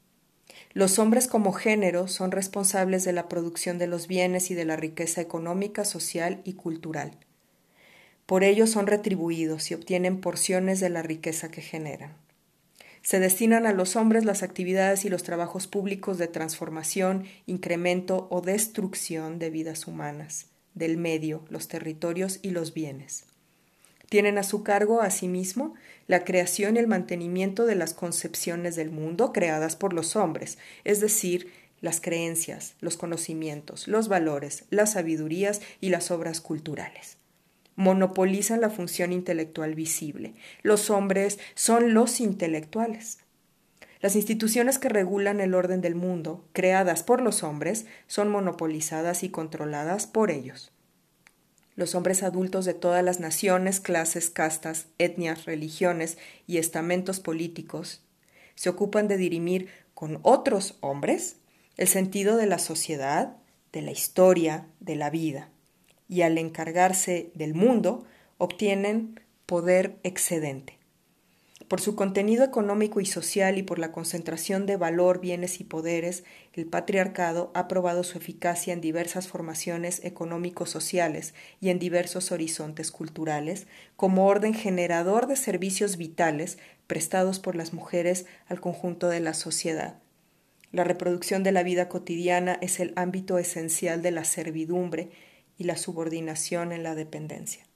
Los 0.74 1.00
hombres 1.00 1.28
como 1.28 1.52
género 1.52 2.08
son 2.08 2.32
responsables 2.32 3.04
de 3.04 3.14
la 3.14 3.28
producción 3.28 3.78
de 3.78 3.88
los 3.88 4.08
bienes 4.08 4.52
y 4.52 4.56
de 4.56 4.66
la 4.66 4.78
riqueza 4.78 5.22
económica, 5.22 5.86
social 5.86 6.42
y 6.46 6.54
cultural. 6.54 7.12
Por 8.26 8.44
ello 8.44 8.66
son 8.66 8.88
retribuidos 8.88 9.70
y 9.70 9.74
obtienen 9.74 10.22
porciones 10.22 10.80
de 10.80 10.90
la 10.90 11.02
riqueza 11.02 11.52
que 11.52 11.62
generan. 11.62 12.16
Se 13.02 13.20
destinan 13.20 13.66
a 13.66 13.74
los 13.74 13.96
hombres 13.96 14.26
las 14.26 14.44
actividades 14.44 15.06
y 15.06 15.10
los 15.10 15.24
trabajos 15.24 15.68
públicos 15.68 16.18
de 16.18 16.28
transformación, 16.28 17.26
incremento 17.48 18.28
o 18.30 18.42
destrucción 18.42 19.40
de 19.40 19.50
vidas 19.50 19.88
humanas, 19.88 20.48
del 20.76 20.98
medio, 20.98 21.44
los 21.50 21.68
territorios 21.68 22.40
y 22.42 22.52
los 22.52 22.74
bienes. 22.74 23.26
Tienen 24.08 24.38
a 24.38 24.44
su 24.44 24.62
cargo, 24.62 25.02
asimismo, 25.02 25.74
la 26.08 26.26
creación 26.26 26.76
y 26.76 26.80
el 26.80 26.88
mantenimiento 26.88 27.66
de 27.66 27.76
las 27.76 27.94
concepciones 27.94 28.76
del 28.76 28.92
mundo 28.92 29.32
creadas 29.32 29.76
por 29.76 29.94
los 29.94 30.16
hombres, 30.16 30.58
es 30.84 31.00
decir, 31.00 31.50
las 31.80 32.02
creencias, 32.02 32.76
los 32.82 32.98
conocimientos, 32.98 33.88
los 33.88 34.10
valores, 34.10 34.66
las 34.70 34.92
sabidurías 34.92 35.62
y 35.80 35.90
las 35.90 36.12
obras 36.12 36.42
culturales. 36.42 37.21
Monopolizan 37.82 38.62
la 38.62 38.70
función 38.70 39.12
intelectual 39.12 39.74
visible. 39.74 40.36
Los 40.62 40.92
hombres 40.92 41.40
son 41.56 41.96
los 41.96 42.20
intelectuales. 42.20 43.18
Las 44.02 44.16
instituciones 44.16 44.78
que 44.78 44.88
regulan 44.88 45.42
el 45.42 45.56
orden 45.56 45.82
del 45.82 45.96
mundo, 45.96 46.46
creadas 46.54 47.02
por 47.02 47.22
los 47.22 47.42
hombres, 47.42 47.88
son 48.06 48.30
monopolizadas 48.30 49.24
y 49.24 49.30
controladas 49.30 50.06
por 50.06 50.30
ellos 50.30 50.72
los 51.78 51.96
hombres 51.96 52.22
adultos 52.22 52.66
de 52.66 52.76
todas 52.76 53.04
las 53.04 53.20
naciones, 53.20 53.80
clases, 53.80 54.30
castas, 54.30 54.86
etnias, 55.00 55.46
religiones 55.46 56.20
y 56.46 56.58
estamentos 56.58 57.20
políticos 57.20 58.04
se 58.54 58.70
ocupan 58.70 59.08
de 59.08 59.18
dirimir 59.18 59.70
con 59.96 60.20
otros 60.22 60.78
hombres 60.82 61.38
el 61.78 61.88
sentido 61.88 62.38
de 62.38 62.46
la 62.46 62.60
sociedad, 62.60 63.38
de 63.72 63.82
la 63.82 63.90
historia, 63.90 64.68
de 64.80 64.96
la 64.96 65.10
vida, 65.10 65.50
y 66.12 66.22
al 66.22 66.38
encargarse 66.38 67.32
del 67.34 67.56
mundo 67.56 68.04
obtienen 68.38 69.20
poder 69.48 69.98
excedente 70.04 70.82
por 71.72 71.80
su 71.80 71.96
contenido 71.96 72.44
económico 72.44 73.00
y 73.00 73.06
social 73.06 73.58
y 73.58 73.64
por 73.64 73.80
la 73.80 73.94
concentración 73.94 74.66
de 74.66 74.76
valor, 74.76 75.22
bienes 75.22 75.62
y 75.62 75.64
poderes, 75.64 76.26
el 76.52 76.66
patriarcado 76.66 77.50
ha 77.54 77.70
probado 77.70 78.04
su 78.04 78.18
eficacia 78.18 78.74
en 78.74 78.82
diversas 78.82 79.30
formaciones 79.30 80.04
económico-sociales 80.04 81.34
y 81.62 81.70
en 81.70 81.80
diversos 81.80 82.34
horizontes 82.34 82.92
culturales, 82.92 83.68
como 83.96 84.28
orden 84.28 84.54
generador 84.54 85.28
de 85.28 85.38
servicios 85.38 85.96
vitales 85.96 86.58
prestados 86.88 87.40
por 87.40 87.56
las 87.56 87.72
mujeres 87.72 88.26
al 88.50 88.60
conjunto 88.60 89.08
de 89.08 89.22
la 89.22 89.34
sociedad. 89.34 89.96
La 90.74 90.84
reproducción 90.84 91.42
de 91.42 91.54
la 91.54 91.64
vida 91.64 91.88
cotidiana 91.88 92.58
es 92.60 92.82
el 92.82 92.92
ámbito 92.98 93.38
esencial 93.38 94.02
de 94.02 94.12
la 94.12 94.26
servidumbre 94.26 95.10
y 95.62 95.64
la 95.64 95.78
subordinación 95.78 96.72
en 96.72 96.82
la 96.82 96.96
dependencia. 96.96 97.68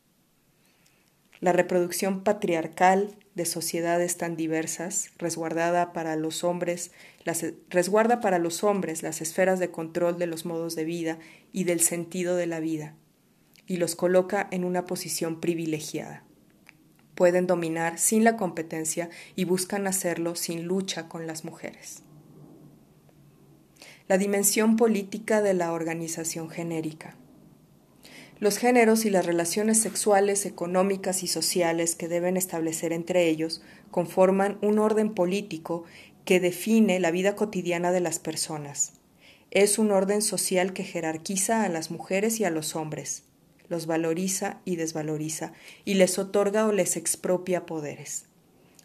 La 1.40 1.52
reproducción 1.52 2.24
patriarcal 2.24 3.16
de 3.36 3.46
sociedades 3.46 4.18
tan 4.18 4.36
diversas, 4.36 5.12
resguardada 5.20 5.94
para 5.94 6.16
los 6.16 6.44
hombres, 6.44 6.90
las, 7.26 7.46
resguarda 7.70 8.22
para 8.22 8.40
los 8.40 8.64
hombres 8.64 9.04
las 9.04 9.22
esferas 9.22 9.60
de 9.60 9.70
control 9.70 10.18
de 10.18 10.26
los 10.26 10.46
modos 10.46 10.76
de 10.76 10.84
vida 10.84 11.20
y 11.52 11.66
del 11.66 11.80
sentido 11.80 12.36
de 12.36 12.48
la 12.48 12.60
vida, 12.60 12.96
y 13.68 13.78
los 13.78 13.96
coloca 13.96 14.48
en 14.50 14.66
una 14.66 14.86
posición 14.86 15.40
privilegiada. 15.40 16.24
Pueden 17.14 17.46
dominar 17.46 18.00
sin 18.00 18.24
la 18.24 18.36
competencia 18.36 19.12
y 19.36 19.44
buscan 19.44 19.86
hacerlo 19.86 20.34
sin 20.34 20.64
lucha 20.64 21.08
con 21.08 21.28
las 21.28 21.46
mujeres. 21.46 22.02
La 24.08 24.18
dimensión 24.18 24.76
política 24.76 25.44
de 25.44 25.54
la 25.54 25.72
organización 25.72 26.50
genérica. 26.50 27.16
Los 28.40 28.58
géneros 28.58 29.06
y 29.06 29.10
las 29.10 29.26
relaciones 29.26 29.80
sexuales, 29.80 30.46
económicas 30.46 31.24
y 31.24 31.28
sociales 31.28 31.96
que 31.96 32.10
deben 32.10 32.36
establecer 32.36 32.92
entre 32.92 33.30
ellos 33.30 33.62
conforman 33.92 34.58
un 34.62 34.78
orden 34.78 35.14
político 35.14 35.86
que 36.26 36.42
define 36.42 37.00
la 37.00 37.12
vida 37.12 37.38
cotidiana 37.38 37.94
de 37.94 38.02
las 38.02 38.20
personas. 38.20 38.94
Es 39.52 39.80
un 39.80 39.92
orden 39.92 40.22
social 40.22 40.74
que 40.74 40.84
jerarquiza 40.84 41.64
a 41.64 41.70
las 41.70 41.92
mujeres 41.92 42.42
y 42.42 42.44
a 42.44 42.50
los 42.50 42.76
hombres, 42.76 43.24
los 43.70 43.86
valoriza 43.86 44.60
y 44.66 44.76
desvaloriza, 44.76 45.54
y 45.86 45.94
les 45.94 46.20
otorga 46.20 46.68
o 46.68 46.74
les 46.74 46.98
expropia 46.98 47.66
poderes. 47.66 48.26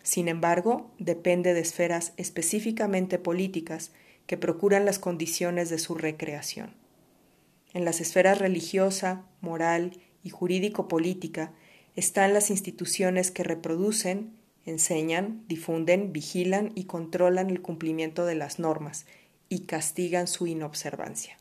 Sin 0.05 0.29
embargo, 0.29 0.93
depende 1.01 1.55
de 1.55 1.61
esferas 1.61 2.13
específicamente 2.17 3.19
políticas 3.19 3.91
que 4.29 4.37
procuran 4.37 4.85
las 4.85 5.01
condiciones 5.01 5.71
de 5.71 5.79
su 5.79 5.97
recreación. 5.97 6.80
En 7.73 7.85
las 7.85 8.01
esferas 8.01 8.39
religiosa, 8.39 9.25
moral 9.41 9.99
y 10.25 10.31
jurídico-política 10.31 11.53
están 11.97 12.35
las 12.35 12.51
instituciones 12.51 13.31
que 13.31 13.45
reproducen, 13.45 14.33
enseñan, 14.65 15.45
difunden, 15.49 16.13
vigilan 16.13 16.73
y 16.75 16.85
controlan 16.85 17.51
el 17.51 17.63
cumplimiento 17.63 18.27
de 18.27 18.35
las 18.35 18.59
normas 18.59 19.07
y 19.49 19.61
castigan 19.61 20.27
su 20.27 20.47
inobservancia. 20.47 21.39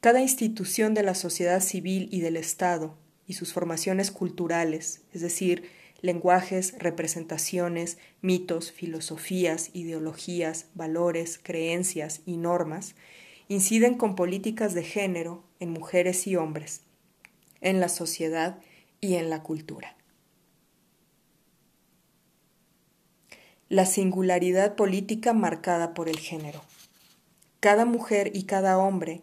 Cada 0.00 0.20
institución 0.20 0.94
de 0.94 1.02
la 1.02 1.14
sociedad 1.14 1.60
civil 1.60 2.08
y 2.12 2.20
del 2.20 2.36
Estado 2.36 2.96
y 3.26 3.34
sus 3.34 3.52
formaciones 3.52 4.10
culturales, 4.10 5.02
es 5.12 5.20
decir, 5.20 5.68
lenguajes, 6.00 6.74
representaciones, 6.78 7.98
mitos, 8.20 8.70
filosofías, 8.70 9.70
ideologías, 9.72 10.66
valores, 10.74 11.40
creencias 11.42 12.20
y 12.26 12.36
normas, 12.36 12.94
inciden 13.48 13.94
con 13.94 14.16
políticas 14.16 14.74
de 14.74 14.82
género 14.82 15.44
en 15.60 15.70
mujeres 15.70 16.26
y 16.26 16.36
hombres, 16.36 16.82
en 17.60 17.80
la 17.80 17.88
sociedad 17.88 18.58
y 19.00 19.14
en 19.14 19.30
la 19.30 19.42
cultura. 19.42 19.96
La 23.68 23.86
singularidad 23.86 24.76
política 24.76 25.32
marcada 25.32 25.94
por 25.94 26.08
el 26.08 26.18
género. 26.18 26.62
Cada 27.60 27.84
mujer 27.84 28.30
y 28.34 28.44
cada 28.44 28.78
hombre 28.78 29.22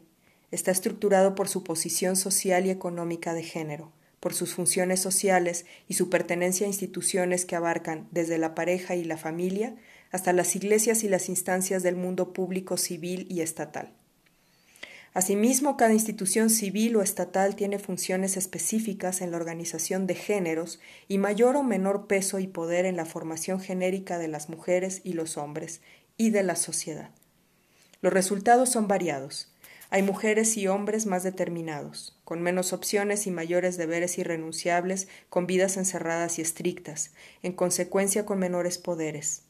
está 0.51 0.71
estructurado 0.71 1.33
por 1.35 1.47
su 1.47 1.63
posición 1.63 2.15
social 2.15 2.65
y 2.65 2.69
económica 2.69 3.33
de 3.33 3.43
género, 3.43 3.91
por 4.19 4.33
sus 4.33 4.53
funciones 4.53 4.99
sociales 4.99 5.65
y 5.87 5.95
su 5.95 6.09
pertenencia 6.09 6.65
a 6.65 6.69
instituciones 6.69 7.45
que 7.45 7.55
abarcan 7.55 8.07
desde 8.11 8.37
la 8.37 8.53
pareja 8.53 8.95
y 8.95 9.03
la 9.03 9.17
familia 9.17 9.75
hasta 10.11 10.31
las 10.31 10.55
iglesias 10.55 11.03
y 11.03 11.09
las 11.09 11.27
instancias 11.27 11.81
del 11.81 11.95
mundo 11.95 12.33
público 12.33 12.77
civil 12.77 13.25
y 13.29 13.41
estatal. 13.41 13.93
Asimismo, 15.13 15.77
cada 15.77 15.93
institución 15.93 16.49
civil 16.49 16.95
o 16.95 17.03
estatal 17.03 17.55
tiene 17.55 17.77
funciones 17.77 18.35
específicas 18.35 19.21
en 19.21 19.29
la 19.29 19.37
organización 19.37 20.07
de 20.07 20.15
géneros 20.15 20.79
y 21.07 21.19
mayor 21.19 21.55
o 21.55 21.61
menor 21.61 22.07
peso 22.07 22.39
y 22.39 22.47
poder 22.47 22.85
en 22.85 22.97
la 22.97 23.05
formación 23.05 23.59
genérica 23.59 24.17
de 24.17 24.27
las 24.27 24.49
mujeres 24.49 25.01
y 25.03 25.13
los 25.13 25.37
hombres 25.37 25.81
y 26.17 26.31
de 26.31 26.41
la 26.41 26.55
sociedad. 26.55 27.11
Los 28.01 28.11
resultados 28.11 28.69
son 28.69 28.87
variados. 28.87 29.53
Hay 29.91 30.01
mujeres 30.01 30.57
y 30.57 30.67
hombres 30.67 31.05
más 31.05 31.21
determinados, 31.21 32.19
con 32.23 32.41
menos 32.41 32.73
opciones 32.73 33.27
y 33.27 33.31
mayores 33.31 33.77
deberes 33.77 34.17
irrenunciables, 34.17 35.07
con 35.29 35.45
vidas 35.45 35.77
encerradas 35.77 36.39
y 36.39 36.41
estrictas, 36.41 37.11
en 37.43 37.53
consecuencia 37.53 38.25
con 38.25 38.39
menores 38.39 38.79
poderes 38.79 39.42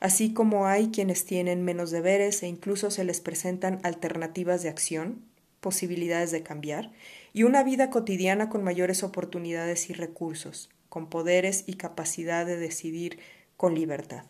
así 0.00 0.32
como 0.32 0.66
hay 0.66 0.88
quienes 0.88 1.24
tienen 1.24 1.64
menos 1.64 1.90
deberes 1.90 2.42
e 2.42 2.46
incluso 2.46 2.90
se 2.90 3.04
les 3.04 3.20
presentan 3.20 3.80
alternativas 3.82 4.62
de 4.62 4.68
acción, 4.68 5.24
posibilidades 5.60 6.30
de 6.30 6.42
cambiar, 6.42 6.92
y 7.32 7.42
una 7.42 7.62
vida 7.62 7.90
cotidiana 7.90 8.48
con 8.48 8.62
mayores 8.62 9.02
oportunidades 9.02 9.90
y 9.90 9.92
recursos, 9.92 10.70
con 10.88 11.08
poderes 11.08 11.64
y 11.66 11.74
capacidad 11.74 12.46
de 12.46 12.56
decidir 12.56 13.18
con 13.56 13.74
libertad. 13.74 14.24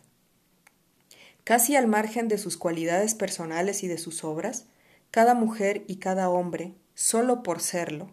Casi 1.43 1.75
al 1.75 1.87
margen 1.87 2.27
de 2.27 2.37
sus 2.37 2.57
cualidades 2.57 3.15
personales 3.15 3.83
y 3.83 3.87
de 3.87 3.97
sus 3.97 4.23
obras, 4.23 4.65
cada 5.11 5.33
mujer 5.33 5.83
y 5.87 5.95
cada 5.95 6.29
hombre, 6.29 6.73
solo 6.93 7.41
por 7.41 7.59
serlo, 7.59 8.11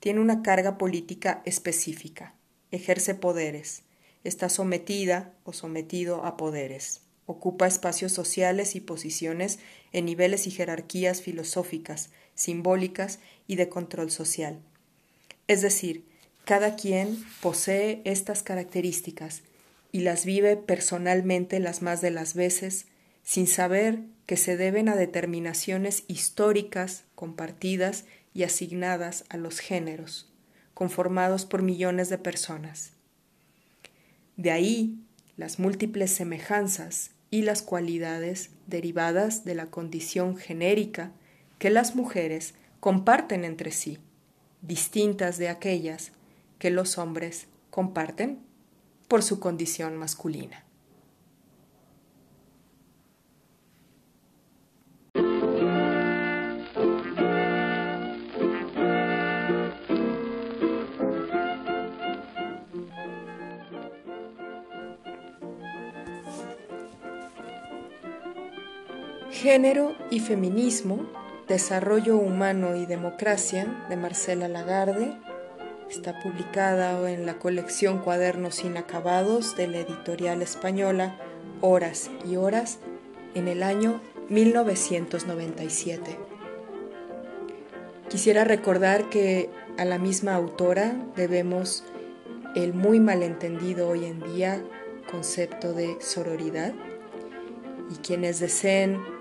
tiene 0.00 0.20
una 0.20 0.42
carga 0.42 0.78
política 0.78 1.42
específica, 1.44 2.34
ejerce 2.70 3.14
poderes, 3.14 3.82
está 4.24 4.48
sometida 4.48 5.34
o 5.44 5.52
sometido 5.52 6.24
a 6.24 6.36
poderes. 6.36 7.00
Ocupa 7.26 7.66
espacios 7.66 8.12
sociales 8.12 8.74
y 8.74 8.80
posiciones 8.80 9.58
en 9.92 10.06
niveles 10.06 10.46
y 10.46 10.50
jerarquías 10.50 11.22
filosóficas, 11.22 12.10
simbólicas 12.34 13.20
y 13.46 13.56
de 13.56 13.68
control 13.68 14.10
social. 14.10 14.60
Es 15.46 15.62
decir, 15.62 16.04
cada 16.44 16.76
quien 16.76 17.24
posee 17.40 18.02
estas 18.04 18.42
características 18.42 19.42
y 19.92 20.00
las 20.00 20.24
vive 20.24 20.56
personalmente 20.56 21.60
las 21.60 21.82
más 21.82 22.00
de 22.00 22.10
las 22.10 22.34
veces 22.34 22.86
sin 23.22 23.46
saber 23.46 24.00
que 24.26 24.36
se 24.36 24.56
deben 24.56 24.88
a 24.88 24.96
determinaciones 24.96 26.04
históricas 26.08 27.04
compartidas 27.14 28.04
y 28.34 28.42
asignadas 28.42 29.24
a 29.28 29.36
los 29.36 29.60
géneros, 29.60 30.32
conformados 30.74 31.44
por 31.44 31.62
millones 31.62 32.08
de 32.08 32.18
personas. 32.18 32.92
De 34.36 34.50
ahí 34.50 34.98
las 35.36 35.58
múltiples 35.58 36.10
semejanzas 36.12 37.10
y 37.30 37.42
las 37.42 37.62
cualidades 37.62 38.50
derivadas 38.66 39.44
de 39.44 39.54
la 39.54 39.66
condición 39.66 40.36
genérica 40.36 41.12
que 41.58 41.70
las 41.70 41.94
mujeres 41.94 42.54
comparten 42.80 43.44
entre 43.44 43.70
sí, 43.70 43.98
distintas 44.60 45.38
de 45.38 45.48
aquellas 45.48 46.12
que 46.58 46.70
los 46.70 46.98
hombres 46.98 47.46
comparten 47.70 48.40
por 49.08 49.22
su 49.22 49.40
condición 49.40 49.96
masculina. 49.96 50.64
Género 69.42 69.96
y 70.08 70.20
Feminismo, 70.20 71.00
Desarrollo 71.48 72.16
Humano 72.16 72.76
y 72.76 72.86
Democracia 72.86 73.84
de 73.88 73.96
Marcela 73.96 74.46
Lagarde. 74.46 75.16
Está 75.90 76.22
publicada 76.22 77.10
en 77.10 77.26
la 77.26 77.40
colección 77.40 77.98
Cuadernos 77.98 78.62
Inacabados 78.62 79.56
de 79.56 79.66
la 79.66 79.78
editorial 79.78 80.42
española 80.42 81.16
Horas 81.60 82.08
y 82.24 82.36
Horas 82.36 82.78
en 83.34 83.48
el 83.48 83.64
año 83.64 84.00
1997. 84.28 86.16
Quisiera 88.10 88.44
recordar 88.44 89.10
que 89.10 89.50
a 89.76 89.84
la 89.84 89.98
misma 89.98 90.36
autora 90.36 90.94
debemos 91.16 91.82
el 92.54 92.74
muy 92.74 93.00
malentendido 93.00 93.88
hoy 93.88 94.04
en 94.04 94.20
día 94.20 94.62
concepto 95.10 95.72
de 95.72 95.96
sororidad 96.00 96.74
y 97.90 97.96
quienes 97.96 98.38
deseen 98.38 99.11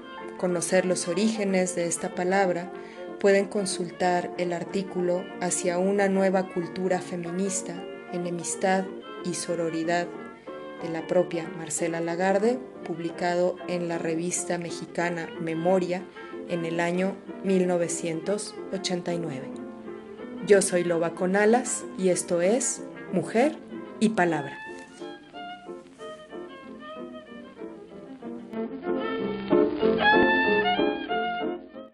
conocer 0.41 0.85
los 0.87 1.07
orígenes 1.07 1.75
de 1.75 1.85
esta 1.85 2.15
palabra, 2.15 2.73
pueden 3.19 3.45
consultar 3.45 4.31
el 4.39 4.53
artículo 4.53 5.23
Hacia 5.39 5.77
una 5.77 6.09
nueva 6.09 6.47
cultura 6.47 6.99
feminista, 6.99 7.75
enemistad 8.11 8.85
y 9.23 9.35
sororidad 9.35 10.07
de 10.81 10.89
la 10.89 11.05
propia 11.05 11.47
Marcela 11.59 12.01
Lagarde, 12.01 12.57
publicado 12.83 13.55
en 13.67 13.87
la 13.87 13.99
revista 13.99 14.57
mexicana 14.57 15.29
Memoria 15.39 16.01
en 16.49 16.65
el 16.65 16.79
año 16.79 17.15
1989. 17.43 19.47
Yo 20.47 20.63
soy 20.63 20.83
Loba 20.83 21.11
con 21.11 21.35
Alas 21.35 21.85
y 21.99 22.09
esto 22.09 22.41
es 22.41 22.81
Mujer 23.13 23.59
y 23.99 24.09
Palabra. 24.09 24.60